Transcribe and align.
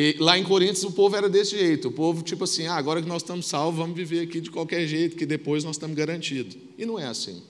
E 0.00 0.14
lá 0.20 0.38
em 0.38 0.44
Coríntios 0.44 0.84
o 0.84 0.92
povo 0.92 1.16
era 1.16 1.28
desse 1.28 1.58
jeito. 1.58 1.88
O 1.88 1.90
povo, 1.90 2.22
tipo 2.22 2.44
assim, 2.44 2.68
ah, 2.68 2.76
agora 2.76 3.02
que 3.02 3.08
nós 3.08 3.20
estamos 3.20 3.46
salvos, 3.46 3.80
vamos 3.80 3.96
viver 3.96 4.20
aqui 4.20 4.40
de 4.40 4.48
qualquer 4.48 4.86
jeito, 4.86 5.16
que 5.16 5.26
depois 5.26 5.64
nós 5.64 5.74
estamos 5.74 5.96
garantidos. 5.96 6.56
E 6.78 6.86
não 6.86 7.00
é 7.00 7.06
assim. 7.06 7.42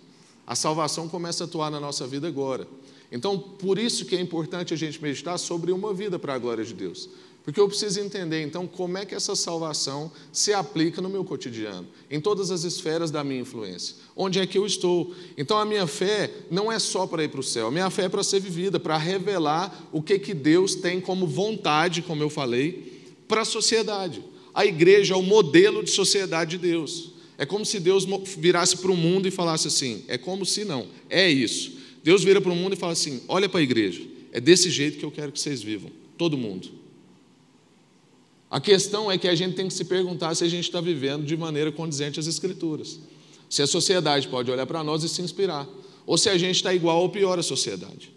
A 0.47 0.55
salvação 0.55 1.11
começa 1.11 1.45
a 1.45 1.47
atuar 1.47 1.71
na 1.71 1.79
nossa 1.79 2.07
vida 2.07 2.27
agora. 2.27 2.67
Então, 3.13 3.39
por 3.39 3.79
isso 3.79 4.07
que 4.07 4.17
é 4.17 4.21
importante 4.23 4.73
a 4.73 4.79
gente 4.79 5.03
meditar 5.03 5.39
sobre 5.39 5.73
uma 5.73 5.93
vida 5.93 6.19
para 6.19 6.33
a 6.33 6.39
glória 6.39 6.65
de 6.65 6.73
Deus. 6.73 7.11
Porque 7.49 7.59
eu 7.59 7.67
preciso 7.67 7.99
entender, 7.99 8.43
então, 8.43 8.67
como 8.67 8.99
é 8.99 9.07
que 9.07 9.15
essa 9.15 9.35
salvação 9.35 10.13
se 10.31 10.53
aplica 10.53 11.01
no 11.01 11.09
meu 11.09 11.25
cotidiano, 11.25 11.89
em 12.11 12.21
todas 12.21 12.51
as 12.51 12.63
esferas 12.63 13.11
da 13.11 13.25
minha 13.25 13.41
influência. 13.41 13.97
Onde 14.15 14.39
é 14.39 14.47
que 14.47 14.59
eu 14.59 14.67
estou? 14.67 15.15
Então, 15.35 15.57
a 15.57 15.65
minha 15.65 15.87
fé 15.87 16.31
não 16.51 16.71
é 16.71 16.79
só 16.79 17.07
para 17.07 17.25
ir 17.25 17.29
para 17.29 17.41
o 17.41 17.43
céu, 17.43 17.69
a 17.69 17.71
minha 17.71 17.89
fé 17.89 18.05
é 18.05 18.09
para 18.11 18.23
ser 18.23 18.39
vivida, 18.41 18.79
para 18.79 18.99
revelar 18.99 19.89
o 19.91 20.03
que, 20.03 20.19
que 20.19 20.35
Deus 20.35 20.75
tem 20.75 21.01
como 21.01 21.27
vontade, 21.27 22.03
como 22.03 22.23
eu 22.23 22.29
falei, 22.29 23.03
para 23.27 23.41
a 23.41 23.47
sociedade. 23.47 24.23
A 24.53 24.67
igreja 24.67 25.15
é 25.15 25.17
o 25.17 25.23
modelo 25.23 25.83
de 25.83 25.91
sociedade 25.91 26.51
de 26.51 26.59
Deus. 26.59 27.13
É 27.39 27.47
como 27.47 27.65
se 27.65 27.81
Deus 27.81 28.07
virasse 28.37 28.77
para 28.77 28.93
o 28.93 28.95
mundo 28.95 29.27
e 29.27 29.31
falasse 29.31 29.69
assim: 29.69 30.05
é 30.07 30.19
como 30.19 30.45
se 30.45 30.67
não, 30.67 30.87
é 31.09 31.31
isso. 31.31 31.79
Deus 32.05 32.23
vira 32.23 32.43
para 32.43 32.53
o 32.53 32.55
mundo 32.55 32.75
e 32.75 32.77
fala 32.77 32.93
assim: 32.93 33.23
olha 33.27 33.49
para 33.49 33.61
a 33.61 33.63
igreja, 33.63 34.03
é 34.33 34.39
desse 34.39 34.69
jeito 34.69 34.99
que 34.99 35.05
eu 35.07 35.11
quero 35.11 35.33
que 35.33 35.41
vocês 35.41 35.63
vivam, 35.63 35.91
todo 36.19 36.37
mundo. 36.37 36.77
A 38.51 38.61
questão 38.61 39.11
é 39.11 39.19
que 39.19 39.29
a 39.29 39.35
gente 39.35 39.55
tem 39.55 39.69
que 39.69 39.75
se 39.75 39.85
perguntar 39.85 40.35
se 40.35 40.45
a 40.45 40.49
gente 40.49 40.65
está 40.65 40.81
vivendo 40.81 41.25
de 41.25 41.37
maneira 41.37 41.71
condizente 41.71 42.19
às 42.19 42.27
Escrituras. 42.27 42.99
Se 43.49 43.63
a 43.63 43.67
sociedade 43.67 44.29
pode 44.29 44.51
olhar 44.51 44.67
para 44.67 44.83
nós 44.83 45.03
e 45.03 45.09
se 45.09 45.23
inspirar, 45.23 45.69
ou 46.07 46.17
se 46.17 46.29
a 46.29 46.39
gente 46.39 46.57
está 46.57 46.73
igual 46.73 47.03
ou 47.03 47.09
pior 47.09 47.39
à 47.39 47.43
sociedade. 47.43 48.11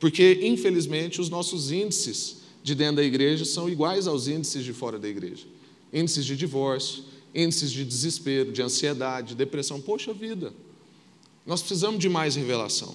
Porque, 0.00 0.40
infelizmente, 0.42 1.20
os 1.20 1.28
nossos 1.28 1.70
índices 1.70 2.38
de 2.62 2.74
dentro 2.74 2.96
da 2.96 3.04
igreja 3.04 3.44
são 3.44 3.68
iguais 3.68 4.06
aos 4.06 4.26
índices 4.26 4.64
de 4.64 4.72
fora 4.72 4.98
da 4.98 5.08
igreja 5.08 5.46
índices 5.92 6.24
de 6.24 6.36
divórcio, 6.36 7.04
índices 7.34 7.70
de 7.70 7.84
desespero, 7.84 8.50
de 8.50 8.62
ansiedade, 8.62 9.34
depressão. 9.34 9.80
Poxa 9.80 10.12
vida, 10.12 10.52
nós 11.44 11.60
precisamos 11.60 12.00
de 12.00 12.08
mais 12.08 12.34
revelação. 12.34 12.94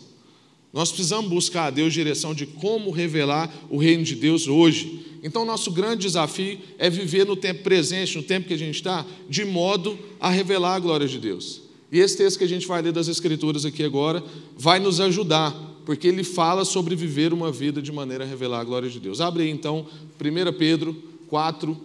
Nós 0.74 0.90
precisamos 0.90 1.30
buscar 1.30 1.66
a 1.66 1.70
Deus 1.70 1.94
direção 1.94 2.34
de 2.34 2.46
como 2.46 2.92
revelar 2.92 3.52
o 3.70 3.78
reino 3.78 4.04
de 4.04 4.16
Deus 4.16 4.48
hoje. 4.48 5.06
Então, 5.24 5.46
nosso 5.46 5.72
grande 5.72 6.04
desafio 6.04 6.60
é 6.78 6.90
viver 6.90 7.26
no 7.26 7.36
tempo 7.36 7.64
presente, 7.64 8.18
no 8.18 8.24
tempo 8.24 8.48
que 8.48 8.54
a 8.54 8.58
gente 8.58 8.76
está, 8.76 9.06
de 9.30 9.44
modo 9.46 9.98
a 10.20 10.30
revelar 10.30 10.76
a 10.76 10.80
glória 10.80 11.08
de 11.08 11.18
Deus. 11.18 11.62
E 11.92 12.00
esse 12.00 12.18
texto 12.18 12.38
que 12.38 12.44
a 12.44 12.48
gente 12.48 12.68
vai 12.68 12.82
ler 12.82 12.92
das 12.92 13.08
Escrituras 13.08 13.66
aqui 13.66 13.84
agora 13.84 14.24
vai 14.58 14.80
nos 14.80 15.00
ajudar, 15.00 15.52
porque 15.86 16.08
ele 16.08 16.24
fala 16.24 16.66
sobre 16.66 16.96
viver 16.96 17.34
uma 17.34 17.52
vida 17.52 17.82
de 17.82 17.92
maneira 17.92 18.26
a 18.26 18.28
revelar 18.28 18.60
a 18.60 18.64
glória 18.64 18.90
de 18.90 19.00
Deus. 19.00 19.22
Abre 19.22 19.44
aí 19.44 19.50
então, 19.50 19.88
1 20.20 20.58
Pedro 20.58 20.96
4, 21.28 21.78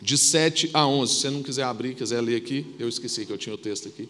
de 0.00 0.18
7 0.18 0.70
a 0.72 0.86
11. 0.86 1.14
Se 1.14 1.20
você 1.20 1.30
não 1.30 1.42
quiser 1.42 1.64
abrir, 1.64 1.94
quiser 1.94 2.20
ler 2.20 2.36
aqui, 2.36 2.66
eu 2.78 2.88
esqueci 2.88 3.24
que 3.24 3.32
eu 3.32 3.38
tinha 3.38 3.54
o 3.54 3.58
texto 3.58 3.88
aqui. 3.88 4.08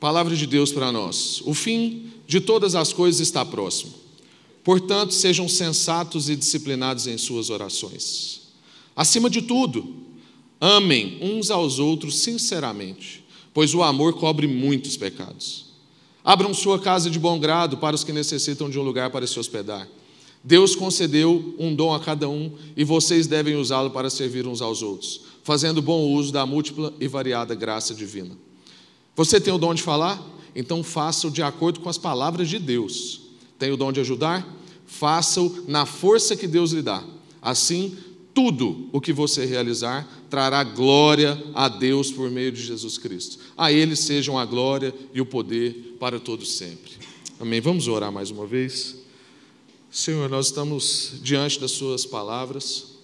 Palavra 0.00 0.34
de 0.34 0.46
Deus 0.46 0.72
para 0.72 0.90
nós. 0.90 1.42
O 1.44 1.52
fim 1.52 2.06
de 2.26 2.40
todas 2.40 2.74
as 2.74 2.90
coisas 2.90 3.20
está 3.20 3.44
próximo. 3.44 3.92
Portanto, 4.64 5.12
sejam 5.12 5.46
sensatos 5.46 6.30
e 6.30 6.36
disciplinados 6.36 7.06
em 7.06 7.18
suas 7.18 7.50
orações. 7.50 8.40
Acima 8.96 9.28
de 9.28 9.42
tudo, 9.42 9.94
amem 10.58 11.18
uns 11.20 11.50
aos 11.50 11.78
outros 11.78 12.18
sinceramente, 12.20 13.24
pois 13.52 13.74
o 13.74 13.82
amor 13.82 14.14
cobre 14.14 14.46
muitos 14.46 14.96
pecados. 14.96 15.66
Abram 16.24 16.54
sua 16.54 16.78
casa 16.78 17.10
de 17.10 17.18
bom 17.18 17.38
grado 17.38 17.76
para 17.76 17.94
os 17.94 18.04
que 18.04 18.12
necessitam 18.12 18.70
de 18.70 18.78
um 18.78 18.82
lugar 18.82 19.10
para 19.10 19.26
se 19.26 19.38
hospedar. 19.38 19.86
Deus 20.42 20.74
concedeu 20.74 21.54
um 21.58 21.74
dom 21.74 21.92
a 21.92 22.00
cada 22.00 22.26
um 22.28 22.52
e 22.74 22.84
vocês 22.84 23.26
devem 23.26 23.56
usá-lo 23.56 23.90
para 23.90 24.08
servir 24.08 24.46
uns 24.46 24.62
aos 24.62 24.82
outros, 24.82 25.20
fazendo 25.42 25.82
bom 25.82 26.12
uso 26.14 26.32
da 26.32 26.46
múltipla 26.46 26.92
e 26.98 27.06
variada 27.06 27.54
graça 27.54 27.94
divina. 27.94 28.49
Você 29.16 29.40
tem 29.40 29.52
o 29.52 29.58
dom 29.58 29.74
de 29.74 29.82
falar? 29.82 30.20
Então 30.54 30.82
faça-o 30.82 31.30
de 31.30 31.42
acordo 31.42 31.80
com 31.80 31.88
as 31.88 31.98
palavras 31.98 32.48
de 32.48 32.58
Deus. 32.58 33.22
Tem 33.58 33.70
o 33.70 33.76
dom 33.76 33.92
de 33.92 34.00
ajudar? 34.00 34.46
Faça-o 34.86 35.64
na 35.68 35.86
força 35.86 36.36
que 36.36 36.46
Deus 36.46 36.72
lhe 36.72 36.82
dá. 36.82 37.04
Assim, 37.40 37.96
tudo 38.34 38.88
o 38.92 39.00
que 39.00 39.12
você 39.12 39.44
realizar 39.44 40.08
trará 40.28 40.62
glória 40.64 41.42
a 41.54 41.68
Deus 41.68 42.10
por 42.10 42.30
meio 42.30 42.50
de 42.52 42.62
Jesus 42.62 42.98
Cristo. 42.98 43.38
A 43.56 43.72
Ele 43.72 43.94
sejam 43.94 44.38
a 44.38 44.44
glória 44.44 44.94
e 45.12 45.20
o 45.20 45.26
poder 45.26 45.96
para 45.98 46.18
todos 46.18 46.52
sempre. 46.52 46.92
Amém. 47.38 47.60
Vamos 47.60 47.88
orar 47.88 48.10
mais 48.10 48.30
uma 48.30 48.46
vez. 48.46 48.96
Senhor, 49.90 50.28
nós 50.28 50.46
estamos 50.46 51.14
diante 51.22 51.60
das 51.60 51.72
Suas 51.72 52.06
palavras 52.06 52.94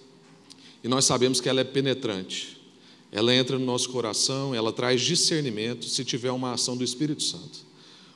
e 0.83 0.87
nós 0.87 1.05
sabemos 1.05 1.41
que 1.41 1.49
ela 1.49 1.61
é 1.61 1.65
penetrante 1.65 2.56
ela 3.17 3.33
entra 3.33 3.57
no 3.57 3.65
nosso 3.65 3.89
coração, 3.89 4.53
ela 4.53 4.71
traz 4.71 5.01
discernimento 5.01 5.85
se 5.85 6.05
tiver 6.05 6.29
uma 6.29 6.53
ação 6.53 6.77
do 6.77 6.83
Espírito 6.83 7.23
Santo. 7.23 7.65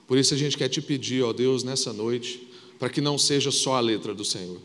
Por 0.06 0.16
isso 0.16 0.32
a 0.36 0.38
gente 0.38 0.56
quer 0.56 0.70
te 0.70 0.80
pedir, 0.80 1.24
ó 1.24 1.34
Deus, 1.34 1.64
nessa 1.64 1.92
noite, 1.92 2.48
para 2.78 2.88
que 2.88 3.02
não 3.02 3.18
seja 3.18 3.50
só 3.50 3.74
a 3.74 3.80
letra 3.80 4.14
do 4.14 4.24
Senhor, 4.24 4.60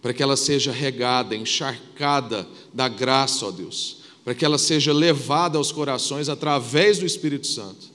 para 0.00 0.14
que 0.14 0.22
ela 0.22 0.34
seja 0.34 0.72
regada, 0.72 1.36
encharcada 1.36 2.48
da 2.72 2.88
graça, 2.88 3.44
ó 3.44 3.50
Deus, 3.50 3.98
para 4.24 4.34
que 4.34 4.46
ela 4.46 4.56
seja 4.56 4.94
levada 4.94 5.58
aos 5.58 5.70
corações 5.70 6.30
através 6.30 6.98
do 6.98 7.04
Espírito 7.04 7.46
Santo, 7.46 7.90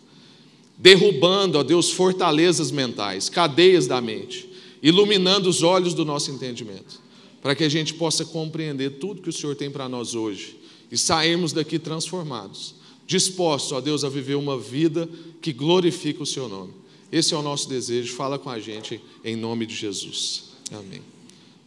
derrubando, 0.78 1.58
ó 1.58 1.64
Deus, 1.64 1.90
fortalezas 1.90 2.70
mentais, 2.70 3.28
cadeias 3.28 3.88
da 3.88 4.00
mente, 4.00 4.48
iluminando 4.84 5.50
os 5.50 5.64
olhos 5.64 5.96
do 5.96 6.06
nosso 6.06 6.30
entendimento, 6.30 7.02
para 7.42 7.56
que 7.56 7.64
a 7.64 7.70
gente 7.70 7.96
possa 7.96 8.24
compreender 8.24 9.00
tudo 9.00 9.20
que 9.24 9.30
o 9.30 9.34
Senhor 9.34 9.56
tem 9.56 9.72
para 9.72 9.90
nós 9.90 10.14
hoje 10.14 10.61
e 10.92 10.98
sairmos 10.98 11.54
daqui 11.54 11.80
transformados, 11.80 12.76
dispostos, 13.08 13.72
ó 13.72 13.82
Deus, 13.82 14.04
a 14.04 14.10
viver 14.10 14.36
uma 14.36 14.60
vida 14.60 15.10
que 15.42 15.54
glorifica 15.54 16.22
o 16.22 16.26
Seu 16.26 16.50
nome. 16.50 16.74
Esse 17.12 17.34
é 17.34 17.38
o 17.38 17.42
nosso 17.42 17.68
desejo. 17.68 18.14
Fala 18.14 18.40
com 18.40 18.50
a 18.50 18.60
gente 18.60 19.02
em 19.24 19.36
nome 19.36 19.66
de 19.66 19.76
Jesus. 19.76 20.52
Amém. 20.72 21.02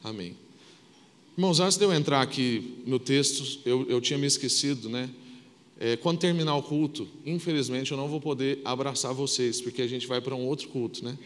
Amém. 0.03 0.37
Irmãos, 1.37 1.61
antes 1.61 1.77
de 1.77 1.85
eu 1.85 1.93
entrar 1.93 2.23
aqui 2.23 2.83
no 2.87 2.99
texto, 2.99 3.61
eu, 3.67 3.87
eu 3.89 4.01
tinha 4.01 4.19
me 4.19 4.27
esquecido, 4.27 4.89
né? 4.89 5.11
É, 5.79 5.97
quando 5.97 6.19
terminar 6.19 6.55
o 6.57 6.63
culto, 6.63 7.09
infelizmente 7.27 7.91
eu 7.91 7.97
não 7.99 8.09
vou 8.09 8.21
poder 8.21 8.61
abraçar 8.65 9.13
vocês, 9.13 9.61
porque 9.61 9.83
a 9.83 9.87
gente 9.89 10.07
vai 10.07 10.21
para 10.21 10.35
um 10.35 10.47
outro 10.47 10.69
culto, 10.69 11.05
né? 11.05 11.19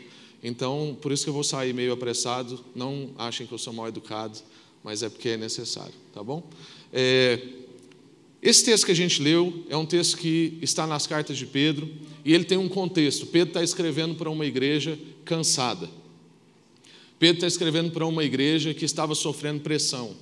Então, 0.43 0.97
por 1.03 1.13
isso 1.13 1.25
que 1.25 1.31
eu 1.31 1.35
vou 1.35 1.45
sair 1.45 1.75
meio 1.75 1.93
apressado. 1.93 2.59
Não 2.75 3.11
achem 3.19 3.47
que 3.47 3.53
eu 3.53 3.59
sou 3.59 3.73
mal 3.73 3.89
educado, 3.89 4.39
mas 4.83 5.03
é 5.03 5.09
porque 5.09 5.31
é 5.31 5.37
necessário, 5.37 5.95
tá 6.15 6.23
bom? 6.23 6.43
É, 6.93 7.41
esse 8.41 8.65
texto 8.65 8.87
que 8.87 8.93
a 8.93 8.97
gente 8.97 9.21
leu 9.21 9.65
é 9.69 9.77
um 9.77 9.85
texto 9.85 10.17
que 10.17 10.59
está 10.63 10.87
nas 10.87 11.07
cartas 11.07 11.37
de 11.37 11.45
Pedro 11.45 11.91
e 12.25 12.33
ele 12.33 12.45
tem 12.45 12.57
um 12.57 12.69
contexto. 12.69 13.27
Pedro 13.27 13.49
está 13.49 13.63
escrevendo 13.63 14.15
para 14.15 14.31
uma 14.31 14.47
igreja 14.47 14.99
cansada. 15.25 15.89
Pedro 17.19 17.37
está 17.37 17.49
escrevendo 17.49 17.91
para 17.91 18.07
uma 18.07 18.23
igreja 18.23 18.73
que 18.73 18.85
estava 18.85 19.15
sofrendo 19.15 19.61
pressão. 19.61 20.15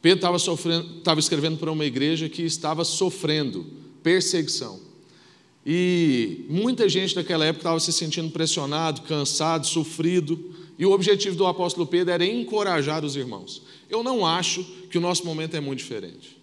Pedro 0.00 0.18
estava, 0.18 0.38
sofrendo, 0.38 0.98
estava 0.98 1.18
escrevendo 1.18 1.58
para 1.58 1.72
uma 1.72 1.84
igreja 1.84 2.28
que 2.28 2.42
estava 2.42 2.84
sofrendo 2.84 3.66
perseguição. 4.00 4.78
E 5.66 6.44
muita 6.48 6.88
gente 6.88 7.16
naquela 7.16 7.44
época 7.44 7.62
estava 7.62 7.80
se 7.80 7.92
sentindo 7.92 8.30
pressionado, 8.30 9.02
cansado, 9.02 9.66
sofrido. 9.66 10.54
E 10.78 10.86
o 10.86 10.92
objetivo 10.92 11.34
do 11.34 11.44
apóstolo 11.44 11.84
Pedro 11.84 12.14
era 12.14 12.24
encorajar 12.24 13.04
os 13.04 13.16
irmãos. 13.16 13.62
Eu 13.90 14.04
não 14.04 14.24
acho 14.24 14.62
que 14.88 14.98
o 14.98 15.00
nosso 15.00 15.26
momento 15.26 15.56
é 15.56 15.60
muito 15.60 15.80
diferente. 15.80 16.35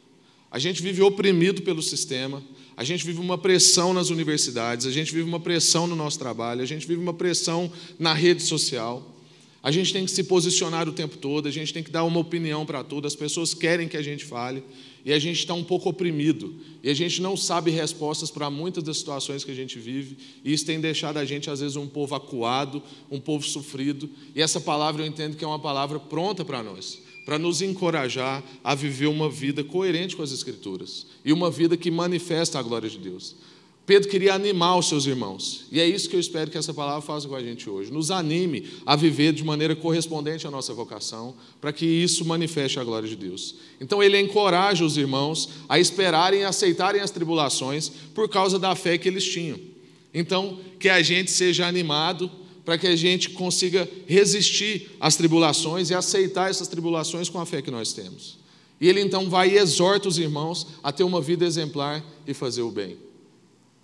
A 0.53 0.59
gente 0.59 0.83
vive 0.83 1.01
oprimido 1.01 1.63
pelo 1.63 1.81
sistema, 1.81 2.39
a 2.77 2.83
gente 2.83 3.03
vive 3.03 3.19
uma 3.19 3.39
pressão 3.39 3.91
nas 3.91 4.11
universidades, 4.11 4.85
a 4.85 4.91
gente 4.91 5.11
vive 5.11 5.27
uma 5.27 5.39
pressão 5.39 5.87
no 5.87 5.95
nosso 5.95 6.19
trabalho, 6.19 6.61
a 6.61 6.65
gente 6.65 6.85
vive 6.85 7.01
uma 7.01 7.13
pressão 7.13 7.71
na 7.97 8.13
rede 8.13 8.43
social. 8.43 9.17
A 9.63 9.71
gente 9.71 9.91
tem 9.91 10.05
que 10.05 10.11
se 10.11 10.23
posicionar 10.25 10.87
o 10.87 10.91
tempo 10.91 11.17
todo, 11.17 11.47
a 11.47 11.51
gente 11.51 11.73
tem 11.73 11.81
que 11.81 11.89
dar 11.89 12.03
uma 12.03 12.19
opinião 12.19 12.67
para 12.67 12.83
tudo, 12.83 13.07
as 13.07 13.15
pessoas 13.15 13.55
querem 13.55 13.87
que 13.87 13.97
a 13.97 14.01
gente 14.03 14.25
fale, 14.25 14.63
e 15.03 15.11
a 15.11 15.17
gente 15.17 15.39
está 15.39 15.55
um 15.55 15.63
pouco 15.63 15.89
oprimido, 15.89 16.53
e 16.83 16.89
a 16.89 16.93
gente 16.93 17.19
não 17.19 17.35
sabe 17.35 17.71
respostas 17.71 18.29
para 18.29 18.47
muitas 18.51 18.83
das 18.83 18.97
situações 18.99 19.43
que 19.43 19.49
a 19.49 19.55
gente 19.55 19.79
vive, 19.79 20.19
e 20.45 20.53
isso 20.53 20.67
tem 20.67 20.79
deixado 20.79 21.17
a 21.17 21.25
gente, 21.25 21.49
às 21.49 21.61
vezes, 21.61 21.77
um 21.77 21.87
povo 21.87 22.13
acuado, 22.13 22.83
um 23.09 23.19
povo 23.19 23.43
sofrido, 23.43 24.07
e 24.35 24.41
essa 24.41 24.61
palavra 24.61 25.01
eu 25.01 25.07
entendo 25.07 25.35
que 25.35 25.43
é 25.43 25.47
uma 25.47 25.57
palavra 25.57 25.99
pronta 25.99 26.45
para 26.45 26.61
nós 26.61 27.01
para 27.25 27.39
nos 27.39 27.61
encorajar 27.61 28.43
a 28.63 28.75
viver 28.75 29.07
uma 29.07 29.29
vida 29.29 29.63
coerente 29.63 30.15
com 30.15 30.23
as 30.23 30.31
Escrituras 30.31 31.07
e 31.23 31.31
uma 31.31 31.49
vida 31.49 31.77
que 31.77 31.89
manifesta 31.89 32.59
a 32.59 32.63
glória 32.63 32.89
de 32.89 32.97
Deus. 32.97 33.35
Pedro 33.85 34.09
queria 34.09 34.33
animar 34.33 34.77
os 34.77 34.87
seus 34.87 35.05
irmãos, 35.05 35.65
e 35.69 35.77
é 35.77 35.85
isso 35.85 36.07
que 36.07 36.15
eu 36.15 36.19
espero 36.19 36.49
que 36.49 36.57
essa 36.57 36.73
palavra 36.73 37.01
faça 37.01 37.27
com 37.27 37.35
a 37.35 37.43
gente 37.43 37.69
hoje. 37.69 37.91
Nos 37.91 38.11
anime 38.11 38.65
a 38.85 38.95
viver 38.95 39.33
de 39.33 39.43
maneira 39.43 39.75
correspondente 39.75 40.47
à 40.47 40.51
nossa 40.51 40.73
vocação, 40.73 41.35
para 41.59 41.73
que 41.73 41.85
isso 41.85 42.23
manifeste 42.23 42.79
a 42.79 42.83
glória 42.83 43.09
de 43.09 43.17
Deus. 43.17 43.55
Então, 43.81 44.01
ele 44.01 44.17
encoraja 44.17 44.85
os 44.85 44.95
irmãos 44.95 45.49
a 45.67 45.79
esperarem 45.79 46.41
e 46.41 46.45
aceitarem 46.45 47.01
as 47.01 47.11
tribulações 47.11 47.91
por 48.15 48.29
causa 48.29 48.57
da 48.57 48.73
fé 48.73 48.97
que 48.97 49.09
eles 49.09 49.25
tinham. 49.25 49.59
Então, 50.13 50.59
que 50.79 50.87
a 50.87 51.01
gente 51.01 51.29
seja 51.29 51.67
animado 51.67 52.31
para 52.65 52.77
que 52.77 52.87
a 52.87 52.95
gente 52.95 53.31
consiga 53.31 53.89
resistir 54.07 54.91
às 54.99 55.15
tribulações 55.15 55.89
e 55.89 55.93
aceitar 55.93 56.49
essas 56.49 56.67
tribulações 56.67 57.29
com 57.29 57.39
a 57.39 57.45
fé 57.45 57.61
que 57.61 57.71
nós 57.71 57.93
temos. 57.93 58.37
E 58.79 58.87
ele 58.87 59.01
então 59.01 59.29
vai 59.29 59.51
e 59.51 59.57
exorta 59.57 60.07
os 60.07 60.17
irmãos 60.17 60.67
a 60.81 60.91
ter 60.91 61.03
uma 61.03 61.21
vida 61.21 61.45
exemplar 61.45 62.03
e 62.27 62.33
fazer 62.33 62.61
o 62.61 62.71
bem. 62.71 62.97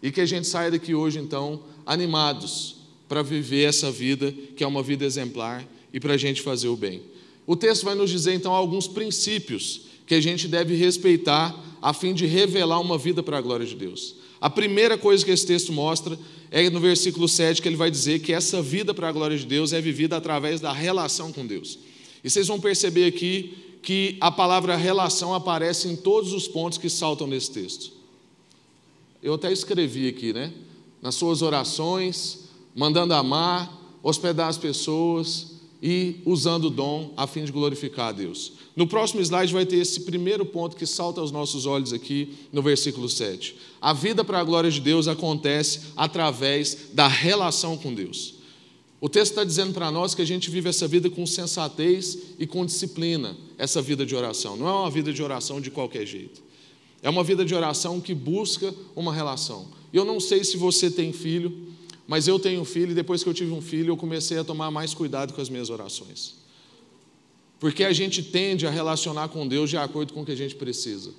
E 0.02 0.12
que 0.12 0.22
a 0.22 0.26
gente 0.26 0.48
saia 0.48 0.72
daqui 0.72 0.96
hoje, 0.96 1.20
então, 1.20 1.62
animados 1.86 2.78
para 3.08 3.22
viver 3.22 3.64
essa 3.64 3.92
vida, 3.92 4.34
que 4.56 4.64
é 4.64 4.68
uma 4.68 4.84
vida 4.84 5.06
exemplar, 5.06 5.68
e 5.94 6.00
para 6.00 6.14
a 6.14 6.18
gente 6.18 6.42
fazer 6.42 6.68
o 6.68 6.76
bem. 6.76 7.02
O 7.46 7.56
texto 7.56 7.84
vai 7.84 7.96
nos 7.96 8.10
dizer, 8.10 8.34
então, 8.34 8.54
alguns 8.54 8.88
princípios 8.88 9.82
que 10.06 10.16
a 10.16 10.22
gente 10.22 10.48
deve 10.48 10.76
respeitar 10.76 11.56
a 11.82 11.94
fim 11.94 12.14
de 12.14 12.26
revelar 12.26 12.80
uma 12.80 12.98
vida 12.98 13.24
para 13.24 13.38
a 13.38 13.42
glória 13.42 13.66
de 13.66 13.76
Deus. 13.76 14.16
A 14.42 14.50
primeira 14.50 14.98
coisa 14.98 15.24
que 15.24 15.32
esse 15.32 15.46
texto 15.46 15.74
mostra 15.74 16.18
é 16.50 16.70
no 16.70 16.80
versículo 16.80 17.28
7 17.28 17.62
que 17.62 17.68
ele 17.68 17.76
vai 17.76 17.92
dizer 17.92 18.20
que 18.20 18.34
essa 18.34 18.62
vida 18.62 18.94
para 18.94 19.10
a 19.10 19.12
glória 19.12 19.38
de 19.38 19.46
Deus 19.46 19.74
é 19.74 19.82
vivida 19.82 20.16
através 20.18 20.62
da 20.62 20.72
relação 20.72 21.32
com 21.32 21.46
Deus. 21.46 21.78
E 22.24 22.30
vocês 22.30 22.48
vão 22.48 22.60
perceber 22.60 23.06
aqui 23.06 23.58
que 23.82 24.18
a 24.20 24.32
palavra 24.32 24.76
relação 24.76 25.34
aparece 25.34 25.88
em 25.88 25.96
todos 25.96 26.34
os 26.34 26.48
pontos 26.48 26.78
que 26.78 26.90
saltam 26.90 27.28
nesse 27.28 27.52
texto. 27.52 27.92
Eu 29.22 29.34
até 29.34 29.52
escrevi 29.52 30.08
aqui, 30.08 30.34
né? 30.34 30.54
Nas 31.02 31.16
suas 31.16 31.42
orações, 31.42 32.50
mandando 32.76 33.14
amar, 33.14 33.72
hospedar 34.02 34.48
as 34.48 34.58
pessoas 34.58 35.59
e 35.82 36.22
usando 36.26 36.66
o 36.66 36.70
dom 36.70 37.14
a 37.16 37.26
fim 37.26 37.46
de 37.46 37.52
glorificar 37.52 38.10
a 38.10 38.12
Deus. 38.12 38.54
No 38.76 38.86
próximo 38.86 39.22
slide 39.22 39.54
vai 39.54 39.66
ter 39.66 39.78
esse 39.78 40.02
primeiro 40.02 40.46
ponto 40.46 40.76
que 40.76 40.86
salta 40.86 41.22
aos 41.22 41.32
nossos 41.32 41.66
olhos 41.66 41.94
aqui 41.94 42.36
no 42.52 42.62
versículo 42.62 43.08
7. 43.08 43.56
A 43.82 43.94
vida 43.94 44.24
para 44.24 44.40
a 44.40 44.44
glória 44.44 44.70
de 44.70 44.82
Deus 44.82 45.08
acontece 45.08 45.82
através 45.96 46.90
da 46.94 47.08
relação 47.08 47.78
com 47.78 47.94
Deus. 47.94 48.36
O 49.02 49.08
texto 49.08 49.32
está 49.32 49.46
dizendo 49.46 49.74
para 49.74 49.90
nós 49.90 50.14
que 50.14 50.22
a 50.22 50.26
gente 50.26 50.50
vive 50.50 50.68
essa 50.68 50.86
vida 50.86 51.10
com 51.10 51.26
sensatez 51.26 52.18
e 52.38 52.46
com 52.46 52.66
disciplina, 52.66 53.38
essa 53.58 53.82
vida 53.82 54.06
de 54.06 54.14
oração. 54.14 54.58
Não 54.58 54.68
é 54.68 54.72
uma 54.72 54.92
vida 54.92 55.14
de 55.14 55.24
oração 55.24 55.62
de 55.62 55.72
qualquer 55.72 56.06
jeito. 56.06 56.42
É 57.02 57.10
uma 57.10 57.24
vida 57.24 57.46
de 57.46 57.56
oração 57.56 58.02
que 58.02 58.14
busca 58.14 58.74
uma 58.94 59.14
relação. 59.14 59.68
Eu 59.94 60.04
não 60.04 60.20
sei 60.20 60.44
se 60.44 60.58
você 60.58 60.92
tem 60.92 61.14
filho, 61.14 61.69
mas 62.10 62.28
eu 62.28 62.40
tenho 62.40 62.66
filho 62.66 62.92
e 62.92 62.96
depois 62.96 63.22
que 63.22 63.30
eu 63.30 63.36
tive 63.36 63.52
um 63.52 63.62
filho, 63.62 63.92
eu 63.92 63.96
comecei 63.96 64.40
a 64.40 64.44
tomar 64.44 64.72
mais 64.72 64.96
cuidado 64.96 65.32
com 65.32 65.40
as 65.40 65.48
minhas 65.48 65.70
orações. 65.70 66.38
Porque 67.60 67.84
a 67.84 67.94
gente 67.94 68.24
tende 68.24 68.66
a 68.66 68.72
relacionar 68.72 69.28
com 69.28 69.48
Deus 69.48 69.70
de 69.70 69.78
acordo 69.78 70.12
com 70.12 70.24
o 70.24 70.26
que 70.26 70.32
a 70.32 70.36
gente 70.36 70.56
precisa, 70.56 71.14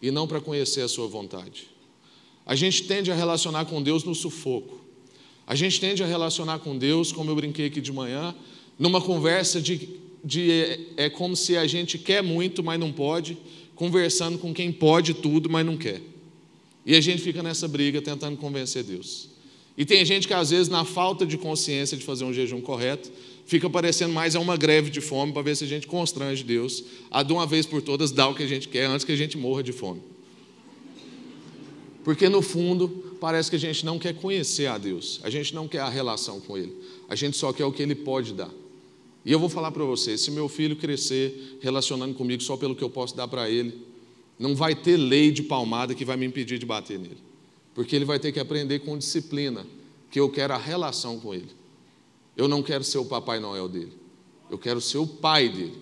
e 0.00 0.10
não 0.10 0.26
para 0.26 0.40
conhecer 0.40 0.80
a 0.80 0.88
Sua 0.88 1.06
vontade. 1.06 1.68
A 2.46 2.54
gente 2.54 2.84
tende 2.84 3.12
a 3.12 3.14
relacionar 3.14 3.66
com 3.66 3.82
Deus 3.82 4.02
no 4.02 4.14
sufoco. 4.14 4.80
A 5.46 5.54
gente 5.54 5.78
tende 5.78 6.02
a 6.02 6.06
relacionar 6.06 6.60
com 6.60 6.78
Deus, 6.78 7.12
como 7.12 7.30
eu 7.30 7.36
brinquei 7.36 7.66
aqui 7.66 7.82
de 7.82 7.92
manhã, 7.92 8.34
numa 8.78 9.02
conversa 9.02 9.60
de, 9.60 9.90
de 10.24 10.50
é, 10.50 10.80
é 10.96 11.10
como 11.10 11.36
se 11.36 11.54
a 11.54 11.66
gente 11.66 11.98
quer 11.98 12.22
muito, 12.22 12.64
mas 12.64 12.80
não 12.80 12.90
pode, 12.90 13.36
conversando 13.74 14.38
com 14.38 14.54
quem 14.54 14.72
pode 14.72 15.12
tudo, 15.12 15.50
mas 15.50 15.66
não 15.66 15.76
quer. 15.76 16.00
E 16.86 16.96
a 16.96 17.00
gente 17.02 17.20
fica 17.20 17.42
nessa 17.42 17.68
briga 17.68 18.00
tentando 18.00 18.38
convencer 18.38 18.82
Deus. 18.82 19.36
E 19.78 19.84
tem 19.84 20.04
gente 20.04 20.26
que, 20.26 20.34
às 20.34 20.50
vezes, 20.50 20.68
na 20.68 20.84
falta 20.84 21.24
de 21.24 21.38
consciência 21.38 21.96
de 21.96 22.04
fazer 22.04 22.24
um 22.24 22.32
jejum 22.32 22.60
correto, 22.60 23.12
fica 23.46 23.70
parecendo 23.70 24.12
mais 24.12 24.34
a 24.34 24.40
uma 24.40 24.56
greve 24.56 24.90
de 24.90 25.00
fome 25.00 25.32
para 25.32 25.40
ver 25.40 25.56
se 25.56 25.62
a 25.62 25.68
gente 25.68 25.86
constrange 25.86 26.42
Deus 26.42 26.82
a, 27.08 27.22
de 27.22 27.32
uma 27.32 27.46
vez 27.46 27.64
por 27.64 27.80
todas, 27.80 28.10
dar 28.10 28.26
o 28.26 28.34
que 28.34 28.42
a 28.42 28.46
gente 28.48 28.66
quer 28.66 28.86
antes 28.86 29.04
que 29.04 29.12
a 29.12 29.16
gente 29.16 29.38
morra 29.38 29.62
de 29.62 29.70
fome. 29.70 30.02
Porque, 32.02 32.28
no 32.28 32.42
fundo, 32.42 32.88
parece 33.20 33.50
que 33.50 33.54
a 33.54 33.58
gente 33.58 33.86
não 33.86 34.00
quer 34.00 34.14
conhecer 34.14 34.66
a 34.66 34.76
Deus, 34.76 35.20
a 35.22 35.30
gente 35.30 35.54
não 35.54 35.68
quer 35.68 35.80
a 35.80 35.88
relação 35.88 36.40
com 36.40 36.58
Ele, 36.58 36.74
a 37.08 37.14
gente 37.14 37.36
só 37.36 37.52
quer 37.52 37.64
o 37.64 37.70
que 37.70 37.80
Ele 37.80 37.94
pode 37.94 38.32
dar. 38.32 38.50
E 39.24 39.30
eu 39.30 39.38
vou 39.38 39.48
falar 39.48 39.70
para 39.70 39.84
vocês: 39.84 40.22
se 40.22 40.32
meu 40.32 40.48
filho 40.48 40.74
crescer 40.74 41.56
relacionando 41.60 42.14
comigo 42.14 42.42
só 42.42 42.56
pelo 42.56 42.74
que 42.74 42.82
eu 42.82 42.90
posso 42.90 43.16
dar 43.16 43.28
para 43.28 43.48
ele, 43.48 43.78
não 44.38 44.56
vai 44.56 44.74
ter 44.74 44.96
lei 44.96 45.30
de 45.30 45.44
palmada 45.44 45.94
que 45.94 46.04
vai 46.04 46.16
me 46.16 46.26
impedir 46.26 46.58
de 46.58 46.66
bater 46.66 46.98
nele 46.98 47.27
porque 47.78 47.94
ele 47.94 48.04
vai 48.04 48.18
ter 48.18 48.32
que 48.32 48.40
aprender 48.40 48.80
com 48.80 48.98
disciplina 48.98 49.64
que 50.10 50.18
eu 50.18 50.28
quero 50.28 50.52
a 50.52 50.56
relação 50.56 51.20
com 51.20 51.32
ele. 51.32 51.50
Eu 52.36 52.48
não 52.48 52.60
quero 52.60 52.82
ser 52.82 52.98
o 52.98 53.04
Papai 53.04 53.38
Noel 53.38 53.68
dele, 53.68 53.92
eu 54.50 54.58
quero 54.58 54.80
ser 54.80 54.98
o 54.98 55.06
pai 55.06 55.48
dele. 55.48 55.78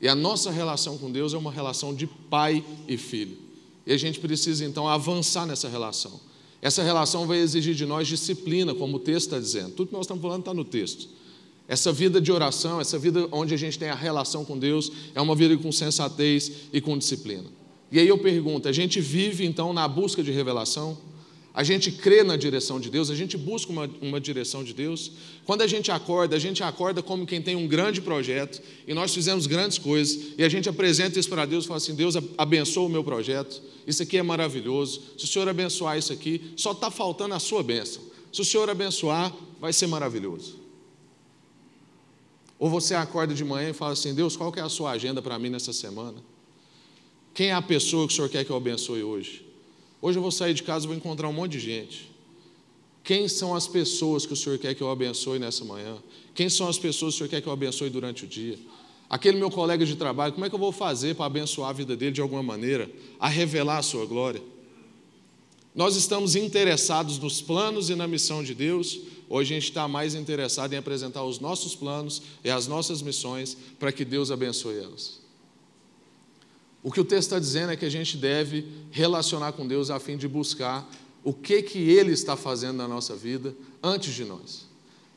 E 0.00 0.06
a 0.06 0.14
nossa 0.14 0.52
relação 0.52 0.96
com 0.96 1.10
Deus 1.10 1.34
é 1.34 1.36
uma 1.36 1.50
relação 1.50 1.92
de 1.92 2.06
pai 2.06 2.64
e 2.86 2.96
filho. 2.96 3.36
E 3.84 3.92
a 3.92 3.96
gente 3.96 4.20
precisa 4.20 4.64
então 4.64 4.86
avançar 4.86 5.44
nessa 5.44 5.68
relação. 5.68 6.20
Essa 6.60 6.80
relação 6.80 7.26
vai 7.26 7.38
exigir 7.38 7.74
de 7.74 7.86
nós 7.86 8.06
disciplina, 8.06 8.72
como 8.72 8.98
o 8.98 9.00
texto 9.00 9.26
está 9.26 9.40
dizendo. 9.40 9.72
Tudo 9.72 9.88
que 9.88 9.94
nós 9.94 10.04
estamos 10.04 10.22
falando 10.22 10.42
está 10.42 10.54
no 10.54 10.64
texto. 10.64 11.08
Essa 11.66 11.92
vida 11.92 12.20
de 12.20 12.30
oração, 12.30 12.80
essa 12.80 13.00
vida 13.00 13.26
onde 13.32 13.52
a 13.52 13.56
gente 13.56 13.76
tem 13.76 13.88
a 13.88 13.96
relação 13.96 14.44
com 14.44 14.56
Deus, 14.56 14.92
é 15.12 15.20
uma 15.20 15.34
vida 15.34 15.56
com 15.56 15.72
sensatez 15.72 16.52
e 16.72 16.80
com 16.80 16.96
disciplina. 16.96 17.50
E 17.90 17.98
aí 17.98 18.06
eu 18.06 18.18
pergunto: 18.18 18.68
a 18.68 18.72
gente 18.72 19.00
vive 19.00 19.44
então 19.44 19.72
na 19.72 19.88
busca 19.88 20.22
de 20.22 20.30
revelação? 20.30 20.96
A 21.54 21.62
gente 21.62 21.92
crê 21.92 22.22
na 22.22 22.34
direção 22.34 22.80
de 22.80 22.88
Deus, 22.88 23.10
a 23.10 23.14
gente 23.14 23.36
busca 23.36 23.70
uma, 23.70 23.90
uma 24.00 24.18
direção 24.18 24.64
de 24.64 24.72
Deus. 24.72 25.12
Quando 25.44 25.60
a 25.60 25.66
gente 25.66 25.90
acorda, 25.90 26.34
a 26.34 26.38
gente 26.38 26.62
acorda 26.62 27.02
como 27.02 27.26
quem 27.26 27.42
tem 27.42 27.54
um 27.54 27.68
grande 27.68 28.00
projeto 28.00 28.62
e 28.86 28.94
nós 28.94 29.12
fizemos 29.12 29.46
grandes 29.46 29.76
coisas 29.76 30.32
e 30.38 30.42
a 30.42 30.48
gente 30.48 30.68
apresenta 30.68 31.18
isso 31.18 31.28
para 31.28 31.44
Deus 31.44 31.64
e 31.64 31.68
fala 31.68 31.76
assim: 31.76 31.94
Deus 31.94 32.16
abençoa 32.38 32.86
o 32.86 32.88
meu 32.88 33.04
projeto, 33.04 33.60
isso 33.86 34.02
aqui 34.02 34.16
é 34.16 34.22
maravilhoso. 34.22 35.02
Se 35.18 35.24
o 35.24 35.28
Senhor 35.28 35.46
abençoar 35.46 35.98
isso 35.98 36.12
aqui, 36.12 36.52
só 36.56 36.72
está 36.72 36.90
faltando 36.90 37.34
a 37.34 37.38
sua 37.38 37.62
bênção. 37.62 38.02
Se 38.32 38.40
o 38.40 38.44
Senhor 38.44 38.70
abençoar, 38.70 39.30
vai 39.60 39.74
ser 39.74 39.86
maravilhoso. 39.88 40.56
Ou 42.58 42.70
você 42.70 42.94
acorda 42.94 43.34
de 43.34 43.44
manhã 43.44 43.68
e 43.70 43.74
fala 43.74 43.92
assim: 43.92 44.14
Deus, 44.14 44.38
qual 44.38 44.50
que 44.50 44.58
é 44.58 44.62
a 44.62 44.70
sua 44.70 44.92
agenda 44.92 45.20
para 45.20 45.38
mim 45.38 45.50
nessa 45.50 45.72
semana? 45.74 46.16
Quem 47.34 47.48
é 47.48 47.52
a 47.52 47.60
pessoa 47.60 48.06
que 48.06 48.14
o 48.14 48.16
Senhor 48.16 48.30
quer 48.30 48.42
que 48.42 48.50
eu 48.50 48.56
abençoe 48.56 49.02
hoje? 49.02 49.51
Hoje 50.02 50.18
eu 50.18 50.22
vou 50.22 50.32
sair 50.32 50.52
de 50.52 50.64
casa 50.64 50.84
e 50.84 50.88
vou 50.88 50.96
encontrar 50.96 51.28
um 51.28 51.32
monte 51.32 51.52
de 51.52 51.60
gente. 51.60 52.10
Quem 53.04 53.28
são 53.28 53.54
as 53.54 53.68
pessoas 53.68 54.26
que 54.26 54.32
o 54.32 54.36
Senhor 54.36 54.58
quer 54.58 54.74
que 54.74 54.82
eu 54.82 54.90
abençoe 54.90 55.38
nessa 55.38 55.64
manhã? 55.64 55.96
Quem 56.34 56.48
são 56.48 56.68
as 56.68 56.76
pessoas 56.76 57.14
que 57.14 57.16
o 57.16 57.18
Senhor 57.18 57.30
quer 57.30 57.40
que 57.40 57.46
eu 57.46 57.52
abençoe 57.52 57.88
durante 57.88 58.24
o 58.24 58.28
dia? 58.28 58.58
Aquele 59.08 59.38
meu 59.38 59.50
colega 59.50 59.86
de 59.86 59.94
trabalho, 59.94 60.32
como 60.32 60.44
é 60.44 60.48
que 60.48 60.54
eu 60.56 60.58
vou 60.58 60.72
fazer 60.72 61.14
para 61.14 61.26
abençoar 61.26 61.70
a 61.70 61.72
vida 61.72 61.94
dele 61.94 62.10
de 62.10 62.20
alguma 62.20 62.42
maneira, 62.42 62.90
a 63.20 63.28
revelar 63.28 63.78
a 63.78 63.82
sua 63.82 64.04
glória? 64.04 64.42
Nós 65.72 65.94
estamos 65.94 66.34
interessados 66.34 67.18
nos 67.18 67.40
planos 67.40 67.88
e 67.88 67.94
na 67.94 68.08
missão 68.08 68.42
de 68.42 68.54
Deus, 68.54 68.98
hoje 69.28 69.54
a 69.54 69.60
gente 69.60 69.68
está 69.68 69.86
mais 69.86 70.16
interessado 70.16 70.72
em 70.72 70.76
apresentar 70.76 71.22
os 71.24 71.38
nossos 71.38 71.76
planos 71.76 72.22
e 72.42 72.50
as 72.50 72.66
nossas 72.66 73.02
missões 73.02 73.56
para 73.78 73.92
que 73.92 74.04
Deus 74.04 74.32
abençoe 74.32 74.78
elas. 74.78 75.21
O 76.82 76.90
que 76.90 77.00
o 77.00 77.04
texto 77.04 77.28
está 77.28 77.38
dizendo 77.38 77.72
é 77.72 77.76
que 77.76 77.84
a 77.84 77.90
gente 77.90 78.16
deve 78.16 78.66
relacionar 78.90 79.52
com 79.52 79.66
Deus 79.66 79.90
a 79.90 80.00
fim 80.00 80.16
de 80.16 80.26
buscar 80.26 80.90
o 81.22 81.32
que, 81.32 81.62
que 81.62 81.78
Ele 81.78 82.12
está 82.12 82.36
fazendo 82.36 82.76
na 82.76 82.88
nossa 82.88 83.14
vida 83.14 83.54
antes 83.82 84.12
de 84.12 84.24
nós. 84.24 84.66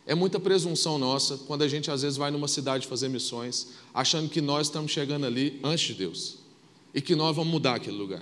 É 0.05 0.13
muita 0.13 0.39
presunção 0.39 1.00
nossa 1.00 1.38
quando 1.48 1.63
a 1.63 1.67
gente 1.67 1.89
às 1.89 2.03
vezes 2.03 2.17
vai 2.17 2.29
numa 2.29 2.48
cidade 2.48 2.86
fazer 2.86 3.10
missões, 3.10 3.69
achando 3.91 4.29
que 4.29 4.39
nós 4.39 4.67
estamos 4.67 4.91
chegando 4.91 5.25
ali 5.25 5.60
antes 5.63 5.88
de 5.88 5.93
Deus 5.95 6.38
e 6.93 7.01
que 7.01 7.15
nós 7.15 7.36
vamos 7.36 7.51
mudar 7.51 7.75
aquele 7.75 7.98
lugar. 7.98 8.22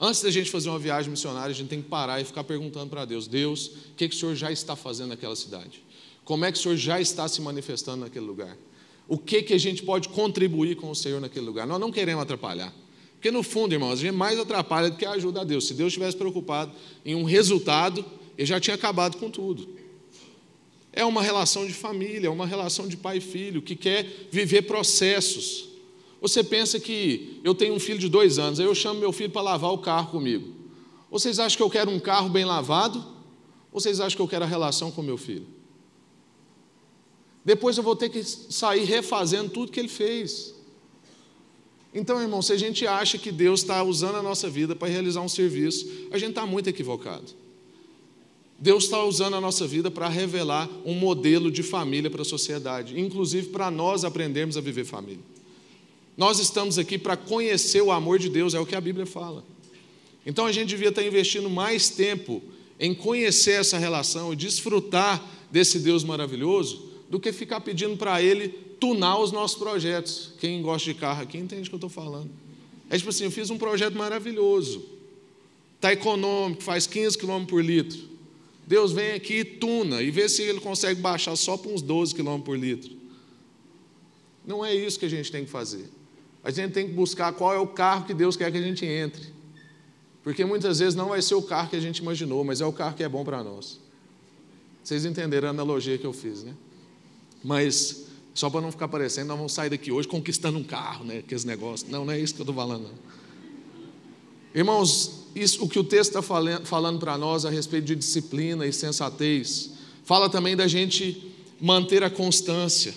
Antes 0.00 0.22
da 0.22 0.30
gente 0.30 0.50
fazer 0.50 0.70
uma 0.70 0.78
viagem 0.78 1.10
missionária, 1.10 1.50
a 1.50 1.54
gente 1.54 1.68
tem 1.68 1.82
que 1.82 1.88
parar 1.88 2.20
e 2.20 2.24
ficar 2.24 2.42
perguntando 2.44 2.88
para 2.88 3.04
Deus: 3.04 3.26
Deus, 3.26 3.66
o 3.66 3.94
que, 3.96 4.08
que 4.08 4.16
o 4.16 4.18
Senhor 4.18 4.34
já 4.34 4.50
está 4.50 4.74
fazendo 4.74 5.10
naquela 5.10 5.36
cidade? 5.36 5.84
Como 6.24 6.44
é 6.44 6.50
que 6.50 6.58
o 6.58 6.60
Senhor 6.60 6.76
já 6.76 7.00
está 7.00 7.28
se 7.28 7.40
manifestando 7.42 7.98
naquele 7.98 8.24
lugar? 8.24 8.56
O 9.08 9.18
que, 9.18 9.42
que 9.42 9.52
a 9.52 9.58
gente 9.58 9.82
pode 9.82 10.08
contribuir 10.08 10.76
com 10.76 10.90
o 10.90 10.94
Senhor 10.94 11.20
naquele 11.20 11.44
lugar. 11.44 11.66
Nós 11.66 11.80
não 11.80 11.90
queremos 11.90 12.22
atrapalhar. 12.22 12.72
Porque 13.14 13.30
no 13.30 13.42
fundo, 13.42 13.72
irmãos, 13.72 13.92
a 13.92 13.96
gente 13.96 14.12
mais 14.12 14.38
atrapalha 14.38 14.90
do 14.90 14.96
que 14.96 15.06
ajuda 15.06 15.42
a 15.42 15.44
Deus. 15.44 15.66
Se 15.66 15.74
Deus 15.74 15.88
estivesse 15.88 16.16
preocupado 16.16 16.72
em 17.04 17.14
um 17.14 17.22
resultado, 17.22 18.04
ele 18.36 18.46
já 18.46 18.58
tinha 18.58 18.74
acabado 18.74 19.16
com 19.16 19.30
tudo. 19.30 19.68
É 20.92 21.04
uma 21.04 21.22
relação 21.22 21.66
de 21.66 21.72
família, 21.72 22.26
é 22.26 22.30
uma 22.30 22.46
relação 22.46 22.88
de 22.88 22.96
pai 22.96 23.18
e 23.18 23.20
filho, 23.20 23.62
que 23.62 23.76
quer 23.76 24.26
viver 24.30 24.62
processos. 24.62 25.68
Você 26.20 26.42
pensa 26.42 26.78
que 26.80 27.40
eu 27.44 27.54
tenho 27.54 27.74
um 27.74 27.78
filho 27.78 27.98
de 27.98 28.08
dois 28.08 28.38
anos, 28.38 28.58
aí 28.58 28.66
eu 28.66 28.74
chamo 28.74 29.00
meu 29.00 29.12
filho 29.12 29.30
para 29.30 29.42
lavar 29.42 29.72
o 29.72 29.78
carro 29.78 30.10
comigo. 30.10 30.54
Vocês 31.10 31.38
acham 31.38 31.56
que 31.56 31.62
eu 31.62 31.70
quero 31.70 31.90
um 31.90 32.00
carro 32.00 32.28
bem 32.28 32.44
lavado? 32.44 32.98
Ou 33.72 33.80
vocês 33.80 34.00
acham 34.00 34.16
que 34.16 34.22
eu 34.22 34.28
quero 34.28 34.44
a 34.44 34.48
relação 34.48 34.90
com 34.90 35.02
meu 35.02 35.16
filho? 35.16 35.46
Depois 37.44 37.76
eu 37.76 37.82
vou 37.82 37.96
ter 37.96 38.08
que 38.08 38.22
sair 38.22 38.84
refazendo 38.84 39.50
tudo 39.50 39.72
que 39.72 39.80
ele 39.80 39.88
fez. 39.88 40.54
Então, 41.94 42.20
irmão, 42.20 42.40
se 42.40 42.52
a 42.52 42.56
gente 42.56 42.86
acha 42.86 43.18
que 43.18 43.30
Deus 43.30 43.60
está 43.60 43.82
usando 43.82 44.16
a 44.16 44.22
nossa 44.22 44.48
vida 44.48 44.74
para 44.74 44.88
realizar 44.88 45.20
um 45.20 45.28
serviço, 45.28 45.86
a 46.10 46.18
gente 46.18 46.30
está 46.30 46.46
muito 46.46 46.68
equivocado. 46.68 47.26
Deus 48.58 48.84
está 48.84 49.02
usando 49.02 49.34
a 49.34 49.40
nossa 49.40 49.66
vida 49.66 49.90
para 49.90 50.08
revelar 50.08 50.70
um 50.84 50.94
modelo 50.94 51.50
de 51.50 51.62
família 51.62 52.08
para 52.08 52.22
a 52.22 52.24
sociedade, 52.24 52.98
inclusive 52.98 53.48
para 53.48 53.70
nós 53.70 54.04
aprendermos 54.04 54.56
a 54.56 54.60
viver 54.60 54.84
família. 54.84 55.24
Nós 56.16 56.38
estamos 56.38 56.78
aqui 56.78 56.96
para 56.96 57.16
conhecer 57.16 57.82
o 57.82 57.90
amor 57.90 58.18
de 58.18 58.28
Deus, 58.28 58.54
é 58.54 58.60
o 58.60 58.66
que 58.66 58.76
a 58.76 58.80
Bíblia 58.80 59.04
fala. 59.04 59.44
Então 60.24 60.46
a 60.46 60.52
gente 60.52 60.68
devia 60.68 60.90
estar 60.90 61.02
investindo 61.02 61.50
mais 61.50 61.90
tempo 61.90 62.40
em 62.78 62.94
conhecer 62.94 63.60
essa 63.60 63.78
relação 63.78 64.32
e 64.32 64.36
desfrutar 64.36 65.22
desse 65.50 65.80
Deus 65.80 66.04
maravilhoso 66.04 66.91
do 67.12 67.20
que 67.20 67.30
ficar 67.30 67.60
pedindo 67.60 67.94
para 67.94 68.22
Ele 68.22 68.48
tunar 68.48 69.18
os 69.18 69.30
nossos 69.30 69.58
projetos. 69.58 70.32
Quem 70.40 70.62
gosta 70.62 70.90
de 70.90 70.98
carro 70.98 71.20
aqui 71.20 71.36
entende 71.36 71.68
o 71.68 71.70
que 71.70 71.74
eu 71.74 71.76
estou 71.76 71.90
falando. 71.90 72.30
É 72.88 72.96
tipo 72.96 73.10
assim: 73.10 73.24
eu 73.24 73.30
fiz 73.30 73.50
um 73.50 73.58
projeto 73.58 73.98
maravilhoso, 73.98 74.82
está 75.76 75.92
econômico, 75.92 76.62
faz 76.62 76.86
15 76.86 77.18
km 77.18 77.44
por 77.44 77.62
litro. 77.62 78.00
Deus 78.66 78.92
vem 78.92 79.12
aqui 79.12 79.40
e 79.40 79.44
tuna 79.44 80.00
e 80.00 80.10
vê 80.10 80.26
se 80.26 80.40
ele 80.40 80.58
consegue 80.58 81.02
baixar 81.02 81.36
só 81.36 81.58
para 81.58 81.70
uns 81.70 81.82
12 81.82 82.14
km 82.14 82.40
por 82.40 82.58
litro. 82.58 82.96
Não 84.46 84.64
é 84.64 84.74
isso 84.74 84.98
que 84.98 85.04
a 85.04 85.10
gente 85.10 85.30
tem 85.30 85.44
que 85.44 85.50
fazer. 85.50 85.90
A 86.42 86.50
gente 86.50 86.72
tem 86.72 86.86
que 86.86 86.94
buscar 86.94 87.30
qual 87.34 87.52
é 87.52 87.58
o 87.58 87.66
carro 87.66 88.06
que 88.06 88.14
Deus 88.14 88.38
quer 88.38 88.50
que 88.50 88.56
a 88.56 88.62
gente 88.62 88.86
entre. 88.86 89.26
Porque 90.22 90.46
muitas 90.46 90.78
vezes 90.78 90.94
não 90.94 91.10
vai 91.10 91.20
ser 91.20 91.34
o 91.34 91.42
carro 91.42 91.68
que 91.68 91.76
a 91.76 91.80
gente 91.80 91.98
imaginou, 91.98 92.42
mas 92.42 92.62
é 92.62 92.64
o 92.64 92.72
carro 92.72 92.96
que 92.96 93.02
é 93.02 93.08
bom 93.08 93.22
para 93.22 93.44
nós. 93.44 93.78
Vocês 94.82 95.04
entenderam 95.04 95.48
a 95.48 95.50
analogia 95.50 95.98
que 95.98 96.06
eu 96.06 96.14
fiz, 96.14 96.42
né? 96.42 96.54
Mas, 97.42 98.06
só 98.34 98.48
para 98.48 98.60
não 98.60 98.70
ficar 98.70 98.88
parecendo, 98.88 99.28
nós 99.28 99.36
vamos 99.36 99.52
sair 99.52 99.70
daqui 99.70 99.90
hoje 99.90 100.06
conquistando 100.08 100.58
um 100.58 100.64
carro, 100.64 101.04
né? 101.04 101.18
Aqueles 101.18 101.44
negócios. 101.44 101.90
Não, 101.90 102.04
não 102.04 102.12
é 102.12 102.20
isso 102.20 102.34
que 102.34 102.40
eu 102.40 102.44
estou 102.44 102.54
falando. 102.54 102.84
Não. 102.84 103.12
Irmãos, 104.54 105.22
isso, 105.34 105.64
o 105.64 105.68
que 105.68 105.78
o 105.78 105.84
texto 105.84 106.10
está 106.10 106.22
falando, 106.22 106.98
para 106.98 107.16
nós 107.16 107.44
a 107.46 107.50
respeito 107.50 107.86
de 107.86 107.96
disciplina 107.96 108.66
e 108.66 108.72
sensatez, 108.72 109.70
fala 110.04 110.28
também 110.28 110.54
da 110.54 110.68
gente 110.68 111.32
manter 111.60 112.02
a 112.02 112.10
constância, 112.10 112.94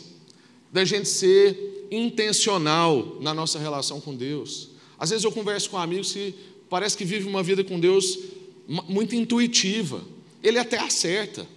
da 0.72 0.84
gente 0.84 1.08
ser 1.08 1.88
intencional 1.90 3.18
na 3.22 3.34
nossa 3.34 3.58
relação 3.58 4.02
com 4.02 4.14
Deus. 4.14 4.70
Às 5.00 5.12
vezes 5.12 5.24
eu 5.24 5.32
converso 5.32 5.70
com 5.70 5.78
amigos 5.78 6.12
que 6.12 6.36
parece 6.70 6.98
que 6.98 7.06
vivem 7.06 7.30
uma 7.30 7.44
vida 7.44 7.64
com 7.64 7.80
Deus 7.80 8.20
muito 8.68 9.16
intuitiva. 9.16 10.02
Ele 10.44 10.60
até 10.60 10.78
acerta, 10.78 11.48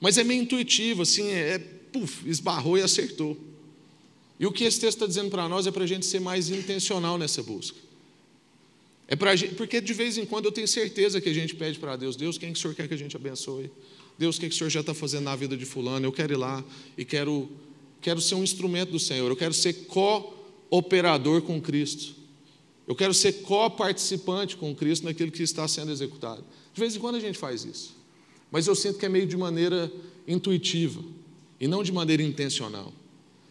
mas 0.00 0.16
é 0.16 0.24
meio 0.24 0.42
intuitivo, 0.42 1.02
assim, 1.02 1.28
é, 1.30 1.60
puf, 1.92 2.28
esbarrou 2.28 2.78
e 2.78 2.82
acertou. 2.82 3.36
E 4.40 4.46
o 4.46 4.50
que 4.50 4.64
esse 4.64 4.80
texto 4.80 4.96
está 4.96 5.06
dizendo 5.06 5.30
para 5.30 5.48
nós 5.48 5.66
é 5.66 5.70
para 5.70 5.84
a 5.84 5.86
gente 5.86 6.04
ser 6.04 6.20
mais 6.20 6.50
intencional 6.50 7.16
nessa 7.16 7.42
busca. 7.42 7.78
É 9.06 9.14
pra 9.14 9.36
gente, 9.36 9.54
porque 9.54 9.80
de 9.80 9.92
vez 9.92 10.16
em 10.16 10.24
quando 10.24 10.46
eu 10.46 10.52
tenho 10.52 10.66
certeza 10.66 11.20
que 11.20 11.28
a 11.28 11.32
gente 11.34 11.54
pede 11.54 11.78
para 11.78 11.94
Deus, 11.96 12.16
Deus, 12.16 12.38
quem 12.38 12.52
que 12.52 12.58
o 12.58 12.62
Senhor 12.62 12.74
quer 12.74 12.88
que 12.88 12.94
a 12.94 12.96
gente 12.96 13.14
abençoe? 13.14 13.70
Deus, 14.18 14.36
o 14.36 14.40
que, 14.40 14.48
que 14.48 14.54
o 14.54 14.58
Senhor 14.58 14.70
já 14.70 14.80
está 14.80 14.94
fazendo 14.94 15.24
na 15.24 15.36
vida 15.36 15.56
de 15.56 15.64
fulano? 15.64 16.06
Eu 16.06 16.12
quero 16.12 16.32
ir 16.32 16.36
lá 16.36 16.64
e 16.96 17.04
quero, 17.04 17.48
quero 18.00 18.20
ser 18.20 18.34
um 18.34 18.42
instrumento 18.42 18.90
do 18.90 18.98
Senhor, 18.98 19.28
eu 19.28 19.36
quero 19.36 19.54
ser 19.54 19.86
co-operador 19.86 21.42
com 21.42 21.60
Cristo. 21.60 22.14
Eu 22.86 22.96
quero 22.96 23.14
ser 23.14 23.42
co-participante 23.42 24.56
com 24.56 24.74
Cristo 24.74 25.04
naquilo 25.04 25.30
que 25.30 25.42
está 25.42 25.68
sendo 25.68 25.92
executado. 25.92 26.44
De 26.74 26.80
vez 26.80 26.96
em 26.96 26.98
quando 26.98 27.14
a 27.14 27.20
gente 27.20 27.38
faz 27.38 27.64
isso. 27.64 27.94
Mas 28.50 28.66
eu 28.66 28.74
sinto 28.74 28.98
que 28.98 29.06
é 29.06 29.08
meio 29.08 29.26
de 29.26 29.36
maneira 29.36 29.90
intuitiva 30.26 31.02
e 31.62 31.68
não 31.68 31.84
de 31.84 31.92
maneira 31.92 32.24
intencional. 32.24 32.92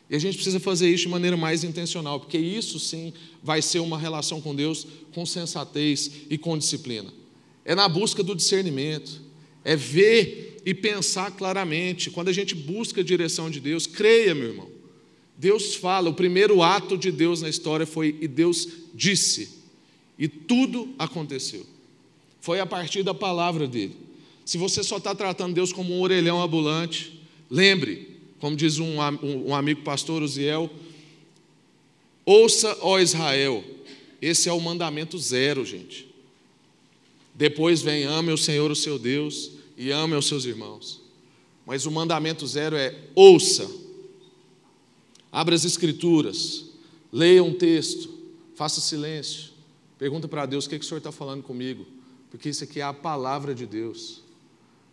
E 0.10 0.16
a 0.18 0.20
gente 0.20 0.36
precisa 0.36 0.60
fazer 0.60 0.90
isso 0.90 1.04
de 1.04 1.10
maneira 1.10 1.38
mais 1.38 1.64
intencional, 1.64 2.20
porque 2.20 2.38
isso 2.38 2.78
sim 2.78 3.14
vai 3.42 3.62
ser 3.62 3.80
uma 3.80 3.98
relação 3.98 4.42
com 4.42 4.54
Deus 4.54 4.86
com 5.14 5.26
sensatez 5.26 6.12
e 6.30 6.38
com 6.38 6.58
disciplina. 6.58 7.10
É 7.64 7.74
na 7.74 7.88
busca 7.88 8.22
do 8.22 8.36
discernimento, 8.36 9.22
é 9.64 9.78
ver 9.78 10.62
e 10.66 10.74
pensar 10.74 11.32
claramente. 11.32 12.12
Quando 12.12 12.28
a 12.28 12.34
gente 12.34 12.54
busca 12.54 13.00
a 13.00 13.04
direção 13.04 13.50
de 13.50 13.62
Deus, 13.62 13.88
creia, 13.88 14.36
meu 14.36 14.50
irmão. 14.50 14.68
Deus 15.38 15.76
fala, 15.76 16.10
o 16.10 16.14
primeiro 16.14 16.62
ato 16.62 16.98
de 16.98 17.14
Deus 17.14 17.42
na 17.42 17.48
história 17.48 17.86
foi 17.86 18.18
e 18.20 18.28
Deus 18.28 18.68
disse, 18.94 19.60
e 20.20 20.28
tudo 20.28 20.90
aconteceu. 21.00 21.66
Foi 22.42 22.60
a 22.60 22.66
partir 22.66 23.04
da 23.04 23.14
palavra 23.14 23.70
dele. 23.70 23.96
Se 24.44 24.58
você 24.58 24.84
só 24.84 24.98
está 24.98 25.16
tratando 25.16 25.54
Deus 25.54 25.72
como 25.72 25.94
um 25.94 26.02
orelhão 26.02 26.42
ambulante, 26.42 27.21
Lembre, 27.52 28.18
como 28.40 28.56
diz 28.56 28.80
um, 28.80 28.96
um 29.22 29.54
amigo 29.54 29.82
pastor 29.82 30.24
Uziel, 30.24 30.72
ouça, 32.26 32.78
ó 32.80 32.98
Israel, 32.98 33.62
esse 34.22 34.48
é 34.48 34.54
o 34.54 34.62
mandamento 34.62 35.20
zero, 35.20 35.66
gente. 35.66 36.08
Depois 37.36 37.82
vem, 37.82 38.06
ame 38.06 38.32
o 38.32 38.38
Senhor, 38.38 38.72
o 38.72 38.76
seu 38.76 38.98
Deus, 38.98 39.52
e 39.78 39.92
ame 39.92 40.16
os 40.16 40.28
seus 40.28 40.46
irmãos. 40.46 41.02
Mas 41.66 41.86
o 41.86 41.92
mandamento 41.92 42.48
zero 42.48 42.78
é 42.78 42.98
ouça, 43.14 43.70
abra 45.30 45.54
as 45.54 45.66
escrituras, 45.66 46.66
leia 47.12 47.44
um 47.44 47.54
texto, 47.54 48.10
faça 48.56 48.80
silêncio, 48.80 49.52
pergunta 50.00 50.26
para 50.26 50.46
Deus 50.46 50.66
o 50.66 50.70
que, 50.70 50.80
que 50.80 50.86
o 50.86 50.88
Senhor 50.88 51.00
está 51.00 51.12
falando 51.12 51.44
comigo, 51.44 51.86
porque 52.30 52.48
isso 52.48 52.64
aqui 52.64 52.80
é 52.80 52.84
a 52.84 52.94
palavra 52.94 53.54
de 53.54 53.66
Deus. 53.66 54.22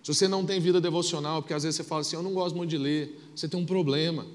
Se 0.02 0.14
você 0.14 0.28
não 0.28 0.44
tem 0.44 0.60
vida 0.60 0.80
devocional, 0.80 1.42
porque 1.42 1.54
às 1.54 1.62
vezes 1.62 1.76
você 1.76 1.84
fala 1.84 2.00
assim, 2.00 2.16
eu 2.16 2.22
não 2.22 2.32
gosto 2.32 2.56
muito 2.56 2.70
de 2.70 2.78
ler, 2.78 3.20
você 3.34 3.48
tem 3.48 3.60
um 3.60 3.66
problema. 3.66 4.26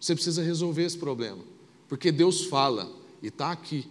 Você 0.00 0.14
precisa 0.14 0.42
resolver 0.42 0.84
esse 0.84 0.98
problema, 0.98 1.44
porque 1.88 2.10
Deus 2.10 2.44
fala 2.44 2.90
e 3.22 3.28
está 3.28 3.52
aqui. 3.52 3.86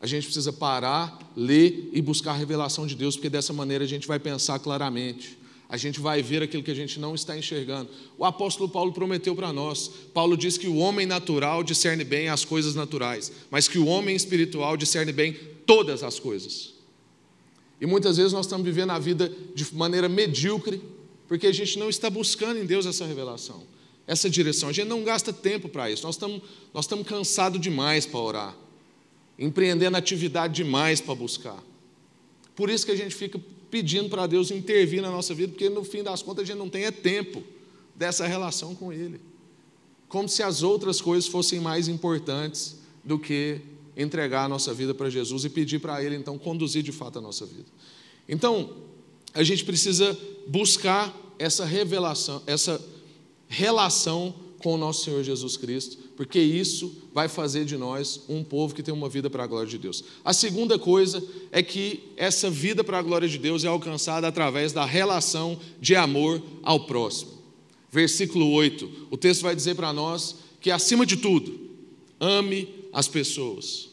A 0.00 0.06
gente 0.06 0.24
precisa 0.24 0.52
parar, 0.52 1.18
ler 1.36 1.90
e 1.92 2.02
buscar 2.02 2.32
a 2.32 2.36
revelação 2.36 2.86
de 2.86 2.94
Deus, 2.94 3.16
porque 3.16 3.30
dessa 3.30 3.52
maneira 3.52 3.84
a 3.84 3.86
gente 3.86 4.06
vai 4.06 4.18
pensar 4.18 4.58
claramente. 4.58 5.38
A 5.66 5.78
gente 5.78 5.98
vai 5.98 6.22
ver 6.22 6.42
aquilo 6.42 6.62
que 6.62 6.70
a 6.70 6.74
gente 6.74 7.00
não 7.00 7.14
está 7.14 7.36
enxergando. 7.36 7.88
O 8.18 8.24
apóstolo 8.24 8.68
Paulo 8.68 8.92
prometeu 8.92 9.34
para 9.34 9.52
nós. 9.52 9.90
Paulo 10.12 10.36
diz 10.36 10.58
que 10.58 10.68
o 10.68 10.76
homem 10.76 11.06
natural 11.06 11.64
discerne 11.64 12.04
bem 12.04 12.28
as 12.28 12.44
coisas 12.44 12.74
naturais, 12.74 13.32
mas 13.50 13.66
que 13.66 13.78
o 13.78 13.86
homem 13.86 14.14
espiritual 14.14 14.76
discerne 14.76 15.10
bem 15.10 15.34
todas 15.64 16.02
as 16.02 16.20
coisas. 16.20 16.73
E 17.80 17.86
muitas 17.86 18.16
vezes 18.16 18.32
nós 18.32 18.46
estamos 18.46 18.64
vivendo 18.64 18.90
a 18.90 18.98
vida 18.98 19.30
de 19.54 19.74
maneira 19.74 20.08
medíocre, 20.08 20.80
porque 21.26 21.46
a 21.46 21.52
gente 21.52 21.78
não 21.78 21.88
está 21.88 22.08
buscando 22.08 22.58
em 22.58 22.66
Deus 22.66 22.86
essa 22.86 23.04
revelação, 23.04 23.62
essa 24.06 24.28
direção. 24.30 24.68
A 24.68 24.72
gente 24.72 24.88
não 24.88 25.02
gasta 25.02 25.32
tempo 25.32 25.68
para 25.68 25.90
isso. 25.90 26.04
Nós 26.04 26.14
estamos, 26.14 26.42
nós 26.72 26.84
estamos 26.84 27.06
cansados 27.06 27.60
demais 27.60 28.06
para 28.06 28.20
orar, 28.20 28.56
empreendendo 29.38 29.96
atividade 29.96 30.54
demais 30.54 31.00
para 31.00 31.14
buscar. 31.14 31.62
Por 32.54 32.70
isso 32.70 32.86
que 32.86 32.92
a 32.92 32.96
gente 32.96 33.14
fica 33.14 33.40
pedindo 33.70 34.08
para 34.08 34.26
Deus 34.26 34.50
intervir 34.52 35.02
na 35.02 35.10
nossa 35.10 35.34
vida, 35.34 35.52
porque 35.52 35.68
no 35.68 35.82
fim 35.82 36.02
das 36.02 36.22
contas 36.22 36.44
a 36.44 36.46
gente 36.46 36.58
não 36.58 36.68
tem 36.68 36.84
é 36.84 36.92
tempo 36.92 37.42
dessa 37.94 38.26
relação 38.26 38.74
com 38.74 38.92
Ele. 38.92 39.20
Como 40.08 40.28
se 40.28 40.42
as 40.42 40.62
outras 40.62 41.00
coisas 41.00 41.28
fossem 41.28 41.58
mais 41.58 41.88
importantes 41.88 42.76
do 43.02 43.18
que 43.18 43.60
entregar 43.96 44.44
a 44.44 44.48
nossa 44.48 44.72
vida 44.74 44.94
para 44.94 45.08
Jesus 45.08 45.44
e 45.44 45.50
pedir 45.50 45.78
para 45.78 46.02
Ele, 46.02 46.16
então, 46.16 46.38
conduzir 46.38 46.82
de 46.82 46.92
fato 46.92 47.18
a 47.18 47.22
nossa 47.22 47.46
vida. 47.46 47.66
Então, 48.28 48.70
a 49.32 49.42
gente 49.42 49.64
precisa 49.64 50.16
buscar 50.46 51.14
essa 51.38 51.64
revelação, 51.64 52.42
essa 52.46 52.80
relação 53.48 54.34
com 54.58 54.74
o 54.74 54.78
nosso 54.78 55.04
Senhor 55.04 55.22
Jesus 55.22 55.56
Cristo, 55.56 55.98
porque 56.16 56.40
isso 56.40 57.02
vai 57.12 57.28
fazer 57.28 57.64
de 57.64 57.76
nós 57.76 58.22
um 58.28 58.42
povo 58.42 58.74
que 58.74 58.82
tem 58.82 58.94
uma 58.94 59.08
vida 59.08 59.28
para 59.28 59.44
a 59.44 59.46
glória 59.46 59.68
de 59.68 59.76
Deus. 59.76 60.02
A 60.24 60.32
segunda 60.32 60.78
coisa 60.78 61.22
é 61.52 61.62
que 61.62 62.04
essa 62.16 62.48
vida 62.48 62.82
para 62.82 62.98
a 62.98 63.02
glória 63.02 63.28
de 63.28 63.36
Deus 63.36 63.62
é 63.62 63.68
alcançada 63.68 64.26
através 64.26 64.72
da 64.72 64.84
relação 64.84 65.58
de 65.80 65.94
amor 65.94 66.42
ao 66.62 66.86
próximo. 66.86 67.32
Versículo 67.90 68.50
8, 68.52 69.08
o 69.10 69.16
texto 69.16 69.42
vai 69.42 69.54
dizer 69.54 69.74
para 69.74 69.92
nós 69.92 70.36
que, 70.60 70.70
acima 70.70 71.04
de 71.04 71.18
tudo, 71.18 71.60
ame 72.18 72.68
as 72.94 73.08
pessoas. 73.08 73.90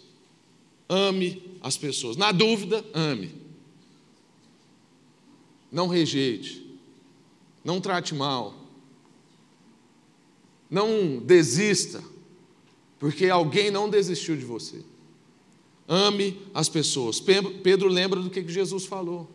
Ame 0.87 1.41
as 1.59 1.75
pessoas. 1.75 2.15
Na 2.15 2.31
dúvida, 2.31 2.85
ame. 2.93 3.33
Não 5.71 5.87
rejeite. 5.87 6.63
Não 7.65 7.81
trate 7.81 8.13
mal. 8.13 8.53
Não 10.69 11.17
desista, 11.17 12.01
porque 12.97 13.25
alguém 13.25 13.69
não 13.69 13.89
desistiu 13.89 14.37
de 14.37 14.45
você. 14.45 14.81
Ame 15.87 16.39
as 16.53 16.69
pessoas. 16.69 17.19
Pedro 17.19 17.89
lembra 17.89 18.21
do 18.21 18.29
que 18.29 18.47
Jesus 18.47 18.85
falou. 18.85 19.29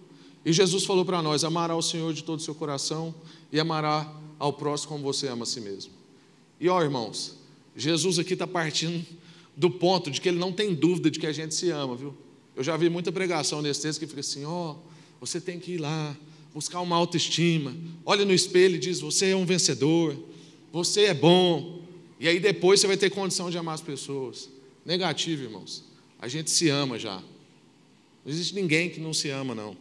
E 0.44 0.52
Jesus 0.52 0.85
falou 0.85 1.04
para 1.04 1.20
nós: 1.20 1.44
amará 1.44 1.75
o 1.76 1.82
Senhor 1.82 2.14
de 2.14 2.25
todo 2.25 2.38
o 2.38 2.42
seu 2.42 2.54
coração 2.54 3.14
e 3.52 3.61
amará 3.61 4.11
ao 4.38 4.52
próximo 4.52 4.92
como 4.92 5.02
você 5.02 5.28
ama 5.28 5.42
a 5.42 5.46
si 5.46 5.61
mesmo. 5.61 5.92
E 6.58 6.68
ó, 6.68 6.82
irmãos, 6.82 7.37
Jesus 7.75 8.18
aqui 8.18 8.32
está 8.32 8.46
partindo 8.46 9.04
do 9.56 9.70
ponto 9.70 10.10
de 10.10 10.20
que 10.20 10.28
ele 10.28 10.38
não 10.38 10.52
tem 10.52 10.75
dúvida 10.75 11.10
de 11.10 11.18
que 11.18 11.26
a 11.26 11.32
gente 11.32 11.54
se 11.54 11.70
ama, 11.70 11.96
viu? 11.96 12.14
Eu 12.54 12.62
já 12.62 12.76
vi 12.76 12.90
muita 12.90 13.10
pregação 13.10 13.62
nesse 13.62 13.82
texto 13.82 13.98
que 13.98 14.06
fica 14.06 14.20
assim: 14.20 14.44
ó, 14.44 14.72
oh, 14.72 14.76
você 15.20 15.40
tem 15.40 15.58
que 15.58 15.72
ir 15.72 15.78
lá, 15.78 16.16
buscar 16.54 16.80
uma 16.80 16.96
autoestima, 16.96 17.75
olha 18.04 18.25
no 18.25 18.32
espelho 18.32 18.76
e 18.76 18.78
diz: 18.78 19.00
você 19.00 19.30
é 19.30 19.36
um 19.36 19.46
vencedor, 19.46 20.16
você 20.72 21.04
é 21.04 21.14
bom, 21.14 21.80
e 22.20 22.28
aí 22.28 22.38
depois 22.38 22.80
você 22.80 22.86
vai 22.86 22.96
ter 22.96 23.10
condição 23.10 23.50
de 23.50 23.56
amar 23.56 23.75
as 23.75 23.80
pessoas. 23.80 24.50
Negativo, 24.84 25.42
irmãos. 25.42 25.84
A 26.18 26.28
gente 26.28 26.50
se 26.50 26.68
ama 26.68 26.98
já. 26.98 27.16
Não 28.25 28.32
existe 28.32 28.54
ninguém 28.54 28.88
que 28.88 29.00
não 29.00 29.12
se 29.12 29.28
ama, 29.30 29.54
não. 29.54 29.76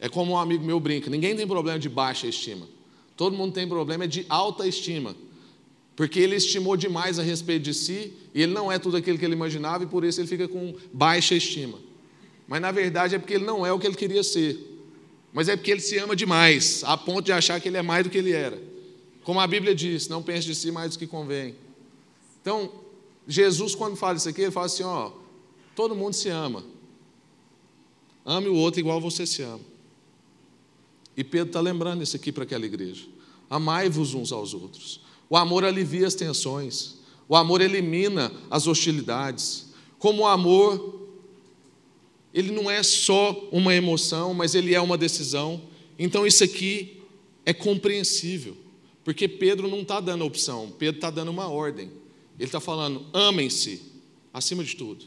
É 0.00 0.08
como 0.08 0.32
um 0.32 0.38
amigo 0.38 0.64
meu 0.64 0.78
brinca: 0.78 1.08
ninguém 1.10 1.34
tem 1.34 1.46
problema 1.46 1.78
de 1.78 1.88
baixa 1.88 2.26
estima. 2.26 2.68
Todo 3.16 3.36
mundo 3.36 3.52
tem 3.52 3.68
problema 3.68 4.08
de 4.08 4.26
alta 4.28 4.66
estima. 4.66 5.14
Porque 5.96 6.18
ele 6.18 6.34
estimou 6.36 6.76
demais 6.76 7.18
a 7.18 7.22
respeito 7.22 7.62
de 7.62 7.74
si, 7.74 8.12
e 8.34 8.42
ele 8.42 8.52
não 8.52 8.70
é 8.70 8.78
tudo 8.78 8.96
aquilo 8.96 9.16
que 9.18 9.24
ele 9.24 9.34
imaginava, 9.34 9.84
e 9.84 9.86
por 9.86 10.04
isso 10.04 10.20
ele 10.20 10.26
fica 10.26 10.48
com 10.48 10.74
baixa 10.92 11.34
estima. 11.34 11.78
Mas 12.48 12.60
na 12.60 12.72
verdade 12.72 13.14
é 13.14 13.18
porque 13.18 13.34
ele 13.34 13.44
não 13.44 13.64
é 13.64 13.72
o 13.72 13.78
que 13.78 13.86
ele 13.86 13.94
queria 13.94 14.22
ser. 14.22 14.58
mas 15.32 15.48
é 15.48 15.56
porque 15.56 15.70
ele 15.70 15.80
se 15.80 15.98
ama 15.98 16.14
demais, 16.14 16.82
a 16.84 16.96
ponto 16.96 17.24
de 17.24 17.32
achar 17.32 17.60
que 17.60 17.68
ele 17.68 17.76
é 17.76 17.82
mais 17.82 18.04
do 18.04 18.10
que 18.10 18.18
ele 18.18 18.32
era. 18.32 18.60
Como 19.24 19.40
a 19.40 19.46
Bíblia 19.46 19.74
diz, 19.74 20.06
não 20.08 20.22
pense 20.22 20.46
de 20.46 20.54
si 20.54 20.70
mais 20.70 20.92
do 20.92 20.98
que 20.98 21.06
convém. 21.06 21.56
Então, 22.40 22.70
Jesus, 23.26 23.74
quando 23.74 23.96
fala 23.96 24.16
isso 24.16 24.28
aqui, 24.28 24.42
ele 24.42 24.50
fala 24.50 24.66
assim: 24.66 24.82
ó, 24.82 25.10
todo 25.74 25.94
mundo 25.94 26.12
se 26.12 26.28
ama. 26.28 26.64
Ame 28.24 28.48
o 28.48 28.54
outro 28.54 28.80
igual 28.80 29.00
você 29.00 29.26
se 29.26 29.42
ama. 29.42 29.60
E 31.16 31.24
Pedro 31.24 31.48
está 31.48 31.60
lembrando 31.60 32.02
isso 32.02 32.16
aqui 32.16 32.30
para 32.30 32.44
aquela 32.44 32.66
igreja. 32.66 33.06
Amai-vos 33.48 34.14
uns 34.14 34.32
aos 34.32 34.54
outros. 34.54 35.00
O 35.34 35.36
amor 35.36 35.64
alivia 35.64 36.06
as 36.06 36.14
tensões. 36.14 36.94
O 37.28 37.34
amor 37.34 37.60
elimina 37.60 38.32
as 38.48 38.68
hostilidades. 38.68 39.66
Como 39.98 40.22
o 40.22 40.26
amor 40.28 41.08
ele 42.32 42.52
não 42.52 42.70
é 42.70 42.80
só 42.84 43.48
uma 43.50 43.74
emoção, 43.74 44.32
mas 44.32 44.54
ele 44.54 44.76
é 44.76 44.80
uma 44.80 44.96
decisão. 44.96 45.60
Então 45.98 46.24
isso 46.24 46.44
aqui 46.44 47.02
é 47.44 47.52
compreensível, 47.52 48.56
porque 49.02 49.26
Pedro 49.26 49.66
não 49.66 49.80
está 49.80 49.98
dando 49.98 50.24
opção, 50.24 50.72
Pedro 50.78 50.98
está 50.98 51.10
dando 51.10 51.32
uma 51.32 51.48
ordem. 51.48 51.90
Ele 52.38 52.44
está 52.46 52.60
falando: 52.60 53.04
amem-se 53.12 53.82
acima 54.32 54.62
de 54.62 54.76
tudo. 54.76 55.04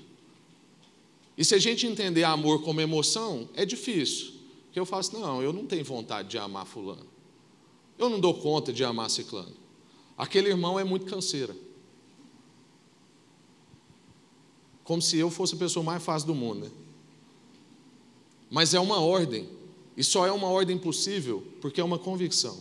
E 1.37 1.45
se 1.45 1.55
a 1.55 1.57
gente 1.57 1.87
entender 1.87 2.25
amor 2.25 2.63
como 2.63 2.81
emoção, 2.81 3.47
é 3.53 3.65
difícil. 3.65 4.33
Porque 4.65 4.77
eu 4.77 4.85
faço, 4.85 5.17
não, 5.17 5.41
eu 5.41 5.53
não 5.53 5.65
tenho 5.65 5.85
vontade 5.85 6.27
de 6.27 6.37
amar 6.37 6.65
fulano. 6.65 7.07
Eu 7.97 8.09
não 8.09 8.19
dou 8.19 8.33
conta 8.33 8.73
de 8.73 8.83
amar 8.83 9.09
ciclano. 9.09 9.66
Aquele 10.17 10.49
irmão 10.49 10.79
é 10.79 10.83
muito 10.83 11.05
canseira. 11.05 11.55
Como 14.83 15.01
se 15.01 15.17
eu 15.17 15.29
fosse 15.29 15.53
a 15.53 15.57
pessoa 15.57 15.83
mais 15.83 16.01
fácil 16.03 16.27
do 16.27 16.35
mundo, 16.35 16.61
né? 16.61 16.71
Mas 18.49 18.73
é 18.73 18.79
uma 18.79 18.99
ordem, 18.99 19.47
e 19.95 20.03
só 20.03 20.25
é 20.25 20.31
uma 20.31 20.47
ordem 20.47 20.77
possível 20.77 21.45
porque 21.61 21.81
é 21.81 21.83
uma 21.83 21.99
convicção. 21.99 22.57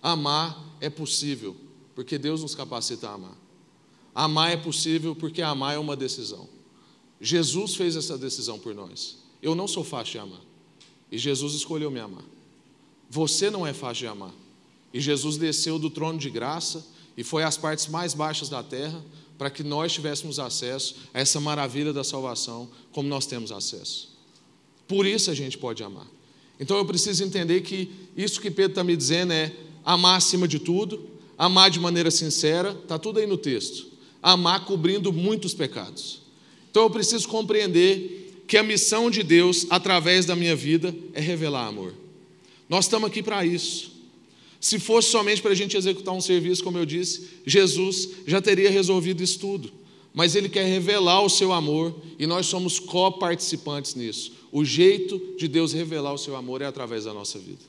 Amar 0.00 0.62
é 0.80 0.88
possível, 0.88 1.56
porque 1.94 2.16
Deus 2.16 2.42
nos 2.42 2.54
capacita 2.54 3.08
a 3.08 3.14
amar. 3.14 3.36
Amar 4.14 4.52
é 4.52 4.56
possível 4.56 5.16
porque 5.16 5.42
amar 5.42 5.74
é 5.74 5.78
uma 5.78 5.96
decisão. 5.96 6.48
Jesus 7.20 7.74
fez 7.74 7.96
essa 7.96 8.16
decisão 8.16 8.58
por 8.58 8.74
nós. 8.74 9.18
Eu 9.42 9.54
não 9.54 9.66
sou 9.66 9.82
fácil 9.82 10.12
de 10.12 10.18
amar, 10.18 10.40
e 11.10 11.18
Jesus 11.18 11.54
escolheu 11.54 11.90
me 11.90 11.98
amar. 11.98 12.24
Você 13.10 13.50
não 13.50 13.66
é 13.66 13.72
fácil 13.72 14.02
de 14.02 14.06
amar, 14.06 14.32
e 14.94 15.00
Jesus 15.00 15.36
desceu 15.36 15.76
do 15.76 15.90
trono 15.90 16.20
de 16.20 16.30
graça 16.30 16.86
e 17.16 17.24
foi 17.24 17.42
às 17.42 17.56
partes 17.56 17.88
mais 17.88 18.14
baixas 18.14 18.48
da 18.48 18.62
terra 18.62 19.04
para 19.36 19.50
que 19.50 19.64
nós 19.64 19.92
tivéssemos 19.92 20.38
acesso 20.38 20.94
a 21.12 21.18
essa 21.18 21.40
maravilha 21.40 21.92
da 21.92 22.04
salvação, 22.04 22.70
como 22.92 23.08
nós 23.08 23.26
temos 23.26 23.50
acesso. 23.50 24.16
Por 24.86 25.04
isso 25.04 25.32
a 25.32 25.34
gente 25.34 25.58
pode 25.58 25.82
amar. 25.82 26.06
Então 26.60 26.76
eu 26.76 26.84
preciso 26.84 27.24
entender 27.24 27.62
que 27.62 27.90
isso 28.16 28.40
que 28.40 28.52
Pedro 28.52 28.70
está 28.70 28.84
me 28.84 28.96
dizendo 28.96 29.32
é 29.32 29.52
amar 29.84 30.16
acima 30.16 30.46
de 30.46 30.60
tudo, 30.60 31.10
amar 31.36 31.70
de 31.70 31.80
maneira 31.80 32.12
sincera, 32.12 32.70
está 32.70 32.96
tudo 32.96 33.18
aí 33.18 33.26
no 33.26 33.36
texto. 33.36 33.88
Amar 34.22 34.64
cobrindo 34.64 35.12
muitos 35.12 35.52
pecados. 35.52 36.22
Então 36.70 36.84
eu 36.84 36.90
preciso 36.90 37.26
compreender 37.26 38.44
que 38.46 38.56
a 38.56 38.62
missão 38.62 39.10
de 39.10 39.24
Deus 39.24 39.66
através 39.70 40.24
da 40.24 40.36
minha 40.36 40.54
vida 40.54 40.94
é 41.12 41.20
revelar 41.20 41.66
amor. 41.66 41.92
Nós 42.68 42.84
estamos 42.84 43.08
aqui 43.08 43.24
para 43.24 43.44
isso. 43.44 43.93
Se 44.64 44.78
fosse 44.78 45.10
somente 45.10 45.42
para 45.42 45.50
a 45.50 45.54
gente 45.54 45.76
executar 45.76 46.14
um 46.14 46.22
serviço, 46.22 46.64
como 46.64 46.78
eu 46.78 46.86
disse, 46.86 47.42
Jesus 47.44 48.08
já 48.26 48.40
teria 48.40 48.70
resolvido 48.70 49.22
isso 49.22 49.38
tudo. 49.38 49.70
Mas 50.14 50.34
Ele 50.34 50.48
quer 50.48 50.64
revelar 50.64 51.20
o 51.20 51.28
seu 51.28 51.52
amor 51.52 51.94
e 52.18 52.26
nós 52.26 52.46
somos 52.46 52.80
coparticipantes 52.80 53.94
nisso. 53.94 54.32
O 54.50 54.64
jeito 54.64 55.20
de 55.36 55.48
Deus 55.48 55.74
revelar 55.74 56.14
o 56.14 56.18
seu 56.18 56.34
amor 56.34 56.62
é 56.62 56.64
através 56.64 57.04
da 57.04 57.12
nossa 57.12 57.38
vida. 57.38 57.60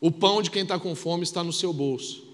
O 0.00 0.10
pão 0.10 0.42
de 0.42 0.50
quem 0.50 0.62
está 0.62 0.80
com 0.80 0.96
fome 0.96 1.22
está 1.22 1.44
no 1.44 1.52
seu 1.52 1.72
bolso. 1.72 2.24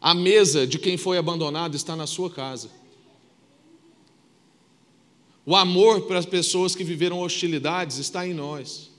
A 0.00 0.14
mesa 0.14 0.68
de 0.68 0.78
quem 0.78 0.96
foi 0.96 1.18
abandonado 1.18 1.74
está 1.74 1.96
na 1.96 2.06
sua 2.06 2.30
casa. 2.30 2.70
O 5.44 5.56
amor 5.56 6.02
para 6.02 6.20
as 6.20 6.26
pessoas 6.26 6.76
que 6.76 6.84
viveram 6.84 7.18
hostilidades 7.22 7.98
está 7.98 8.24
em 8.24 8.34
nós. 8.34 8.94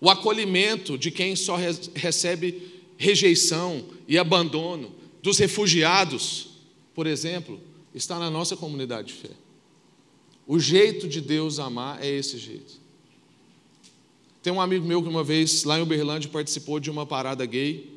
O 0.00 0.10
acolhimento 0.10 0.98
de 0.98 1.10
quem 1.10 1.34
só 1.36 1.56
recebe 1.94 2.72
rejeição 2.96 3.84
e 4.06 4.18
abandono, 4.18 4.92
dos 5.22 5.38
refugiados, 5.38 6.48
por 6.94 7.06
exemplo, 7.06 7.60
está 7.94 8.18
na 8.18 8.30
nossa 8.30 8.56
comunidade 8.56 9.08
de 9.08 9.14
fé. 9.14 9.30
O 10.46 10.58
jeito 10.58 11.08
de 11.08 11.20
Deus 11.20 11.58
amar 11.58 12.02
é 12.02 12.08
esse 12.08 12.36
jeito. 12.38 12.84
Tem 14.42 14.52
um 14.52 14.60
amigo 14.60 14.86
meu 14.86 15.02
que 15.02 15.08
uma 15.08 15.24
vez 15.24 15.64
lá 15.64 15.78
em 15.78 15.82
Uberlândia 15.82 16.28
participou 16.28 16.78
de 16.78 16.90
uma 16.90 17.06
parada 17.06 17.46
gay 17.46 17.90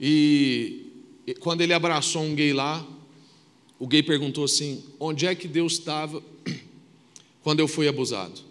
e 0.00 0.86
quando 1.40 1.62
ele 1.62 1.72
abraçou 1.72 2.22
um 2.22 2.34
gay 2.34 2.52
lá, 2.52 2.86
o 3.78 3.86
gay 3.86 4.02
perguntou 4.02 4.44
assim: 4.44 4.84
onde 5.00 5.26
é 5.26 5.34
que 5.34 5.48
Deus 5.48 5.72
estava 5.72 6.22
quando 7.42 7.60
eu 7.60 7.66
fui 7.66 7.88
abusado? 7.88 8.45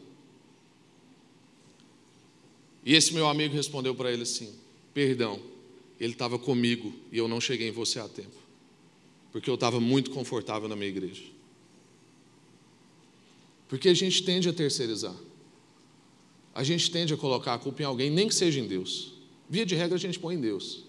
E 2.86 2.94
esse 2.94 3.14
meu 3.14 3.28
amigo 3.28 3.56
respondeu 3.56 3.96
para 3.96 4.12
ele 4.12 4.22
assim: 4.22 4.54
Perdão, 4.94 5.40
ele 6.00 6.14
estava 6.14 6.38
comigo 6.38 6.94
e 7.12 7.18
eu 7.18 7.28
não 7.28 7.42
cheguei 7.42 7.68
em 7.68 7.72
você 7.72 8.00
a 8.00 8.08
tempo, 8.08 8.38
porque 9.32 9.50
eu 9.50 9.56
estava 9.56 9.80
muito 9.80 10.12
confortável 10.12 10.70
na 10.70 10.76
minha 10.76 10.90
igreja. 10.90 11.24
Porque 13.68 13.90
a 13.90 13.94
gente 13.96 14.24
tende 14.24 14.48
a 14.48 14.54
terceirizar, 14.54 15.16
a 16.54 16.64
gente 16.64 16.92
tende 16.92 17.14
a 17.14 17.18
colocar 17.18 17.56
a 17.56 17.58
culpa 17.58 17.82
em 17.82 17.86
alguém, 17.86 18.12
nem 18.12 18.28
que 18.28 18.36
seja 18.36 18.60
em 18.60 18.68
Deus. 18.68 19.14
Via 19.50 19.66
de 19.66 19.76
regra, 19.76 19.96
a 19.96 20.00
gente 20.00 20.20
põe 20.20 20.36
em 20.36 20.42
Deus. 20.42 20.84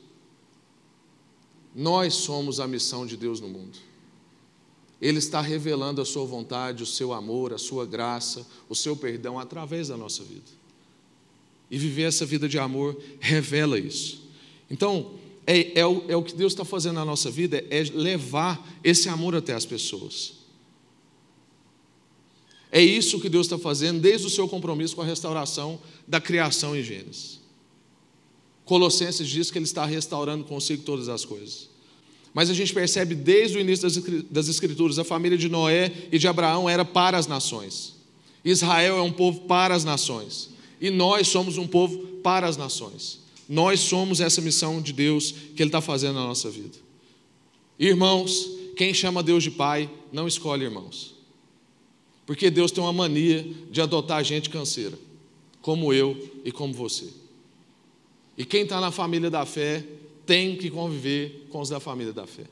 Nós 1.74 2.14
somos 2.14 2.60
a 2.60 2.66
missão 2.66 3.06
de 3.06 3.16
Deus 3.16 3.40
no 3.40 3.48
mundo. 3.48 3.78
Ele 5.00 5.18
está 5.18 5.42
revelando 5.42 6.00
a 6.00 6.06
sua 6.06 6.24
vontade, 6.24 6.82
o 6.82 6.86
seu 6.86 7.12
amor, 7.12 7.52
a 7.52 7.58
sua 7.58 7.84
graça, 7.84 8.46
o 8.68 8.74
seu 8.74 8.96
perdão 8.96 9.38
através 9.38 9.88
da 9.88 9.96
nossa 9.96 10.24
vida. 10.24 10.50
E 11.70 11.78
viver 11.78 12.04
essa 12.04 12.24
vida 12.24 12.48
de 12.48 12.58
amor 12.58 13.00
revela 13.20 13.78
isso. 13.78 14.28
Então, 14.70 15.12
é, 15.46 15.80
é, 15.80 15.86
o, 15.86 16.04
é 16.08 16.16
o 16.16 16.22
que 16.22 16.34
Deus 16.34 16.52
está 16.52 16.64
fazendo 16.64 16.94
na 16.94 17.04
nossa 17.04 17.30
vida, 17.30 17.64
é 17.70 17.82
levar 17.94 18.78
esse 18.82 19.08
amor 19.08 19.34
até 19.34 19.52
as 19.54 19.64
pessoas. 19.64 20.34
É 22.70 22.82
isso 22.82 23.20
que 23.20 23.28
Deus 23.28 23.46
está 23.46 23.56
fazendo 23.56 24.00
desde 24.00 24.26
o 24.26 24.30
seu 24.30 24.48
compromisso 24.48 24.96
com 24.96 25.02
a 25.02 25.06
restauração 25.06 25.80
da 26.06 26.20
criação 26.20 26.76
em 26.76 26.82
Gênesis. 26.82 27.40
Colossenses 28.64 29.28
diz 29.28 29.50
que 29.50 29.58
Ele 29.58 29.64
está 29.64 29.86
restaurando 29.86 30.44
consigo 30.44 30.82
todas 30.82 31.08
as 31.08 31.24
coisas. 31.24 31.70
Mas 32.34 32.50
a 32.50 32.54
gente 32.54 32.74
percebe 32.74 33.14
desde 33.14 33.56
o 33.56 33.60
início 33.60 33.88
das 34.30 34.48
Escrituras, 34.48 34.98
a 34.98 35.04
família 35.04 35.38
de 35.38 35.48
Noé 35.48 35.90
e 36.12 36.18
de 36.18 36.28
Abraão 36.28 36.68
era 36.68 36.84
para 36.84 37.16
as 37.16 37.26
nações. 37.26 37.94
Israel 38.44 38.98
é 38.98 39.02
um 39.02 39.12
povo 39.12 39.42
para 39.42 39.74
as 39.74 39.84
nações. 39.84 40.50
E 40.80 40.90
nós 40.90 41.28
somos 41.28 41.58
um 41.58 41.66
povo 41.66 41.98
para 42.22 42.46
as 42.46 42.56
nações. 42.56 43.20
Nós 43.48 43.80
somos 43.80 44.20
essa 44.20 44.40
missão 44.40 44.80
de 44.80 44.92
Deus 44.92 45.32
que 45.32 45.62
Ele 45.62 45.68
está 45.68 45.80
fazendo 45.80 46.14
na 46.14 46.26
nossa 46.26 46.50
vida. 46.50 46.76
Irmãos, 47.78 48.48
quem 48.76 48.92
chama 48.92 49.22
Deus 49.22 49.42
de 49.42 49.50
Pai, 49.50 49.90
não 50.12 50.26
escolhe 50.26 50.64
irmãos. 50.64 51.14
Porque 52.26 52.50
Deus 52.50 52.72
tem 52.72 52.82
uma 52.82 52.92
mania 52.92 53.46
de 53.70 53.80
adotar 53.80 54.22
gente 54.24 54.50
canseira, 54.50 54.98
como 55.62 55.92
eu 55.92 56.16
e 56.44 56.50
como 56.50 56.74
você. 56.74 57.06
E 58.36 58.44
quem 58.44 58.62
está 58.62 58.80
na 58.80 58.90
família 58.90 59.30
da 59.30 59.46
fé 59.46 59.84
tem 60.26 60.56
que 60.56 60.68
conviver 60.68 61.46
com 61.50 61.60
os 61.60 61.68
da 61.68 61.78
família 61.78 62.12
da 62.12 62.26
fé. 62.26 62.44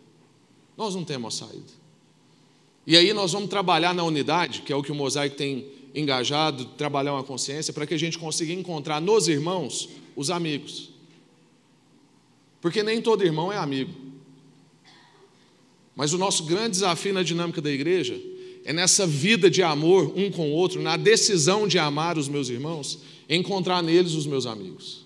Nós 0.77 0.95
não 0.95 1.05
temos 1.05 1.35
saída. 1.35 1.85
E 2.87 2.97
aí 2.97 3.13
nós 3.13 3.33
vamos 3.33 3.51
trabalhar 3.51 3.93
na 3.93 4.05
unidade, 4.05 4.63
que 4.63 4.73
é 4.73 4.77
o 4.77 4.83
que 4.83 4.93
o 4.93 4.95
mosaico 4.95 5.37
tem 5.37 5.67
engajado, 5.95 6.65
trabalhar 6.65 7.13
uma 7.13 7.23
consciência, 7.23 7.73
para 7.73 7.87
que 7.87 7.95
a 7.95 7.99
gente 7.99 8.19
consiga 8.19 8.53
encontrar 8.53 9.01
nos 9.01 9.29
irmãos 9.29 9.89
os 10.17 10.29
amigos. 10.29 10.91
Porque 12.61 12.83
nem 12.83 13.01
todo 13.01 13.25
irmão 13.25 13.53
é 13.53 13.57
amigo. 13.57 13.93
Mas 15.95 16.13
o 16.13 16.19
nosso 16.19 16.45
grande 16.45 16.71
desafio 16.71 17.15
na 17.15 17.23
dinâmica 17.23 17.61
da 17.61 17.71
igreja 17.71 18.21
é 18.65 18.73
nessa 18.73 19.07
vida 19.07 19.49
de 19.49 19.63
amor 19.63 20.13
um 20.17 20.31
com 20.31 20.51
o 20.51 20.53
outro, 20.53 20.83
na 20.83 20.97
decisão 20.97 21.69
de 21.69 21.79
amar 21.79 22.19
os 22.19 22.27
meus 22.27 22.49
irmãos, 22.49 22.99
encontrar 23.29 23.83
neles 23.83 24.15
os 24.15 24.27
meus 24.27 24.47
amigos. 24.47 25.05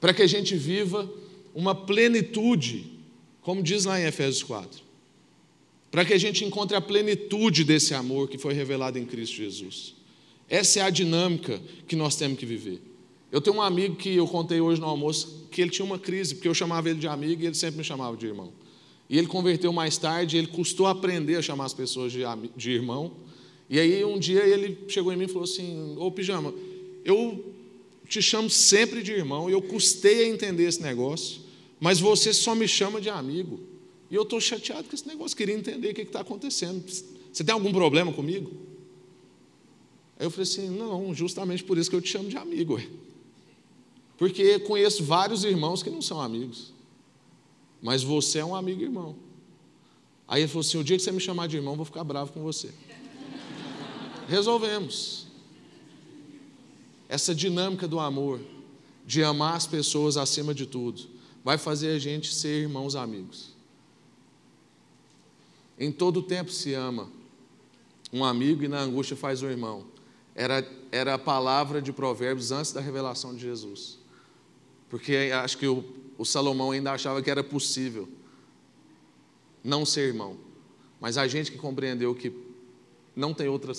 Para 0.00 0.14
que 0.14 0.22
a 0.22 0.26
gente 0.26 0.56
viva 0.56 1.10
uma 1.54 1.74
plenitude, 1.74 2.86
como 3.42 3.62
diz 3.62 3.84
lá 3.84 4.00
em 4.00 4.04
Efésios 4.04 4.42
4. 4.42 4.82
Para 5.90 6.04
que 6.04 6.12
a 6.12 6.18
gente 6.18 6.44
encontre 6.44 6.76
a 6.76 6.80
plenitude 6.80 7.64
desse 7.64 7.94
amor 7.94 8.28
que 8.28 8.38
foi 8.38 8.54
revelado 8.54 8.98
em 8.98 9.04
Cristo 9.04 9.36
Jesus. 9.36 9.94
Essa 10.48 10.80
é 10.80 10.82
a 10.82 10.90
dinâmica 10.90 11.60
que 11.86 11.96
nós 11.96 12.16
temos 12.16 12.38
que 12.38 12.46
viver. 12.46 12.80
Eu 13.32 13.40
tenho 13.40 13.56
um 13.56 13.62
amigo 13.62 13.96
que 13.96 14.14
eu 14.14 14.26
contei 14.26 14.60
hoje 14.60 14.80
no 14.80 14.86
almoço 14.86 15.48
que 15.50 15.60
ele 15.60 15.70
tinha 15.70 15.84
uma 15.84 15.98
crise, 15.98 16.34
porque 16.34 16.48
eu 16.48 16.54
chamava 16.54 16.88
ele 16.88 16.98
de 16.98 17.06
amigo 17.06 17.42
e 17.42 17.46
ele 17.46 17.54
sempre 17.54 17.78
me 17.78 17.84
chamava 17.84 18.16
de 18.16 18.26
irmão. 18.26 18.52
E 19.08 19.18
ele 19.18 19.26
converteu 19.26 19.72
mais 19.72 19.96
tarde, 19.98 20.36
ele 20.36 20.46
custou 20.46 20.86
aprender 20.86 21.36
a 21.36 21.42
chamar 21.42 21.64
as 21.64 21.74
pessoas 21.74 22.12
de, 22.12 22.20
de 22.56 22.70
irmão, 22.70 23.12
E 23.68 23.78
aí 23.78 24.04
um 24.04 24.18
dia 24.18 24.44
ele 24.44 24.78
chegou 24.88 25.12
em 25.12 25.16
mim 25.16 25.24
e 25.24 25.28
falou 25.28 25.44
assim: 25.44 25.94
Ô 25.98 26.10
Pijama, 26.10 26.54
eu 27.04 27.54
te 28.08 28.20
chamo 28.20 28.50
sempre 28.50 29.02
de 29.02 29.12
irmão, 29.12 29.48
e 29.48 29.52
eu 29.52 29.62
custei 29.62 30.24
a 30.24 30.28
entender 30.28 30.64
esse 30.64 30.82
negócio, 30.82 31.40
mas 31.80 31.98
você 31.98 32.32
só 32.32 32.54
me 32.54 32.68
chama 32.68 33.00
de 33.00 33.08
amigo. 33.08 33.60
E 34.10 34.14
eu 34.14 34.22
estou 34.22 34.40
chateado 34.40 34.84
com 34.88 34.94
esse 34.94 35.06
negócio, 35.06 35.36
queria 35.36 35.54
entender 35.54 35.90
o 35.90 35.94
que 35.94 36.02
está 36.02 36.20
acontecendo. 36.20 36.84
Você 37.32 37.42
tem 37.42 37.52
algum 37.52 37.72
problema 37.72 38.12
comigo? 38.12 38.50
Aí 40.18 40.26
eu 40.26 40.30
falei 40.30 40.44
assim: 40.44 40.68
não, 40.68 41.14
justamente 41.14 41.64
por 41.64 41.78
isso 41.78 41.90
que 41.90 41.96
eu 41.96 42.00
te 42.00 42.08
chamo 42.08 42.28
de 42.28 42.36
amigo. 42.36 42.80
Porque 44.16 44.58
conheço 44.60 45.02
vários 45.04 45.44
irmãos 45.44 45.82
que 45.82 45.90
não 45.90 46.00
são 46.00 46.20
amigos, 46.20 46.72
mas 47.82 48.02
você 48.02 48.38
é 48.38 48.44
um 48.44 48.54
amigo 48.54 48.82
irmão. 48.82 49.16
Aí 50.26 50.42
ele 50.42 50.48
falou 50.48 50.60
assim: 50.60 50.78
o 50.78 50.84
dia 50.84 50.96
que 50.96 51.02
você 51.02 51.12
me 51.12 51.20
chamar 51.20 51.48
de 51.48 51.56
irmão, 51.56 51.72
eu 51.72 51.76
vou 51.76 51.84
ficar 51.84 52.04
bravo 52.04 52.32
com 52.32 52.42
você. 52.42 52.70
Resolvemos. 54.28 55.26
Essa 57.08 57.34
dinâmica 57.34 57.86
do 57.86 58.00
amor, 58.00 58.40
de 59.06 59.22
amar 59.22 59.56
as 59.56 59.66
pessoas 59.66 60.16
acima 60.16 60.54
de 60.54 60.64
tudo, 60.64 61.02
vai 61.44 61.58
fazer 61.58 61.90
a 61.90 61.98
gente 61.98 62.34
ser 62.34 62.62
irmãos 62.62 62.96
amigos. 62.96 63.52
Em 65.78 65.92
todo 65.92 66.22
tempo 66.22 66.50
se 66.50 66.72
ama 66.72 67.10
um 68.12 68.24
amigo 68.24 68.62
e 68.62 68.68
na 68.68 68.80
angústia 68.80 69.16
faz 69.16 69.42
o 69.42 69.46
irmão. 69.46 69.84
Era, 70.34 70.68
era 70.90 71.14
a 71.14 71.18
palavra 71.18 71.80
de 71.80 71.92
Provérbios 71.92 72.50
antes 72.50 72.72
da 72.72 72.80
revelação 72.80 73.34
de 73.34 73.40
Jesus. 73.40 73.98
Porque 74.88 75.30
acho 75.32 75.58
que 75.58 75.66
o, 75.66 75.84
o 76.18 76.24
Salomão 76.24 76.70
ainda 76.72 76.92
achava 76.92 77.22
que 77.22 77.30
era 77.30 77.42
possível 77.42 78.08
não 79.62 79.86
ser 79.86 80.08
irmão. 80.08 80.36
Mas 81.00 81.16
a 81.16 81.26
gente 81.26 81.52
que 81.52 81.58
compreendeu 81.58 82.14
que 82.14 82.32
não 83.14 83.32
tem 83.32 83.48
outra 83.48 83.72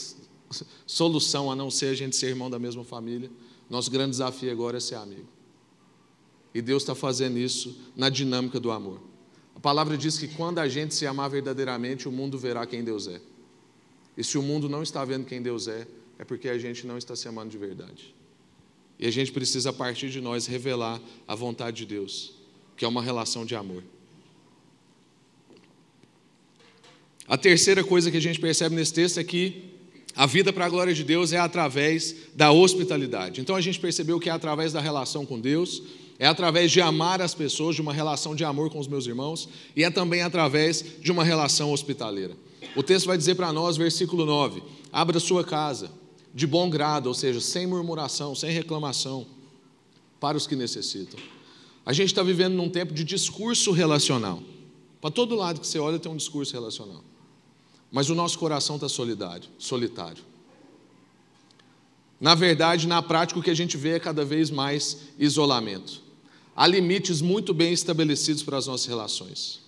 solução 0.85 1.51
a 1.51 1.55
não 1.55 1.69
ser 1.69 1.87
a 1.87 1.93
gente 1.93 2.15
ser 2.15 2.27
irmão 2.27 2.49
da 2.49 2.59
mesma 2.59 2.83
família, 2.83 3.29
nosso 3.69 3.91
grande 3.91 4.11
desafio 4.11 4.51
agora 4.51 4.77
é 4.77 4.79
ser 4.79 4.95
amigo. 4.95 5.27
E 6.53 6.61
Deus 6.61 6.83
está 6.83 6.95
fazendo 6.95 7.37
isso 7.37 7.77
na 7.95 8.09
dinâmica 8.09 8.59
do 8.59 8.71
amor. 8.71 9.01
A 9.55 9.59
palavra 9.59 9.97
diz 9.97 10.17
que 10.17 10.27
quando 10.27 10.59
a 10.59 10.67
gente 10.67 10.93
se 10.93 11.05
amar 11.05 11.29
verdadeiramente, 11.29 12.07
o 12.07 12.11
mundo 12.11 12.37
verá 12.37 12.65
quem 12.65 12.83
Deus 12.83 13.07
é. 13.07 13.21
E 14.17 14.23
se 14.23 14.37
o 14.37 14.41
mundo 14.41 14.69
não 14.69 14.81
está 14.81 15.03
vendo 15.03 15.25
quem 15.25 15.41
Deus 15.41 15.67
é, 15.67 15.87
é 16.17 16.23
porque 16.23 16.49
a 16.49 16.57
gente 16.57 16.85
não 16.87 16.97
está 16.97 17.15
se 17.15 17.27
amando 17.27 17.49
de 17.49 17.57
verdade. 17.57 18.13
E 18.97 19.05
a 19.05 19.11
gente 19.11 19.31
precisa, 19.31 19.69
a 19.69 19.73
partir 19.73 20.09
de 20.09 20.21
nós, 20.21 20.45
revelar 20.45 21.01
a 21.27 21.35
vontade 21.35 21.77
de 21.77 21.85
Deus, 21.85 22.33
que 22.77 22.85
é 22.85 22.87
uma 22.87 23.01
relação 23.01 23.45
de 23.45 23.55
amor. 23.55 23.83
A 27.27 27.37
terceira 27.37 27.83
coisa 27.83 28.09
que 28.09 28.17
a 28.17 28.21
gente 28.21 28.39
percebe 28.39 28.75
nesse 28.75 28.93
texto 28.93 29.19
é 29.19 29.23
que 29.23 29.73
a 30.15 30.25
vida 30.25 30.53
para 30.53 30.65
a 30.65 30.69
glória 30.69 30.93
de 30.93 31.03
Deus 31.03 31.33
é 31.33 31.37
através 31.37 32.15
da 32.35 32.51
hospitalidade. 32.51 33.41
Então 33.41 33.55
a 33.55 33.61
gente 33.61 33.79
percebeu 33.79 34.19
que 34.19 34.29
é 34.29 34.31
através 34.31 34.71
da 34.71 34.79
relação 34.79 35.25
com 35.25 35.39
Deus, 35.39 35.83
é 36.17 36.25
através 36.25 36.71
de 36.71 36.79
amar 36.79 37.21
as 37.21 37.33
pessoas, 37.33 37.75
de 37.75 37.81
uma 37.81 37.91
relação 37.91 38.33
de 38.33 38.45
amor 38.45 38.69
com 38.69 38.79
os 38.79 38.87
meus 38.87 39.05
irmãos, 39.07 39.49
e 39.75 39.83
é 39.83 39.89
também 39.89 40.21
através 40.21 40.85
de 41.01 41.11
uma 41.11 41.23
relação 41.23 41.73
hospitaleira. 41.73 42.37
O 42.75 42.83
texto 42.83 43.07
vai 43.07 43.17
dizer 43.17 43.35
para 43.35 43.51
nós, 43.51 43.75
versículo 43.75 44.25
9: 44.25 44.63
abra 44.93 45.19
sua 45.19 45.43
casa 45.43 45.91
de 46.35 46.45
bom 46.45 46.69
grado, 46.69 47.07
ou 47.07 47.13
seja, 47.13 47.39
sem 47.39 47.65
murmuração, 47.65 48.35
sem 48.35 48.51
reclamação, 48.51 49.25
para 50.19 50.37
os 50.37 50.45
que 50.45 50.55
necessitam. 50.55 51.17
A 51.85 51.93
gente 51.93 52.07
está 52.07 52.21
vivendo 52.21 52.55
num 52.55 52.69
tempo 52.69 52.93
de 52.93 53.05
discurso 53.05 53.71
relacional. 53.71 54.43
Para 54.99 55.11
todo 55.11 55.33
lado 55.33 55.61
que 55.61 55.67
você 55.67 55.79
olha 55.79 55.97
tem 55.97 56.11
um 56.11 56.17
discurso 56.17 56.51
relacional. 56.51 57.01
Mas 57.89 58.09
o 58.09 58.15
nosso 58.15 58.37
coração 58.37 58.75
está 58.75 58.89
solidário, 58.89 59.47
solitário. 59.57 60.21
Na 62.19 62.35
verdade, 62.35 62.85
na 62.85 63.01
prática, 63.01 63.39
o 63.39 63.43
que 63.43 63.49
a 63.51 63.55
gente 63.55 63.77
vê 63.77 63.91
é 63.91 63.99
cada 63.99 64.25
vez 64.25 64.49
mais 64.49 64.97
isolamento. 65.17 66.01
Há 66.53 66.67
limites 66.67 67.21
muito 67.21 67.53
bem 67.53 67.71
estabelecidos 67.71 68.43
para 68.43 68.57
as 68.57 68.67
nossas 68.67 68.87
relações. 68.87 69.61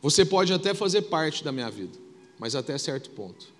Você 0.00 0.24
pode 0.24 0.52
até 0.52 0.72
fazer 0.72 1.02
parte 1.02 1.44
da 1.44 1.52
minha 1.52 1.70
vida, 1.70 1.98
mas 2.38 2.54
até 2.54 2.78
certo 2.78 3.10
ponto. 3.10 3.55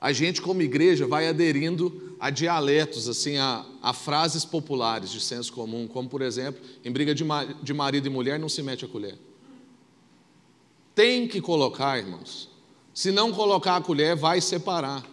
A 0.00 0.12
gente, 0.12 0.40
como 0.40 0.62
igreja, 0.62 1.06
vai 1.06 1.26
aderindo 1.26 2.14
a 2.20 2.30
dialetos, 2.30 3.08
assim, 3.08 3.36
a, 3.36 3.64
a 3.82 3.92
frases 3.92 4.44
populares 4.44 5.10
de 5.10 5.20
senso 5.20 5.52
comum, 5.52 5.88
como, 5.88 6.08
por 6.08 6.22
exemplo, 6.22 6.60
em 6.84 6.90
briga 6.90 7.14
de, 7.14 7.24
de 7.62 7.74
marido 7.74 8.06
e 8.06 8.10
mulher 8.10 8.38
não 8.38 8.48
se 8.48 8.62
mete 8.62 8.84
a 8.84 8.88
colher. 8.88 9.18
Tem 10.94 11.26
que 11.26 11.40
colocar, 11.40 11.98
irmãos. 11.98 12.48
Se 12.94 13.10
não 13.10 13.32
colocar 13.32 13.76
a 13.76 13.80
colher, 13.80 14.16
vai 14.16 14.40
separar. 14.40 15.04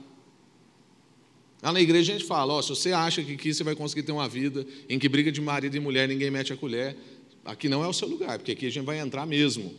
Lá 1.61 1.71
na 1.71 1.81
igreja 1.81 2.13
a 2.13 2.17
gente 2.17 2.27
fala: 2.27 2.53
ó, 2.53 2.61
se 2.61 2.69
você 2.69 2.91
acha 2.91 3.23
que 3.23 3.33
aqui 3.33 3.53
você 3.53 3.63
vai 3.63 3.75
conseguir 3.75 4.03
ter 4.03 4.11
uma 4.11 4.27
vida 4.27 4.65
em 4.87 4.99
que 4.99 5.09
briga 5.09 5.31
de 5.31 5.41
marido 5.41 5.75
e 5.75 5.79
mulher 5.79 6.07
ninguém 6.07 6.29
mete 6.29 6.53
a 6.53 6.57
colher, 6.57 6.95
aqui 7.43 7.67
não 7.69 7.83
é 7.83 7.87
o 7.87 7.93
seu 7.93 8.07
lugar, 8.07 8.37
porque 8.37 8.51
aqui 8.51 8.67
a 8.67 8.71
gente 8.71 8.85
vai 8.85 8.99
entrar 8.99 9.25
mesmo. 9.25 9.73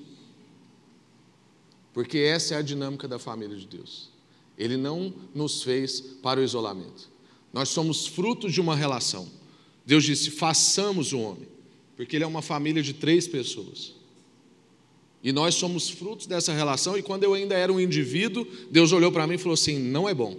Porque 1.93 2.19
essa 2.19 2.55
é 2.55 2.59
a 2.59 2.63
dinâmica 2.63 3.09
da 3.09 3.19
família 3.19 3.57
de 3.57 3.67
Deus. 3.67 4.16
Ele 4.59 4.77
não 4.77 5.13
nos 5.35 5.63
fez 5.63 6.01
para 6.01 6.41
o 6.41 6.45
isolamento. 6.45 7.11
Nós 7.53 7.69
somos 7.69 8.07
frutos 8.07 8.53
de 8.53 8.61
uma 8.61 8.75
relação. 8.75 9.29
Deus 9.85 10.05
disse: 10.05 10.31
façamos 10.31 11.13
o 11.13 11.21
homem, 11.21 11.49
porque 11.97 12.17
ele 12.17 12.25
é 12.25 12.27
uma 12.27 12.43
família 12.43 12.83
de 12.83 12.93
três 12.93 13.29
pessoas. 13.29 13.95
E 15.23 15.33
nós 15.33 15.55
somos 15.55 15.89
frutos 15.89 16.27
dessa 16.27 16.53
relação, 16.53 16.97
e 16.97 17.03
quando 17.03 17.25
eu 17.25 17.35
ainda 17.35 17.55
era 17.55 17.73
um 17.73 17.81
indivíduo, 17.81 18.47
Deus 18.71 18.93
olhou 18.93 19.11
para 19.11 19.27
mim 19.27 19.35
e 19.35 19.39
falou 19.39 19.55
assim: 19.55 19.79
não 19.79 20.09
é 20.09 20.15
bom. 20.15 20.37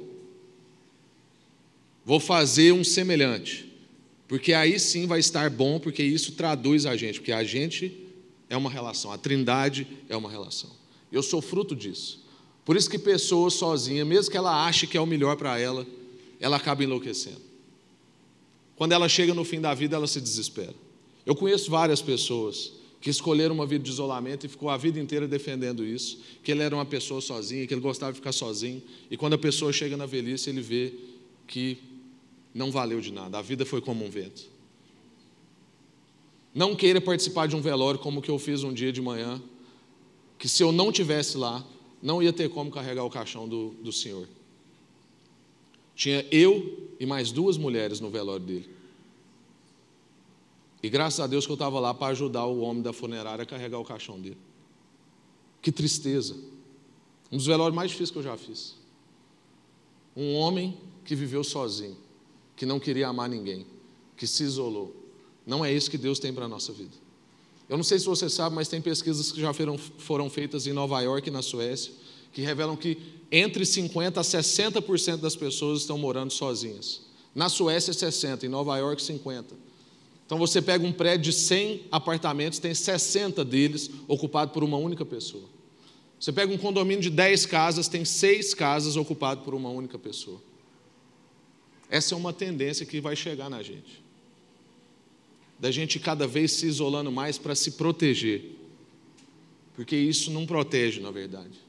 Vou 2.06 2.19
fazer 2.19 2.71
um 2.71 2.84
semelhante, 2.84 3.69
porque 4.27 4.53
aí 4.53 4.80
sim 4.80 5.06
vai 5.06 5.19
estar 5.19 5.49
bom, 5.49 5.80
porque 5.80 6.03
isso 6.03 6.32
traduz 6.34 6.86
a 6.86 6.95
gente, 6.95 7.19
porque 7.19 7.34
a 7.34 7.43
gente 7.43 8.06
é 8.49 8.56
uma 8.56 8.69
relação, 8.69 9.12
a 9.12 9.17
trindade 9.17 9.86
é 10.08 10.15
uma 10.15 10.30
relação. 10.30 10.69
Eu 11.12 11.21
sou 11.21 11.41
fruto 11.41 11.75
disso. 11.75 12.25
Por 12.67 12.75
isso 12.75 12.89
que 12.89 12.99
pessoas 12.99 13.53
sozinhas, 13.53 14.06
mesmo 14.06 14.30
que 14.30 14.36
ela 14.36 14.65
ache 14.65 14.86
que 14.86 14.97
é 14.97 14.99
o 14.99 15.06
melhor 15.06 15.38
para 15.38 15.58
ela, 15.58 15.88
ela 16.38 16.58
acaba 16.58 16.84
enlouquecendo. 16.84 17.39
Quando 18.75 18.91
ela 18.91 19.08
chega 19.08 19.34
no 19.34 19.45
fim 19.45 19.62
da 19.62 19.73
vida, 19.73 19.95
ela 19.95 20.06
se 20.06 20.19
desespera. 20.19 20.75
Eu 21.25 21.34
conheço 21.34 21.71
várias 21.71 22.01
pessoas 22.01 22.73
que 22.99 23.10
escolheram 23.10 23.56
uma 23.56 23.65
vida 23.65 23.86
de 23.86 23.89
isolamento 23.89 24.45
e 24.45 24.49
ficou 24.49 24.69
a 24.69 24.75
vida 24.75 24.99
inteira 24.99 25.25
defendendo 25.30 25.86
isso, 25.86 26.19
que 26.43 26.51
ele 26.51 26.62
era 26.62 26.75
uma 26.75 26.86
pessoa 26.86 27.21
sozinha, 27.21 27.65
que 27.65 27.73
ele 27.73 27.80
gostava 27.80 28.12
de 28.12 28.17
ficar 28.17 28.34
sozinho, 28.34 28.84
e 29.10 29.15
quando 29.15 29.36
a 29.36 29.38
pessoa 29.38 29.71
chega 29.71 29.95
na 29.95 30.06
velhice, 30.06 30.49
ele 30.49 30.60
vê 30.60 30.93
que 31.47 31.77
não 32.53 32.69
valeu 32.69 32.99
de 32.99 33.13
nada, 33.13 33.38
a 33.38 33.41
vida 33.41 33.65
foi 33.65 33.80
como 33.80 34.03
um 34.03 34.10
vento. 34.10 34.43
Não 36.53 36.75
queira 36.75 36.99
participar 36.99 37.47
de 37.47 37.56
um 37.56 37.62
velório 37.62 37.97
como 37.97 38.19
o 38.19 38.21
que 38.21 38.30
eu 38.30 38.38
fiz 38.38 38.62
um 38.62 38.73
dia 38.73 38.91
de 38.91 39.01
manhã, 39.01 39.41
que 40.38 40.49
se 40.49 40.62
eu 40.62 40.73
não 40.73 40.91
tivesse 40.91 41.38
lá, 41.38 41.65
não 42.01 42.21
ia 42.21 42.31
ter 42.31 42.49
como 42.49 42.71
carregar 42.71 43.03
o 43.03 43.10
caixão 43.10 43.47
do, 43.47 43.69
do 43.81 43.91
senhor. 43.91 44.27
Tinha 45.95 46.25
eu 46.31 46.91
e 46.99 47.05
mais 47.05 47.31
duas 47.31 47.57
mulheres 47.57 47.99
no 47.99 48.10
velório 48.10 48.45
dele. 48.45 48.69
E 50.81 50.89
graças 50.89 51.19
a 51.19 51.27
Deus 51.27 51.45
que 51.45 51.51
eu 51.51 51.55
estava 51.55 51.79
lá 51.79 51.93
para 51.93 52.12
ajudar 52.12 52.45
o 52.45 52.60
homem 52.60 52.83
da 52.83 52.93
funerária 52.93 53.43
a 53.43 53.45
carregar 53.45 53.79
o 53.79 53.83
caixão 53.83 54.19
dele. 54.19 54.38
Que 55.62 55.71
tristeza. 55.71 56.36
Um 57.31 57.38
dos 57.38 57.47
velórios 57.47 57.75
mais 57.75 57.89
difíceis 57.89 58.12
que 58.12 58.17
eu 58.17 58.23
já 58.23 58.38
fiz. 58.38 58.75
Um 60.15 60.36
homem 60.36 60.77
que 61.03 61.15
viveu 61.15 61.43
sozinho, 61.43 61.97
que 62.55 62.65
não 62.65 62.79
queria 62.79 63.07
amar 63.07 63.27
ninguém, 63.27 63.65
que 64.15 64.27
se 64.27 64.43
isolou. 64.43 64.95
Não 65.45 65.65
é 65.65 65.73
isso 65.73 65.89
que 65.89 65.97
Deus 65.97 66.19
tem 66.19 66.33
para 66.33 66.45
a 66.45 66.47
nossa 66.47 66.71
vida. 66.71 67.07
Eu 67.69 67.75
não 67.75 67.84
sei 67.84 67.99
se 67.99 68.06
você 68.06 68.30
sabe, 68.30 68.56
mas 68.56 68.67
tem 68.67 68.82
pesquisas 68.82 69.32
que 69.32 69.41
já 69.41 69.53
foram, 69.53 69.77
foram 69.77 70.30
feitas 70.30 70.67
em 70.67 70.73
Nova 70.73 71.01
York 71.01 71.27
e 71.27 71.32
na 71.32 71.41
Suécia, 71.41 71.91
que 72.32 72.41
revelam 72.41 72.77
que 72.77 72.97
entre 73.32 73.63
50% 73.63 74.17
a 74.17 74.21
60% 74.21 75.17
das 75.17 75.36
pessoas 75.36 75.82
estão 75.82 75.97
morando 75.97 76.32
sozinhas. 76.32 77.01
Na 77.36 77.49
Suécia, 77.49 77.93
60%, 77.93 78.43
em 78.43 78.47
Nova 78.47 78.77
York, 78.77 79.01
50%. 79.01 79.45
Então 80.25 80.38
você 80.38 80.62
pega 80.62 80.86
um 80.86 80.91
prédio 80.91 81.32
de 81.32 81.34
100 81.34 81.86
apartamentos, 81.91 82.60
tem 82.60 82.73
60 82.73 83.43
deles 83.45 83.89
ocupados 84.08 84.53
por 84.53 84.63
uma 84.63 84.77
única 84.77 85.06
pessoa. 85.06 85.43
Você 86.19 86.32
pega 86.32 86.51
um 86.51 86.58
condomínio 86.58 87.01
de 87.01 87.10
10 87.10 87.45
casas, 87.45 87.88
tem 87.88 88.03
6 88.03 88.53
casas 88.53 88.97
ocupadas 88.97 89.43
por 89.43 89.53
uma 89.53 89.69
única 89.69 89.99
pessoa. 89.99 90.41
Essa 91.89 92.13
é 92.13 92.17
uma 92.17 92.34
tendência 92.34 92.86
que 92.86 92.99
vai 92.99 93.15
chegar 93.15 93.49
na 93.49 93.62
gente 93.62 94.07
da 95.60 95.72
gente 95.72 96.00
cada 96.00 96.28
vez 96.28 96.52
se 96.52 96.67
isolando 96.67 97.12
mais 97.12 97.38
para 97.38 97.56
se 97.56 97.72
proteger. 97.72 98.56
Porque 99.76 99.96
isso 99.96 100.32
não 100.32 100.46
protege, 100.46 101.00
na 101.00 101.12
verdade. 101.12 101.60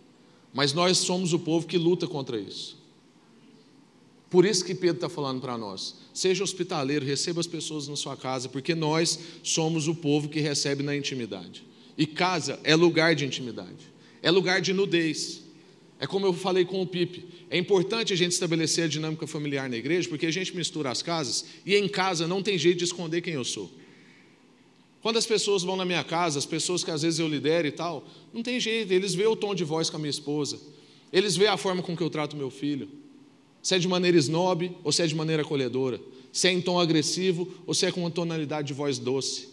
Mas 0.52 0.72
nós 0.72 0.98
somos 0.98 1.32
o 1.32 1.38
povo 1.38 1.66
que 1.66 1.78
luta 1.78 2.06
contra 2.06 2.38
isso. 2.38 2.78
Por 4.30 4.44
isso 4.44 4.64
que 4.64 4.74
Pedro 4.74 4.96
está 4.96 5.08
falando 5.08 5.40
para 5.40 5.56
nós: 5.56 5.96
seja 6.12 6.44
hospitaleiro, 6.44 7.04
receba 7.04 7.40
as 7.40 7.46
pessoas 7.46 7.88
na 7.88 7.96
sua 7.96 8.16
casa, 8.16 8.48
porque 8.48 8.74
nós 8.74 9.18
somos 9.42 9.88
o 9.88 9.94
povo 9.94 10.28
que 10.28 10.40
recebe 10.40 10.82
na 10.82 10.96
intimidade. 10.96 11.64
E 11.96 12.06
casa 12.06 12.60
é 12.62 12.76
lugar 12.76 13.14
de 13.14 13.24
intimidade, 13.24 13.90
é 14.22 14.30
lugar 14.30 14.60
de 14.60 14.72
nudez. 14.72 15.42
É 16.00 16.06
como 16.06 16.26
eu 16.26 16.32
falei 16.32 16.64
com 16.64 16.80
o 16.80 16.86
Pipe. 16.86 17.26
É 17.50 17.58
importante 17.58 18.12
a 18.12 18.16
gente 18.16 18.32
estabelecer 18.32 18.84
a 18.84 18.88
dinâmica 18.88 19.26
familiar 19.26 19.68
na 19.68 19.76
igreja, 19.76 20.08
porque 20.08 20.26
a 20.26 20.30
gente 20.30 20.54
mistura 20.54 20.90
as 20.90 21.02
casas 21.02 21.44
e 21.66 21.74
em 21.74 21.88
casa 21.88 22.28
não 22.28 22.42
tem 22.42 22.56
jeito 22.56 22.78
de 22.78 22.84
esconder 22.84 23.20
quem 23.20 23.34
eu 23.34 23.44
sou. 23.44 23.70
Quando 25.02 25.16
as 25.16 25.26
pessoas 25.26 25.62
vão 25.62 25.76
na 25.76 25.84
minha 25.84 26.04
casa, 26.04 26.38
as 26.38 26.46
pessoas 26.46 26.84
que 26.84 26.90
às 26.90 27.02
vezes 27.02 27.18
eu 27.18 27.28
lidero 27.28 27.66
e 27.66 27.72
tal, 27.72 28.04
não 28.32 28.42
tem 28.42 28.60
jeito, 28.60 28.92
eles 28.92 29.14
veem 29.14 29.28
o 29.28 29.36
tom 29.36 29.54
de 29.54 29.64
voz 29.64 29.90
com 29.90 29.96
a 29.96 29.98
minha 29.98 30.10
esposa, 30.10 30.60
eles 31.12 31.36
veem 31.36 31.50
a 31.50 31.56
forma 31.56 31.82
com 31.82 31.96
que 31.96 32.02
eu 32.02 32.10
trato 32.10 32.36
meu 32.36 32.50
filho. 32.50 32.88
Se 33.62 33.74
é 33.74 33.78
de 33.78 33.88
maneira 33.88 34.16
snob 34.18 34.70
ou 34.84 34.92
se 34.92 35.02
é 35.02 35.06
de 35.06 35.14
maneira 35.14 35.42
acolhedora, 35.42 36.00
se 36.32 36.46
é 36.46 36.52
em 36.52 36.60
tom 36.60 36.78
agressivo 36.78 37.52
ou 37.66 37.74
se 37.74 37.86
é 37.86 37.92
com 37.92 38.00
uma 38.00 38.10
tonalidade 38.10 38.68
de 38.68 38.74
voz 38.74 38.98
doce. 38.98 39.48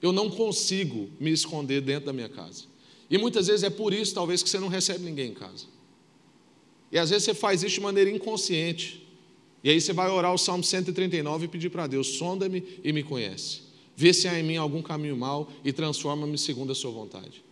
Eu 0.00 0.12
não 0.12 0.30
consigo 0.30 1.08
me 1.18 1.30
esconder 1.30 1.80
dentro 1.80 2.06
da 2.06 2.12
minha 2.12 2.28
casa. 2.28 2.64
E 3.10 3.16
muitas 3.16 3.46
vezes 3.46 3.62
é 3.62 3.70
por 3.70 3.92
isso, 3.92 4.14
talvez, 4.14 4.42
que 4.42 4.50
você 4.50 4.58
não 4.58 4.68
recebe 4.68 5.04
ninguém 5.04 5.30
em 5.30 5.34
casa. 5.34 5.77
E 6.90 6.98
às 6.98 7.10
vezes 7.10 7.24
você 7.24 7.34
faz 7.34 7.62
isso 7.62 7.74
de 7.74 7.80
maneira 7.80 8.10
inconsciente. 8.10 9.06
E 9.62 9.70
aí 9.70 9.80
você 9.80 9.92
vai 9.92 10.10
orar 10.10 10.32
o 10.32 10.38
Salmo 10.38 10.64
139 10.64 11.44
e 11.44 11.48
pedir 11.48 11.70
para 11.70 11.86
Deus: 11.86 12.06
sonda-me 12.06 12.62
e 12.82 12.92
me 12.92 13.02
conhece. 13.02 13.60
Vê 13.96 14.12
se 14.12 14.28
há 14.28 14.38
em 14.38 14.42
mim 14.42 14.56
algum 14.56 14.80
caminho 14.80 15.16
mau 15.16 15.50
e 15.64 15.72
transforma-me 15.72 16.38
segundo 16.38 16.72
a 16.72 16.74
sua 16.74 16.90
vontade. 16.90 17.42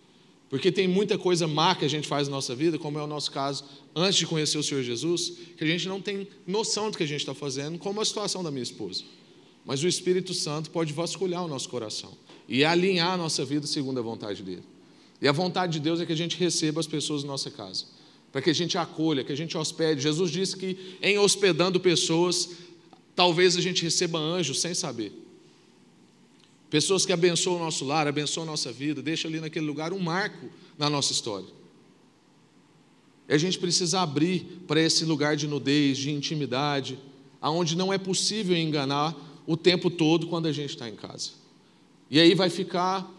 Porque 0.49 0.70
tem 0.70 0.87
muita 0.87 1.18
coisa 1.18 1.49
má 1.49 1.75
que 1.75 1.85
a 1.85 1.88
gente 1.88 2.07
faz 2.07 2.29
na 2.29 2.37
nossa 2.37 2.55
vida, 2.55 2.79
como 2.79 3.01
é 3.01 3.03
o 3.03 3.07
nosso 3.07 3.33
caso, 3.33 3.64
antes 3.96 4.16
de 4.16 4.27
conhecer 4.27 4.57
o 4.57 4.62
Senhor 4.62 4.83
Jesus, 4.85 5.33
que 5.57 5.64
a 5.64 5.66
gente 5.66 5.88
não 5.88 6.01
tem 6.01 6.29
noção 6.46 6.88
do 6.88 6.96
que 6.96 7.03
a 7.03 7.07
gente 7.07 7.20
está 7.20 7.35
fazendo, 7.35 7.79
como 7.79 8.01
a 8.01 8.05
situação 8.05 8.44
da 8.44 8.51
minha 8.53 8.62
esposa. 8.62 9.03
Mas 9.64 9.83
o 9.83 9.88
Espírito 9.88 10.33
Santo 10.33 10.70
pode 10.70 10.92
vasculhar 10.92 11.44
o 11.44 11.49
nosso 11.49 11.68
coração 11.68 12.12
e 12.49 12.64
alinhar 12.64 13.14
a 13.14 13.16
nossa 13.16 13.44
vida 13.44 13.66
segundo 13.66 13.99
a 13.99 14.03
vontade 14.03 14.44
dele. 14.44 14.62
E 15.20 15.27
a 15.27 15.33
vontade 15.33 15.72
de 15.72 15.81
Deus 15.81 16.01
é 16.01 16.07
que 16.07 16.12
a 16.12 16.16
gente 16.16 16.37
receba 16.37 16.79
as 16.79 16.87
pessoas 16.87 17.25
na 17.25 17.31
nossa 17.31 17.51
casa 17.51 17.95
para 18.37 18.42
que 18.42 18.51
a 18.51 18.55
gente 18.55 18.77
acolha, 18.77 19.25
que 19.25 19.33
a 19.33 19.37
gente 19.37 19.57
hospede. 19.57 20.03
Jesus 20.03 20.31
disse 20.31 20.59
que 20.59 20.99
em 21.01 21.18
hospedando 21.18 21.81
pessoas, 21.81 22.51
talvez 23.14 23.57
a 23.57 23.62
gente 23.62 23.83
receba 23.83 24.18
anjos 24.18 24.61
sem 24.61 24.75
saber. 24.75 25.11
Pessoas 26.68 27.07
que 27.07 27.14
abençoam 27.14 27.57
o 27.57 27.61
nosso 27.61 27.87
lar, 27.87 28.07
abençoam 28.07 28.46
a 28.46 28.51
nossa 28.51 28.70
vida, 28.70 29.01
deixam 29.01 29.31
ali 29.31 29.40
naquele 29.40 29.64
lugar 29.64 29.90
um 29.90 29.99
marco 29.99 30.51
na 30.77 30.90
nossa 30.90 31.14
história. 31.14 31.49
E 33.27 33.33
a 33.33 33.38
gente 33.38 33.59
precisa 33.59 34.03
abrir 34.03 34.61
para 34.66 34.83
esse 34.83 35.07
lugar 35.07 35.35
de 35.35 35.46
nudez, 35.46 35.96
de 35.96 36.11
intimidade, 36.11 36.99
aonde 37.40 37.75
não 37.75 37.90
é 37.90 37.96
possível 37.96 38.55
enganar 38.55 39.16
o 39.46 39.57
tempo 39.57 39.88
todo 39.88 40.27
quando 40.27 40.44
a 40.44 40.53
gente 40.53 40.75
está 40.75 40.87
em 40.87 40.94
casa. 40.94 41.31
E 42.11 42.20
aí 42.20 42.35
vai 42.35 42.51
ficar 42.51 43.11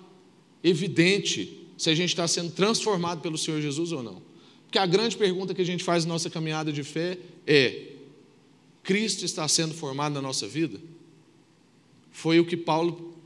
evidente 0.63 1.67
se 1.75 1.89
a 1.89 1.95
gente 1.95 2.09
está 2.09 2.27
sendo 2.27 2.51
transformado 2.51 3.19
pelo 3.19 3.35
Senhor 3.35 3.59
Jesus 3.59 3.91
ou 3.91 4.03
não. 4.03 4.26
Porque 4.67 4.79
a 4.79 4.85
grande 4.85 5.15
pergunta 5.15 5.53
que 5.53 5.61
a 5.61 5.65
gente 5.65 5.83
faz 5.83 6.05
na 6.05 6.13
nossa 6.13 6.29
caminhada 6.29 6.71
de 6.73 6.83
fé 6.83 7.17
é: 7.45 7.93
Cristo 8.83 9.23
está 9.23 9.47
sendo 9.47 9.73
formado 9.73 10.13
na 10.13 10.21
nossa 10.21 10.47
vida? 10.47 10.79
Foi 12.11 12.39
o 12.39 12.45
que 12.45 12.57
Paulo 12.57 13.17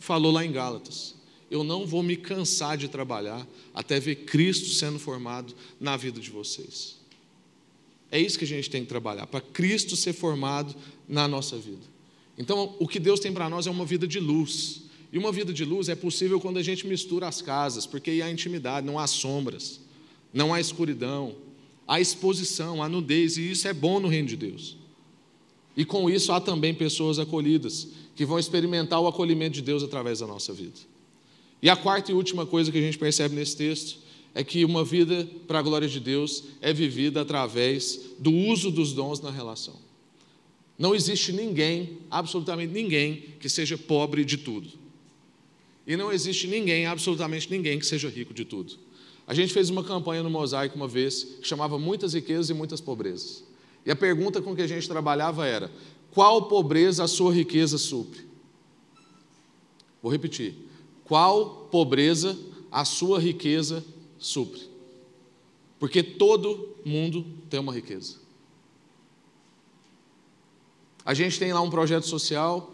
falou 0.00 0.32
lá 0.32 0.44
em 0.44 0.50
Gálatas. 0.50 1.14
Eu 1.50 1.62
não 1.62 1.86
vou 1.86 2.02
me 2.02 2.16
cansar 2.16 2.76
de 2.76 2.88
trabalhar 2.88 3.46
até 3.72 4.00
ver 4.00 4.16
Cristo 4.16 4.68
sendo 4.70 4.98
formado 4.98 5.54
na 5.80 5.96
vida 5.96 6.20
de 6.20 6.30
vocês. 6.30 6.98
É 8.10 8.20
isso 8.20 8.38
que 8.38 8.44
a 8.44 8.48
gente 8.48 8.68
tem 8.68 8.82
que 8.82 8.88
trabalhar, 8.88 9.26
para 9.26 9.40
Cristo 9.40 9.96
ser 9.96 10.12
formado 10.12 10.74
na 11.08 11.28
nossa 11.28 11.56
vida. 11.56 11.82
Então, 12.36 12.74
o 12.78 12.88
que 12.88 12.98
Deus 12.98 13.20
tem 13.20 13.32
para 13.32 13.48
nós 13.48 13.66
é 13.66 13.70
uma 13.70 13.84
vida 13.84 14.06
de 14.06 14.18
luz. 14.18 14.82
E 15.12 15.18
uma 15.18 15.30
vida 15.30 15.52
de 15.52 15.64
luz 15.64 15.88
é 15.88 15.94
possível 15.94 16.40
quando 16.40 16.58
a 16.58 16.62
gente 16.62 16.86
mistura 16.86 17.28
as 17.28 17.40
casas, 17.40 17.86
porque 17.86 18.10
aí 18.10 18.22
há 18.22 18.30
intimidade, 18.30 18.86
não 18.86 18.98
há 18.98 19.06
sombras 19.06 19.80
não 20.32 20.52
há 20.52 20.60
escuridão, 20.60 21.34
há 21.86 22.00
exposição, 22.00 22.82
há 22.82 22.88
nudez, 22.88 23.36
e 23.36 23.50
isso 23.50 23.66
é 23.66 23.72
bom 23.72 23.98
no 23.98 24.08
reino 24.08 24.28
de 24.28 24.36
Deus. 24.36 24.76
E 25.76 25.84
com 25.84 26.10
isso 26.10 26.32
há 26.32 26.40
também 26.40 26.74
pessoas 26.74 27.18
acolhidas, 27.18 27.88
que 28.14 28.26
vão 28.26 28.38
experimentar 28.38 29.00
o 29.00 29.06
acolhimento 29.06 29.54
de 29.54 29.62
Deus 29.62 29.82
através 29.82 30.18
da 30.18 30.26
nossa 30.26 30.52
vida. 30.52 30.78
E 31.62 31.70
a 31.70 31.76
quarta 31.76 32.10
e 32.10 32.14
última 32.14 32.44
coisa 32.44 32.70
que 32.70 32.78
a 32.78 32.80
gente 32.80 32.98
percebe 32.98 33.34
nesse 33.34 33.56
texto 33.56 33.98
é 34.34 34.44
que 34.44 34.64
uma 34.64 34.84
vida 34.84 35.28
para 35.46 35.58
a 35.58 35.62
glória 35.62 35.88
de 35.88 35.98
Deus 35.98 36.44
é 36.60 36.72
vivida 36.72 37.20
através 37.20 37.98
do 38.18 38.32
uso 38.32 38.70
dos 38.70 38.92
dons 38.92 39.20
na 39.20 39.30
relação. 39.30 39.74
Não 40.78 40.94
existe 40.94 41.32
ninguém, 41.32 41.98
absolutamente 42.10 42.72
ninguém, 42.72 43.24
que 43.40 43.48
seja 43.48 43.76
pobre 43.76 44.24
de 44.24 44.36
tudo. 44.36 44.68
E 45.86 45.96
não 45.96 46.12
existe 46.12 46.46
ninguém, 46.46 46.86
absolutamente 46.86 47.50
ninguém, 47.50 47.78
que 47.78 47.86
seja 47.86 48.08
rico 48.08 48.32
de 48.32 48.44
tudo. 48.44 48.74
A 49.28 49.34
gente 49.34 49.52
fez 49.52 49.68
uma 49.68 49.84
campanha 49.84 50.22
no 50.22 50.30
Mosaico 50.30 50.74
uma 50.74 50.88
vez 50.88 51.22
que 51.22 51.46
chamava 51.46 51.78
Muitas 51.78 52.14
Riquezas 52.14 52.48
e 52.48 52.54
Muitas 52.54 52.80
Pobrezas. 52.80 53.44
E 53.84 53.90
a 53.90 53.94
pergunta 53.94 54.40
com 54.40 54.56
que 54.56 54.62
a 54.62 54.66
gente 54.66 54.88
trabalhava 54.88 55.46
era: 55.46 55.70
qual 56.10 56.48
pobreza 56.48 57.04
a 57.04 57.06
sua 57.06 57.30
riqueza 57.30 57.76
supre? 57.76 58.26
Vou 60.02 60.10
repetir: 60.10 60.54
qual 61.04 61.68
pobreza 61.70 62.38
a 62.72 62.86
sua 62.86 63.20
riqueza 63.20 63.84
supre? 64.18 64.62
Porque 65.78 66.02
todo 66.02 66.74
mundo 66.82 67.26
tem 67.50 67.60
uma 67.60 67.72
riqueza. 67.72 68.16
A 71.04 71.12
gente 71.12 71.38
tem 71.38 71.52
lá 71.52 71.60
um 71.60 71.70
projeto 71.70 72.06
social 72.06 72.72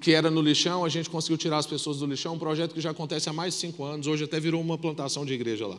que 0.00 0.12
era 0.12 0.30
no 0.30 0.40
lixão, 0.40 0.84
a 0.84 0.88
gente 0.88 1.10
conseguiu 1.10 1.36
tirar 1.36 1.58
as 1.58 1.66
pessoas 1.66 1.98
do 1.98 2.06
lixão, 2.06 2.34
um 2.34 2.38
projeto 2.38 2.74
que 2.74 2.80
já 2.80 2.90
acontece 2.90 3.28
há 3.28 3.32
mais 3.32 3.54
de 3.54 3.60
cinco 3.60 3.84
anos, 3.84 4.06
hoje 4.06 4.24
até 4.24 4.38
virou 4.38 4.60
uma 4.60 4.78
plantação 4.78 5.24
de 5.26 5.32
igreja 5.32 5.66
lá. 5.66 5.78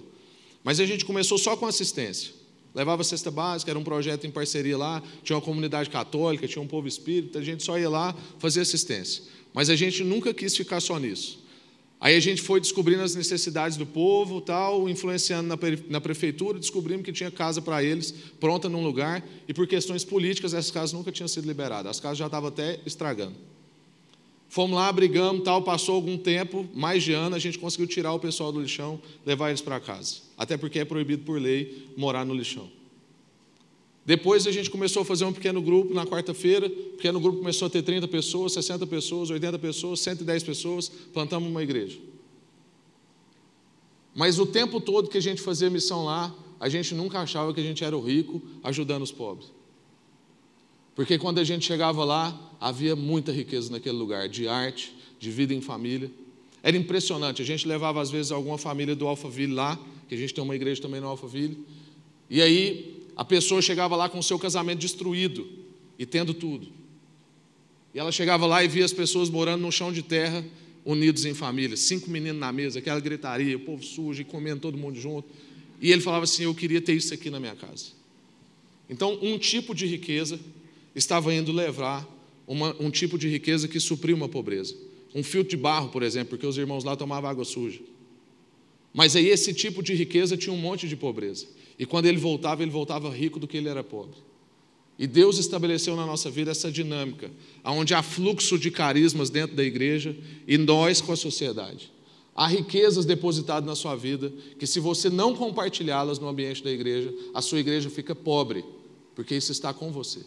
Mas 0.64 0.80
a 0.80 0.86
gente 0.86 1.06
começou 1.06 1.38
só 1.38 1.56
com 1.56 1.66
assistência. 1.66 2.34
Levava 2.74 3.04
cesta 3.06 3.32
básica, 3.32 3.72
era 3.72 3.80
um 3.80 3.84
projeto 3.84 4.28
em 4.28 4.32
parceria 4.32 4.78
lá, 4.78 5.02
tinha 5.24 5.38
uma 5.38 5.42
comunidade 5.42 5.90
católica, 5.90 6.46
tinha 6.46 6.62
um 6.62 6.68
povo 6.68 6.88
espírita, 6.88 7.40
a 7.40 7.42
gente 7.42 7.64
só 7.64 7.80
ia 7.80 7.90
lá 7.90 8.14
fazer 8.38 8.60
assistência. 8.60 9.24
Mas 9.54 9.70
a 9.70 9.76
gente 9.78 10.04
nunca 10.04 10.34
quis 10.34 10.58
ficar 10.58 10.82
só 10.82 11.00
nisso. 11.00 11.46
Aí 12.02 12.16
a 12.16 12.20
gente 12.20 12.42
foi 12.42 12.60
descobrindo 12.60 13.02
as 13.02 13.16
necessidades 13.16 13.78
do 13.78 13.86
povo, 13.86 14.42
tal, 14.42 14.90
influenciando 14.90 15.48
na, 15.48 15.58
na 15.88 16.02
prefeitura, 16.02 16.60
descobrimos 16.60 17.06
que 17.06 17.14
tinha 17.14 17.32
casa 17.32 17.62
para 17.62 17.82
eles, 17.82 18.14
pronta 18.40 18.68
num 18.68 18.84
lugar, 18.84 19.26
e 19.48 19.54
por 19.54 19.66
questões 19.66 20.04
políticas 20.04 20.54
essas 20.54 20.70
casas 20.70 20.92
nunca 20.92 21.12
tinham 21.12 21.28
sido 21.30 21.48
liberadas, 21.48 21.92
as 21.92 22.00
casas 22.02 22.18
já 22.18 22.26
estavam 22.26 22.50
até 22.50 22.82
estragando. 22.86 23.55
Fomos 24.48 24.76
lá, 24.76 24.92
brigamos, 24.92 25.44
tal, 25.44 25.62
passou 25.62 25.96
algum 25.96 26.18
tempo, 26.18 26.68
mais 26.74 27.04
de 27.04 27.14
ano, 27.14 27.36
a 27.36 27.40
gente 27.40 27.60
conseguiu 27.60 27.88
tirar 27.88 28.14
o 28.14 28.20
pessoal 28.20 28.52
do 28.52 28.62
lixão, 28.62 29.02
levar 29.26 29.50
eles 29.50 29.62
para 29.62 29.80
casa. 29.80 30.18
Até 30.38 30.56
porque 30.56 30.80
é 30.80 30.86
proibido 30.86 31.24
por 31.24 31.42
lei 31.42 31.90
morar 31.98 32.26
no 32.26 32.34
lixão. 32.34 32.70
Depois 34.06 34.46
a 34.46 34.52
gente 34.52 34.70
começou 34.70 35.02
a 35.02 35.06
fazer 35.06 35.26
um 35.26 35.34
pequeno 35.34 35.60
grupo 35.62 35.92
na 35.94 36.06
quarta-feira. 36.06 36.68
O 36.68 36.70
pequeno 36.70 37.20
grupo 37.20 37.40
começou 37.40 37.66
a 37.66 37.70
ter 37.70 37.82
30 37.82 38.08
pessoas, 38.08 38.54
60 38.54 38.86
pessoas, 38.86 39.32
80 39.32 39.58
pessoas, 39.58 40.00
110 40.02 40.44
pessoas. 40.44 40.90
Plantamos 40.90 41.50
uma 41.50 41.64
igreja. 41.64 41.98
Mas 44.14 44.38
o 44.38 44.46
tempo 44.46 44.80
todo 44.80 45.10
que 45.10 45.18
a 45.18 45.22
gente 45.22 45.42
fazia 45.42 45.72
missão 45.72 46.06
lá, 46.06 46.34
a 46.60 46.70
gente 46.70 46.94
nunca 46.94 47.20
achava 47.20 47.52
que 47.52 47.60
a 47.60 47.64
gente 47.64 47.84
era 47.84 47.98
o 47.98 48.02
rico 48.02 48.42
ajudando 48.64 49.02
os 49.02 49.12
pobres. 49.12 49.52
Porque 50.96 51.18
quando 51.18 51.40
a 51.40 51.44
gente 51.44 51.66
chegava 51.66 52.06
lá, 52.06 52.56
havia 52.60 52.96
muita 52.96 53.32
riqueza 53.32 53.70
naquele 53.72 53.98
lugar, 53.98 54.30
de 54.30 54.48
arte, 54.48 54.96
de 55.20 55.30
vida 55.30 55.54
em 55.54 55.60
família. 55.60 56.10
Era 56.64 56.78
impressionante. 56.78 57.42
A 57.42 57.46
gente 57.46 57.68
levava, 57.68 58.02
às 58.02 58.10
vezes, 58.10 58.32
alguma 58.32 58.58
família 58.58 58.96
do 58.96 59.06
Alphaville 59.06 59.54
lá, 59.54 59.78
que 60.08 60.16
a 60.16 60.18
gente 60.18 60.34
tem 60.34 60.44
uma 60.44 60.56
igreja 60.56 60.82
também 60.82 61.02
no 61.02 61.08
Alphaville. 61.08 61.58
E 62.30 62.42
aí, 62.42 63.04
a 63.16 63.26
pessoa 63.26 63.62
chegava 63.62 63.96
lá 63.96 64.08
com 64.08 64.20
o 64.20 64.24
seu 64.24 64.40
casamento 64.40 64.80
destruído 64.80 65.48
e 66.00 66.06
tendo 66.06 66.34
tudo. 66.34 66.68
E 67.94 68.00
ela 68.00 68.12
chegava 68.12 68.46
lá 68.46 68.64
e 68.64 68.68
via 68.68 68.86
as 68.86 68.94
pessoas 68.94 69.30
morando 69.30 69.62
no 69.62 69.72
chão 69.72 69.92
de 69.92 70.02
terra, 70.02 70.44
unidos 70.84 71.26
em 71.26 71.34
família. 71.34 71.76
Cinco 71.76 72.10
meninos 72.10 72.40
na 72.40 72.52
mesa, 72.52 72.80
aquela 72.80 73.00
gritaria, 73.00 73.56
o 73.56 73.60
povo 73.60 73.84
sujo 73.84 74.22
e 74.22 74.26
comendo 74.26 74.62
todo 74.62 74.78
mundo 74.78 75.00
junto. 75.00 75.28
E 75.82 75.92
ele 75.92 76.02
falava 76.02 76.24
assim: 76.24 76.44
Eu 76.44 76.56
queria 76.56 76.82
ter 76.82 76.94
isso 76.94 77.14
aqui 77.14 77.30
na 77.30 77.40
minha 77.40 77.56
casa. 77.56 77.88
Então, 78.90 79.18
um 79.22 79.38
tipo 79.38 79.74
de 79.74 79.86
riqueza 79.86 80.40
estava 80.96 81.34
indo 81.34 81.52
levar 81.52 82.08
uma, 82.48 82.76
um 82.80 82.90
tipo 82.90 83.18
de 83.18 83.28
riqueza 83.28 83.68
que 83.68 83.80
supriu 83.80 84.16
uma 84.16 84.30
pobreza. 84.30 84.76
Um 85.14 85.24
filtro 85.24 85.50
de 85.50 85.58
barro, 85.58 85.90
por 85.90 86.04
exemplo, 86.04 86.30
porque 86.30 86.48
os 86.48 86.58
irmãos 86.58 86.84
lá 86.84 86.96
tomavam 86.96 87.30
água 87.30 87.46
suja. 87.46 87.82
Mas 88.94 89.16
aí 89.16 89.28
esse 89.28 89.54
tipo 89.54 89.84
de 89.84 89.94
riqueza 89.94 90.38
tinha 90.38 90.54
um 90.54 90.58
monte 90.58 90.88
de 90.88 90.96
pobreza. 90.96 91.48
E 91.78 91.86
quando 91.86 92.06
ele 92.06 92.18
voltava, 92.18 92.62
ele 92.62 92.72
voltava 92.72 93.10
rico 93.10 93.40
do 93.40 93.48
que 93.48 93.58
ele 93.58 93.68
era 93.68 93.84
pobre. 93.84 94.18
E 94.98 95.06
Deus 95.06 95.38
estabeleceu 95.38 95.96
na 95.96 96.06
nossa 96.06 96.32
vida 96.32 96.52
essa 96.52 96.72
dinâmica, 96.72 97.30
onde 97.66 97.94
há 97.94 98.02
fluxo 98.02 98.58
de 98.58 98.72
carismas 98.72 99.30
dentro 99.30 99.56
da 99.56 99.64
igreja 99.64 100.16
e 100.48 100.58
nós 100.58 101.02
com 101.02 101.12
a 101.12 101.18
sociedade. 101.18 101.92
Há 102.34 102.48
riquezas 102.48 103.06
depositadas 103.06 103.68
na 103.68 103.76
sua 103.76 103.96
vida 103.96 104.32
que, 104.58 104.66
se 104.66 104.80
você 104.80 105.10
não 105.10 105.36
compartilhá-las 105.36 106.20
no 106.20 106.28
ambiente 106.28 106.64
da 106.64 106.72
igreja, 106.72 107.14
a 107.34 107.42
sua 107.42 107.60
igreja 107.60 107.90
fica 107.90 108.16
pobre, 108.16 108.64
porque 109.14 109.36
isso 109.36 109.52
está 109.52 109.74
com 109.74 109.92
você. 109.92 110.22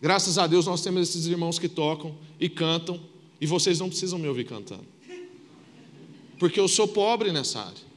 Graças 0.00 0.38
a 0.38 0.46
Deus 0.46 0.66
nós 0.66 0.82
temos 0.82 1.08
esses 1.08 1.26
irmãos 1.26 1.58
que 1.58 1.68
tocam 1.68 2.16
e 2.38 2.48
cantam, 2.48 3.00
e 3.40 3.46
vocês 3.46 3.78
não 3.78 3.88
precisam 3.88 4.18
me 4.18 4.28
ouvir 4.28 4.44
cantando. 4.44 4.86
Porque 6.38 6.58
eu 6.58 6.68
sou 6.68 6.88
pobre 6.88 7.32
nessa 7.32 7.60
área. 7.60 7.94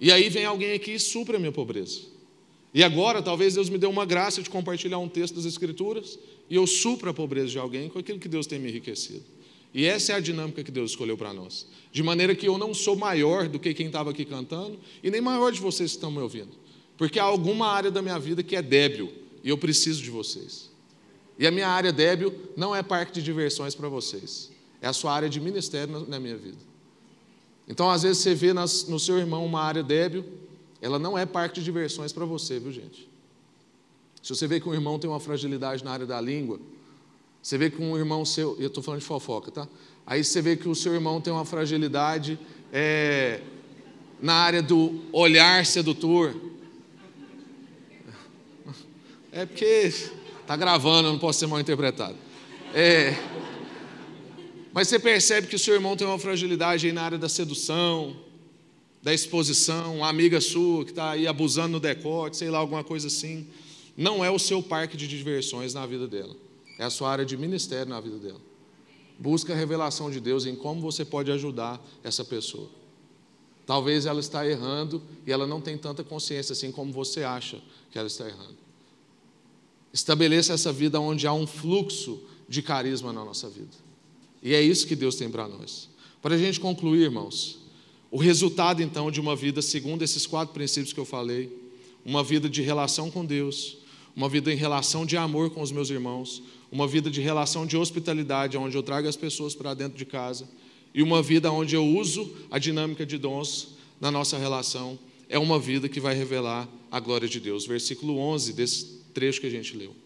E 0.00 0.12
aí 0.12 0.28
vem 0.28 0.44
alguém 0.44 0.72
aqui 0.72 0.92
e 0.92 1.00
supra 1.00 1.36
a 1.36 1.40
minha 1.40 1.52
pobreza. 1.52 2.00
E 2.74 2.82
agora, 2.82 3.22
talvez 3.22 3.54
Deus 3.54 3.70
me 3.70 3.78
dê 3.78 3.86
uma 3.86 4.04
graça 4.04 4.42
de 4.42 4.50
compartilhar 4.50 4.98
um 4.98 5.08
texto 5.08 5.34
das 5.34 5.46
Escrituras 5.46 6.18
e 6.50 6.56
eu 6.56 6.66
supra 6.66 7.10
a 7.10 7.14
pobreza 7.14 7.48
de 7.48 7.58
alguém 7.58 7.88
com 7.88 7.98
aquilo 7.98 8.18
que 8.18 8.28
Deus 8.28 8.46
tem 8.46 8.58
me 8.58 8.68
enriquecido. 8.68 9.24
E 9.72 9.84
essa 9.84 10.12
é 10.12 10.16
a 10.16 10.20
dinâmica 10.20 10.62
que 10.62 10.70
Deus 10.70 10.90
escolheu 10.90 11.16
para 11.16 11.32
nós. 11.32 11.66
De 11.90 12.02
maneira 12.02 12.34
que 12.34 12.46
eu 12.46 12.58
não 12.58 12.74
sou 12.74 12.96
maior 12.96 13.48
do 13.48 13.58
que 13.58 13.72
quem 13.72 13.86
estava 13.86 14.10
aqui 14.10 14.24
cantando 14.24 14.78
e 15.02 15.10
nem 15.10 15.20
maior 15.20 15.50
de 15.52 15.60
vocês 15.60 15.92
que 15.92 15.96
estão 15.96 16.10
me 16.10 16.18
ouvindo. 16.18 16.50
Porque 16.96 17.18
há 17.18 17.24
alguma 17.24 17.68
área 17.68 17.90
da 17.90 18.02
minha 18.02 18.18
vida 18.18 18.42
que 18.42 18.56
é 18.56 18.62
débil 18.62 19.12
e 19.42 19.48
eu 19.48 19.58
preciso 19.58 20.02
de 20.02 20.10
vocês. 20.10 20.70
E 21.38 21.46
a 21.46 21.50
minha 21.50 21.68
área 21.68 21.92
débil 21.92 22.34
não 22.56 22.74
é 22.74 22.82
parque 22.82 23.12
de 23.12 23.22
diversões 23.22 23.74
para 23.74 23.88
vocês, 23.88 24.50
é 24.80 24.88
a 24.88 24.92
sua 24.92 25.12
área 25.12 25.28
de 25.28 25.40
ministério 25.40 26.06
na 26.08 26.18
minha 26.18 26.36
vida. 26.36 26.58
Então, 27.68 27.90
às 27.90 28.02
vezes, 28.02 28.18
você 28.18 28.34
vê 28.34 28.52
no 28.52 28.98
seu 28.98 29.18
irmão 29.18 29.44
uma 29.44 29.60
área 29.60 29.82
débil, 29.82 30.24
ela 30.80 30.98
não 30.98 31.18
é 31.18 31.26
parque 31.26 31.56
de 31.56 31.64
diversões 31.64 32.12
para 32.12 32.24
você, 32.24 32.60
viu, 32.60 32.70
gente? 32.70 33.08
Se 34.22 34.34
você 34.34 34.46
vê 34.46 34.60
que 34.60 34.68
um 34.68 34.74
irmão 34.74 34.98
tem 34.98 35.08
uma 35.10 35.20
fragilidade 35.20 35.84
na 35.84 35.90
área 35.90 36.06
da 36.06 36.20
língua, 36.20 36.60
você 37.42 37.56
vê 37.56 37.70
que 37.70 37.80
um 37.80 37.96
irmão 37.96 38.24
seu, 38.24 38.56
eu 38.58 38.68
estou 38.68 38.82
falando 38.82 39.00
de 39.00 39.06
fofoca, 39.06 39.50
tá? 39.50 39.68
Aí 40.06 40.22
você 40.22 40.42
vê 40.42 40.56
que 40.56 40.68
o 40.68 40.74
seu 40.74 40.94
irmão 40.94 41.20
tem 41.20 41.32
uma 41.32 41.44
fragilidade 41.44 42.38
é, 42.72 43.40
na 44.20 44.34
área 44.34 44.62
do 44.62 45.00
olhar 45.12 45.64
sedutor. 45.66 46.34
É 49.32 49.44
porque 49.46 49.92
está 50.46 50.56
gravando, 50.56 51.10
não 51.10 51.18
posso 51.18 51.40
ser 51.40 51.48
mal 51.48 51.58
interpretado. 51.58 52.14
É, 52.72 53.16
mas 54.72 54.86
você 54.86 54.98
percebe 54.98 55.48
que 55.48 55.56
o 55.56 55.58
seu 55.58 55.74
irmão 55.74 55.96
tem 55.96 56.06
uma 56.06 56.18
fragilidade 56.18 56.86
aí 56.86 56.92
na 56.92 57.02
área 57.02 57.18
da 57.18 57.28
sedução, 57.28 58.16
da 59.02 59.12
exposição, 59.12 59.96
uma 59.96 60.08
amiga 60.08 60.40
sua 60.40 60.84
que 60.84 60.92
está 60.92 61.10
aí 61.10 61.26
abusando 61.26 61.70
no 61.70 61.80
decote, 61.80 62.36
sei 62.36 62.48
lá, 62.48 62.58
alguma 62.58 62.84
coisa 62.84 63.08
assim. 63.08 63.48
Não 63.96 64.24
é 64.24 64.30
o 64.30 64.38
seu 64.38 64.62
parque 64.62 64.96
de 64.96 65.08
diversões 65.08 65.74
na 65.74 65.84
vida 65.84 66.06
dela. 66.06 66.36
É 66.78 66.84
a 66.84 66.90
sua 66.90 67.10
área 67.10 67.24
de 67.24 67.36
ministério 67.36 67.88
na 67.88 68.00
vida 68.00 68.18
dela. 68.18 68.40
Busca 69.18 69.52
a 69.52 69.56
revelação 69.56 70.10
de 70.10 70.20
Deus 70.20 70.46
em 70.46 70.54
como 70.54 70.80
você 70.80 71.04
pode 71.04 71.32
ajudar 71.32 71.84
essa 72.04 72.24
pessoa. 72.24 72.68
Talvez 73.64 74.06
ela 74.06 74.20
está 74.20 74.46
errando 74.46 75.02
e 75.26 75.32
ela 75.32 75.46
não 75.46 75.60
tem 75.60 75.76
tanta 75.76 76.04
consciência 76.04 76.52
assim 76.52 76.70
como 76.70 76.92
você 76.92 77.24
acha 77.24 77.60
que 77.90 77.98
ela 77.98 78.06
está 78.06 78.28
errando. 78.28 78.65
Estabeleça 79.96 80.52
essa 80.52 80.70
vida 80.70 81.00
onde 81.00 81.26
há 81.26 81.32
um 81.32 81.46
fluxo 81.46 82.20
de 82.46 82.60
carisma 82.60 83.14
na 83.14 83.24
nossa 83.24 83.48
vida. 83.48 83.70
E 84.42 84.52
é 84.52 84.60
isso 84.60 84.86
que 84.86 84.94
Deus 84.94 85.14
tem 85.14 85.30
para 85.30 85.48
nós. 85.48 85.88
Para 86.20 86.34
a 86.34 86.38
gente 86.38 86.60
concluir, 86.60 87.04
irmãos, 87.04 87.60
o 88.10 88.18
resultado 88.18 88.82
então 88.82 89.10
de 89.10 89.22
uma 89.22 89.34
vida 89.34 89.62
segundo 89.62 90.02
esses 90.02 90.26
quatro 90.26 90.52
princípios 90.52 90.92
que 90.92 91.00
eu 91.00 91.06
falei, 91.06 91.50
uma 92.04 92.22
vida 92.22 92.46
de 92.46 92.60
relação 92.60 93.10
com 93.10 93.24
Deus, 93.24 93.78
uma 94.14 94.28
vida 94.28 94.52
em 94.52 94.56
relação 94.56 95.06
de 95.06 95.16
amor 95.16 95.48
com 95.48 95.62
os 95.62 95.72
meus 95.72 95.88
irmãos, 95.88 96.42
uma 96.70 96.86
vida 96.86 97.10
de 97.10 97.22
relação 97.22 97.64
de 97.64 97.78
hospitalidade, 97.78 98.58
onde 98.58 98.76
eu 98.76 98.82
trago 98.82 99.08
as 99.08 99.16
pessoas 99.16 99.54
para 99.54 99.72
dentro 99.72 99.96
de 99.96 100.04
casa, 100.04 100.46
e 100.94 101.02
uma 101.02 101.22
vida 101.22 101.50
onde 101.50 101.74
eu 101.74 101.86
uso 101.86 102.36
a 102.50 102.58
dinâmica 102.58 103.06
de 103.06 103.16
dons 103.16 103.68
na 103.98 104.10
nossa 104.10 104.36
relação, 104.36 104.98
é 105.26 105.38
uma 105.38 105.58
vida 105.58 105.88
que 105.88 106.00
vai 106.00 106.14
revelar 106.14 106.68
a 106.92 107.00
glória 107.00 107.26
de 107.26 107.40
Deus. 107.40 107.64
Versículo 107.64 108.18
11 108.18 108.52
desse 108.52 109.05
trecho 109.16 109.40
que 109.40 109.46
a 109.46 109.50
gente 109.50 109.74
leu. 109.74 109.96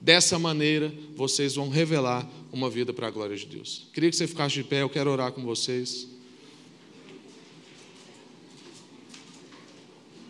Dessa 0.00 0.38
maneira, 0.38 0.90
vocês 1.14 1.54
vão 1.54 1.68
revelar 1.68 2.26
uma 2.50 2.70
vida 2.70 2.94
para 2.94 3.08
a 3.08 3.10
glória 3.10 3.36
de 3.36 3.44
Deus. 3.44 3.88
Queria 3.92 4.08
que 4.08 4.16
você 4.16 4.26
ficasse 4.26 4.54
de 4.54 4.64
pé, 4.64 4.80
eu 4.80 4.88
quero 4.88 5.10
orar 5.10 5.32
com 5.32 5.42
vocês. 5.42 6.08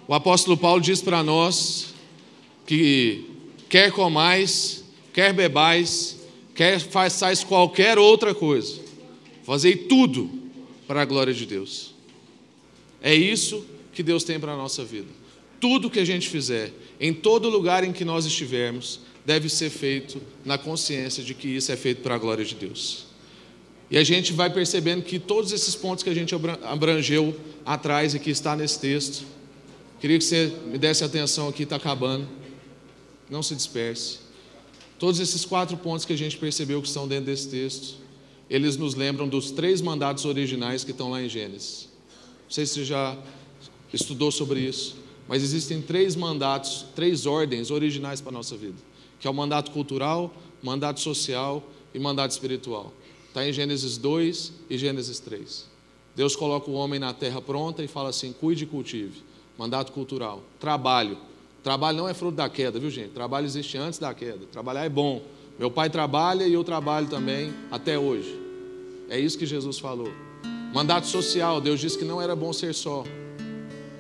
O 0.09 0.13
apóstolo 0.13 0.57
Paulo 0.57 0.83
diz 0.83 1.01
para 1.01 1.23
nós 1.23 1.95
que 2.67 3.25
quer 3.69 3.93
comais, 3.93 4.85
quer 5.13 5.33
bebais, 5.33 6.19
quer 6.57 6.81
façais 6.81 7.45
qualquer 7.45 8.01
outra 8.01 8.35
coisa, 8.35 8.81
fazei 9.45 9.77
tudo 9.77 10.29
para 10.89 11.03
a 11.03 11.05
glória 11.05 11.33
de 11.33 11.47
Deus. 11.47 11.95
É 13.01 13.15
isso 13.15 13.65
que 13.93 14.03
Deus 14.03 14.25
tem 14.25 14.41
para 14.41 14.55
a 14.55 14.57
nossa 14.57 14.85
vida. 14.85 15.09
Tudo 15.61 15.89
que 15.89 16.01
a 16.01 16.05
gente 16.05 16.29
fizer, 16.29 16.73
em 17.01 17.13
todo 17.13 17.49
lugar 17.49 17.85
em 17.85 17.93
que 17.93 18.05
nós 18.05 18.25
estivermos, 18.25 19.01
deve 19.25 19.49
ser 19.49 19.71
feito 19.71 20.21
na 20.45 20.59
consciência 20.59 21.23
de 21.23 21.35
que 21.35 21.49
isso 21.49 21.73
é 21.73 21.77
feito 21.77 22.03
para 22.03 22.15
a 22.15 22.19
glória 22.19 22.45
de 22.45 22.55
Deus. 22.55 23.07
E 23.91 23.99
a 23.99 24.05
gente 24.05 24.33
vai 24.33 24.51
percebendo 24.51 25.03
que 25.03 25.19
todos 25.19 25.53
esses 25.53 25.75
pontos 25.75 26.03
que 26.03 26.11
a 26.11 26.15
gente 26.15 26.35
abrangeu 26.63 27.35
atrás 27.65 28.15
e 28.15 28.19
que 28.19 28.31
está 28.31 28.57
nesse 28.57 28.81
texto, 28.81 29.25
queria 30.01 30.19
que 30.19 30.25
você 30.25 30.53
me 30.67 30.79
desse 30.79 31.05
atenção 31.05 31.49
aqui, 31.49 31.63
está 31.63 31.77
acabando 31.77 32.27
não 33.29 33.43
se 33.43 33.55
disperse. 33.55 34.19
Todos 34.99 35.21
esses 35.21 35.45
quatro 35.45 35.77
pontos 35.77 36.05
que 36.05 36.13
a 36.13 36.17
gente 36.17 36.37
percebeu 36.37 36.81
que 36.81 36.89
estão 36.89 37.09
dentro 37.09 37.27
desse 37.27 37.49
texto, 37.49 37.97
eles 38.49 38.77
nos 38.77 38.95
lembram 38.95 39.29
dos 39.29 39.51
três 39.51 39.81
mandatos 39.81 40.25
originais 40.25 40.85
que 40.85 40.91
estão 40.91 41.11
lá 41.11 41.23
em 41.23 41.29
Gênesis. 41.29 41.89
Não 42.45 42.51
sei 42.51 42.67
se 42.67 42.75
você 42.75 42.85
já 42.85 43.17
estudou 43.93 44.31
sobre 44.31 44.61
isso, 44.61 44.97
mas 45.29 45.43
existem 45.43 45.81
três 45.81 46.15
mandatos, 46.17 46.87
três 46.95 47.27
ordens 47.27 47.71
originais 47.71 48.21
para 48.21 48.31
a 48.31 48.35
nossa 48.35 48.57
vida, 48.57 48.77
que 49.19 49.27
é 49.27 49.31
o 49.31 49.35
mandato 49.35 49.71
cultural, 49.71 50.35
mandato 50.63 51.01
social 51.01 51.63
e 51.95 51.99
mandato 51.99 52.33
espiritual. 52.33 52.93
Está 53.29 53.47
em 53.47 53.53
Gênesis 53.53 53.97
2 53.97 54.53
e 54.71 54.79
Gênesis 54.79 55.19
3. 55.21 55.67
Deus 56.15 56.37
coloca 56.37 56.71
o 56.71 56.75
homem 56.75 57.01
na 57.01 57.13
terra 57.13 57.41
pronta 57.41 57.83
e 57.83 57.89
fala 57.89 58.11
assim: 58.11 58.33
cuide 58.33 58.65
e 58.65 58.67
cultive. 58.67 59.23
Mandato 59.59 59.93
cultural. 59.93 60.43
Trabalho 60.61 61.19
Trabalho 61.65 61.97
não 61.97 62.07
é 62.07 62.13
fruto 62.13 62.37
da 62.37 62.47
queda, 62.47 62.79
viu 62.79 62.91
gente? 62.91 63.13
Trabalho 63.13 63.47
existe 63.47 63.79
antes 63.79 63.99
da 63.99 64.13
queda. 64.13 64.41
Trabalhar 64.53 64.85
é 64.85 64.89
bom. 64.91 65.23
Meu 65.59 65.71
pai 65.71 65.89
trabalha 65.89 66.47
e 66.47 66.53
eu 66.53 66.63
trabalho 66.63 67.07
também 67.07 67.55
até 67.71 67.99
hoje. 67.99 68.39
É 69.09 69.19
isso 69.19 69.39
que 69.39 69.47
Jesus 69.47 69.79
falou. 69.79 70.13
Mandato 70.75 71.07
social, 71.07 71.63
Deus 71.63 71.81
disse 71.81 71.97
que 71.97 72.05
não 72.05 72.21
era 72.21 72.37
bom 72.37 72.53
ser 72.53 72.75
só. 72.75 73.03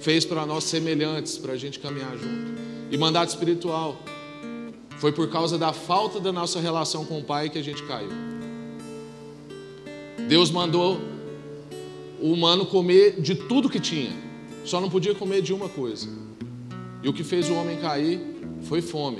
Fez 0.04 0.24
para 0.24 0.44
nós 0.44 0.64
semelhantes, 0.64 1.38
para 1.38 1.54
a 1.54 1.56
gente 1.56 1.78
caminhar 1.78 2.12
junto. 2.12 2.54
E 2.90 2.96
mandato 2.96 3.30
espiritual. 3.30 3.96
Foi 4.98 5.10
por 5.12 5.28
causa 5.30 5.56
da 5.56 5.72
falta 5.72 6.20
da 6.20 6.30
nossa 6.30 6.60
relação 6.60 7.04
com 7.04 7.18
o 7.18 7.24
Pai 7.24 7.48
que 7.48 7.58
a 7.58 7.62
gente 7.62 7.82
caiu. 7.84 8.10
Deus 10.28 10.50
mandou 10.50 11.00
o 12.20 12.32
humano 12.32 12.66
comer 12.66 13.20
de 13.20 13.34
tudo 13.34 13.68
que 13.70 13.80
tinha, 13.80 14.12
só 14.64 14.80
não 14.80 14.88
podia 14.88 15.14
comer 15.14 15.42
de 15.42 15.52
uma 15.52 15.68
coisa 15.68 16.08
e 17.04 17.08
o 17.08 17.12
que 17.12 17.22
fez 17.22 17.50
o 17.50 17.54
homem 17.54 17.76
cair 17.76 18.18
foi 18.62 18.80
fome, 18.80 19.18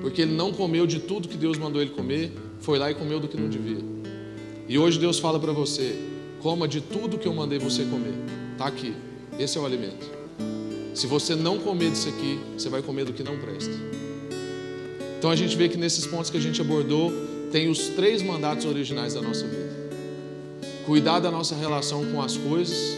porque 0.00 0.22
ele 0.22 0.34
não 0.34 0.52
comeu 0.52 0.86
de 0.86 1.00
tudo 1.00 1.26
que 1.26 1.36
Deus 1.36 1.58
mandou 1.58 1.82
ele 1.82 1.90
comer, 1.90 2.32
foi 2.60 2.78
lá 2.78 2.92
e 2.92 2.94
comeu 2.94 3.18
do 3.18 3.26
que 3.26 3.36
não 3.36 3.48
devia. 3.48 3.84
E 4.68 4.78
hoje 4.78 5.00
Deus 5.00 5.18
fala 5.18 5.40
para 5.40 5.52
você: 5.52 5.98
coma 6.40 6.68
de 6.68 6.80
tudo 6.80 7.18
que 7.18 7.26
eu 7.26 7.34
mandei 7.34 7.58
você 7.58 7.84
comer. 7.84 8.14
Está 8.52 8.66
aqui, 8.66 8.94
esse 9.38 9.58
é 9.58 9.60
o 9.60 9.66
alimento. 9.66 10.10
Se 10.94 11.06
você 11.06 11.34
não 11.34 11.58
comer 11.58 11.90
disso 11.90 12.08
aqui, 12.08 12.38
você 12.56 12.68
vai 12.68 12.82
comer 12.82 13.04
do 13.04 13.12
que 13.12 13.22
não 13.22 13.38
presta. 13.38 13.72
Então 15.18 15.30
a 15.30 15.36
gente 15.36 15.56
vê 15.56 15.68
que 15.68 15.76
nesses 15.76 16.06
pontos 16.06 16.30
que 16.30 16.36
a 16.36 16.40
gente 16.40 16.60
abordou, 16.60 17.12
tem 17.50 17.68
os 17.68 17.88
três 17.88 18.22
mandatos 18.22 18.64
originais 18.64 19.14
da 19.14 19.22
nossa 19.22 19.46
vida: 19.46 19.90
cuidar 20.84 21.20
da 21.20 21.30
nossa 21.30 21.54
relação 21.54 22.04
com 22.12 22.20
as 22.20 22.36
coisas, 22.36 22.96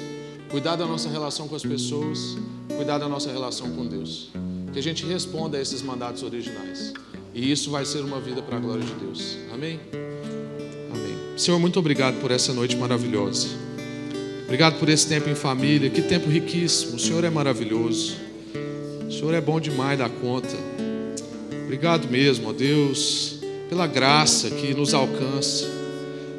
cuidar 0.50 0.76
da 0.76 0.86
nossa 0.86 1.08
relação 1.08 1.46
com 1.46 1.54
as 1.54 1.62
pessoas 1.62 2.36
cuidar 2.76 2.98
da 2.98 3.08
nossa 3.08 3.30
relação 3.30 3.70
com 3.70 3.86
Deus. 3.86 4.30
Que 4.72 4.78
a 4.78 4.82
gente 4.82 5.04
responda 5.06 5.56
a 5.56 5.60
esses 5.60 5.82
mandatos 5.82 6.22
originais. 6.22 6.92
E 7.32 7.50
isso 7.50 7.70
vai 7.70 7.84
ser 7.84 8.00
uma 8.00 8.20
vida 8.20 8.42
para 8.42 8.56
a 8.56 8.60
glória 8.60 8.84
de 8.84 8.92
Deus. 8.94 9.36
Amém? 9.52 9.80
Amém. 10.92 11.38
Senhor, 11.38 11.58
muito 11.58 11.78
obrigado 11.78 12.20
por 12.20 12.30
essa 12.30 12.52
noite 12.52 12.76
maravilhosa. 12.76 13.63
Obrigado 14.44 14.78
por 14.78 14.88
esse 14.88 15.06
tempo 15.06 15.28
em 15.28 15.34
família. 15.34 15.90
Que 15.90 16.02
tempo 16.02 16.28
riquíssimo. 16.28 16.96
O 16.96 16.98
Senhor 16.98 17.24
é 17.24 17.30
maravilhoso. 17.30 18.16
O 19.08 19.12
Senhor 19.12 19.34
é 19.34 19.40
bom 19.40 19.58
demais 19.58 19.98
da 19.98 20.08
conta. 20.08 20.56
Obrigado 21.64 22.08
mesmo, 22.08 22.50
ó 22.50 22.52
Deus, 22.52 23.38
pela 23.68 23.86
graça 23.86 24.50
que 24.50 24.74
nos 24.74 24.92
alcança. 24.92 25.66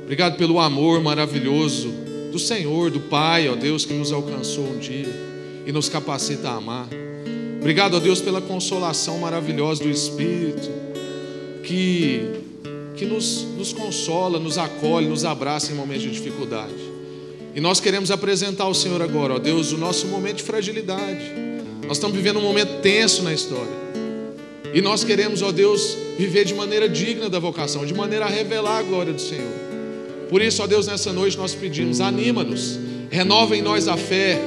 Obrigado 0.03 0.37
pelo 0.37 0.59
amor 0.59 1.01
maravilhoso 1.01 1.89
do 2.31 2.37
Senhor, 2.37 2.91
do 2.91 2.99
Pai, 2.99 3.49
ó 3.49 3.55
Deus, 3.55 3.85
que 3.85 3.93
nos 3.93 4.11
alcançou 4.11 4.65
um 4.65 4.77
dia 4.77 5.09
e 5.65 5.71
nos 5.71 5.89
capacita 5.89 6.49
a 6.49 6.55
amar. 6.55 6.87
Obrigado, 7.59 7.95
ó 7.95 7.99
Deus, 7.99 8.21
pela 8.21 8.39
consolação 8.39 9.17
maravilhosa 9.17 9.83
do 9.83 9.89
Espírito, 9.89 10.69
que, 11.63 12.21
que 12.95 13.05
nos, 13.05 13.41
nos 13.57 13.73
consola, 13.73 14.39
nos 14.39 14.59
acolhe, 14.59 15.07
nos 15.07 15.25
abraça 15.25 15.71
em 15.71 15.75
momentos 15.75 16.03
de 16.03 16.11
dificuldade. 16.11 16.94
E 17.55 17.61
nós 17.61 17.79
queremos 17.79 18.11
apresentar 18.11 18.65
ao 18.65 18.73
Senhor 18.73 19.01
agora, 19.01 19.35
ó 19.35 19.39
Deus, 19.39 19.71
o 19.71 19.77
nosso 19.77 20.07
momento 20.07 20.37
de 20.37 20.43
fragilidade. 20.43 21.31
Nós 21.87 21.97
estamos 21.97 22.15
vivendo 22.15 22.37
um 22.37 22.43
momento 22.43 22.81
tenso 22.81 23.23
na 23.23 23.33
história. 23.33 23.85
E 24.73 24.81
nós 24.81 25.03
queremos, 25.05 25.41
ó 25.41 25.51
Deus, 25.51 25.97
viver 26.17 26.43
de 26.43 26.53
maneira 26.53 26.89
digna 26.89 27.29
da 27.29 27.39
vocação, 27.39 27.85
de 27.85 27.93
maneira 27.93 28.25
a 28.25 28.29
revelar 28.29 28.79
a 28.79 28.83
glória 28.83 29.13
do 29.13 29.21
Senhor. 29.21 29.53
Por 30.29 30.41
isso, 30.41 30.61
ó 30.61 30.67
Deus, 30.67 30.85
nessa 30.85 31.13
noite 31.13 31.37
nós 31.37 31.55
pedimos, 31.55 32.01
anima-nos, 32.01 32.77
renova 33.09 33.55
em 33.55 33.61
nós 33.61 33.87
a 33.87 33.95
fé, 33.95 34.37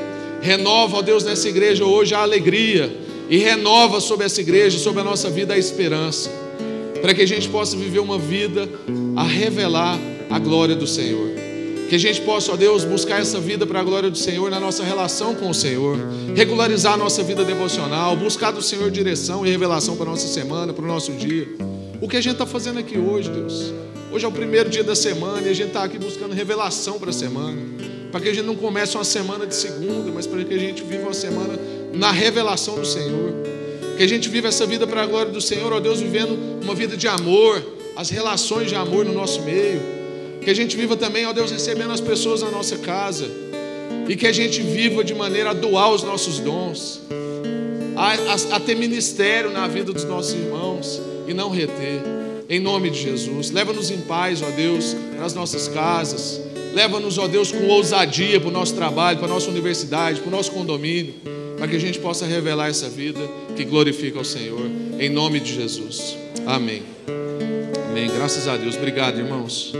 Renova, 0.40 0.98
ó 0.98 1.02
Deus, 1.02 1.24
nessa 1.24 1.48
igreja 1.48 1.84
hoje 1.84 2.14
a 2.14 2.20
alegria 2.20 2.94
e 3.28 3.38
renova 3.38 4.00
sobre 4.00 4.24
essa 4.26 4.40
igreja, 4.40 4.78
sobre 4.78 5.00
a 5.00 5.04
nossa 5.04 5.28
vida 5.28 5.54
a 5.54 5.58
esperança, 5.58 6.30
para 7.00 7.12
que 7.12 7.22
a 7.22 7.26
gente 7.26 7.48
possa 7.48 7.76
viver 7.76 7.98
uma 7.98 8.18
vida 8.18 8.68
a 9.16 9.24
revelar 9.24 9.98
a 10.30 10.38
glória 10.38 10.76
do 10.76 10.86
Senhor. 10.86 11.47
Que 11.88 11.94
a 11.94 11.98
gente 11.98 12.20
possa, 12.20 12.52
ó 12.52 12.56
Deus, 12.56 12.84
buscar 12.84 13.18
essa 13.18 13.40
vida 13.40 13.66
para 13.66 13.80
a 13.80 13.82
glória 13.82 14.10
do 14.10 14.18
Senhor 14.18 14.50
na 14.50 14.60
nossa 14.60 14.84
relação 14.84 15.34
com 15.34 15.48
o 15.48 15.54
Senhor, 15.54 15.96
regularizar 16.36 16.92
a 16.92 16.96
nossa 16.98 17.22
vida 17.22 17.42
devocional, 17.46 18.14
buscar 18.14 18.50
do 18.50 18.60
Senhor 18.60 18.90
direção 18.90 19.46
e 19.46 19.50
revelação 19.50 19.96
para 19.96 20.06
a 20.06 20.10
nossa 20.10 20.28
semana, 20.28 20.74
para 20.74 20.84
o 20.84 20.86
nosso 20.86 21.12
dia. 21.12 21.48
O 21.98 22.06
que 22.06 22.18
a 22.18 22.20
gente 22.20 22.34
está 22.34 22.44
fazendo 22.44 22.78
aqui 22.78 22.98
hoje, 22.98 23.30
Deus? 23.30 23.72
Hoje 24.12 24.22
é 24.22 24.28
o 24.28 24.32
primeiro 24.32 24.68
dia 24.68 24.84
da 24.84 24.94
semana 24.94 25.40
e 25.46 25.48
a 25.48 25.54
gente 25.54 25.68
está 25.68 25.82
aqui 25.82 25.98
buscando 25.98 26.34
revelação 26.34 26.98
para 26.98 27.08
a 27.08 27.12
semana. 27.12 27.58
Para 28.12 28.20
que 28.20 28.28
a 28.28 28.34
gente 28.34 28.44
não 28.44 28.54
comece 28.54 28.94
uma 28.94 29.04
semana 29.04 29.46
de 29.46 29.54
segunda, 29.54 30.12
mas 30.12 30.26
para 30.26 30.44
que 30.44 30.52
a 30.52 30.58
gente 30.58 30.82
viva 30.82 31.04
uma 31.04 31.14
semana 31.14 31.58
na 31.94 32.12
revelação 32.12 32.78
do 32.78 32.86
Senhor. 32.86 33.32
Que 33.96 34.02
a 34.02 34.06
gente 34.06 34.28
viva 34.28 34.48
essa 34.48 34.66
vida 34.66 34.86
para 34.86 35.02
a 35.02 35.06
glória 35.06 35.32
do 35.32 35.40
Senhor, 35.40 35.72
ó 35.72 35.80
Deus, 35.80 36.00
vivendo 36.00 36.38
uma 36.62 36.74
vida 36.74 36.98
de 36.98 37.08
amor, 37.08 37.62
as 37.96 38.10
relações 38.10 38.68
de 38.68 38.74
amor 38.74 39.06
no 39.06 39.14
nosso 39.14 39.40
meio. 39.40 39.97
Que 40.40 40.50
a 40.50 40.54
gente 40.54 40.76
viva 40.76 40.96
também, 40.96 41.26
ó 41.26 41.32
Deus, 41.32 41.50
recebendo 41.50 41.92
as 41.92 42.00
pessoas 42.00 42.42
na 42.42 42.50
nossa 42.50 42.78
casa. 42.78 43.26
E 44.08 44.16
que 44.16 44.26
a 44.26 44.32
gente 44.32 44.62
viva 44.62 45.04
de 45.04 45.14
maneira 45.14 45.50
a 45.50 45.52
doar 45.52 45.92
os 45.92 46.02
nossos 46.02 46.38
dons, 46.38 47.00
a, 47.94 48.12
a, 48.12 48.56
a 48.56 48.60
ter 48.60 48.74
ministério 48.74 49.50
na 49.50 49.66
vida 49.66 49.92
dos 49.92 50.04
nossos 50.04 50.32
irmãos 50.32 51.00
e 51.26 51.34
não 51.34 51.50
reter. 51.50 52.02
Em 52.48 52.58
nome 52.58 52.88
de 52.88 53.02
Jesus. 53.02 53.50
Leva-nos 53.50 53.90
em 53.90 53.98
paz, 53.98 54.42
ó 54.42 54.50
Deus, 54.50 54.96
nas 55.18 55.34
nossas 55.34 55.68
casas. 55.68 56.40
Leva-nos, 56.72 57.18
ó 57.18 57.28
Deus, 57.28 57.52
com 57.52 57.66
ousadia 57.68 58.40
para 58.40 58.48
o 58.48 58.52
nosso 58.52 58.74
trabalho, 58.74 59.18
para 59.18 59.26
a 59.26 59.30
nossa 59.30 59.50
universidade, 59.50 60.20
para 60.20 60.28
o 60.28 60.30
nosso 60.30 60.52
condomínio, 60.52 61.14
para 61.58 61.68
que 61.68 61.76
a 61.76 61.80
gente 61.80 61.98
possa 61.98 62.24
revelar 62.24 62.68
essa 62.68 62.88
vida 62.88 63.20
que 63.54 63.64
glorifica 63.64 64.18
ao 64.18 64.24
Senhor. 64.24 64.66
Em 64.98 65.08
nome 65.08 65.40
de 65.40 65.54
Jesus. 65.54 66.16
Amém. 66.46 66.82
Amém. 67.90 68.08
Graças 68.14 68.48
a 68.48 68.56
Deus. 68.56 68.76
Obrigado, 68.76 69.18
irmãos. 69.18 69.72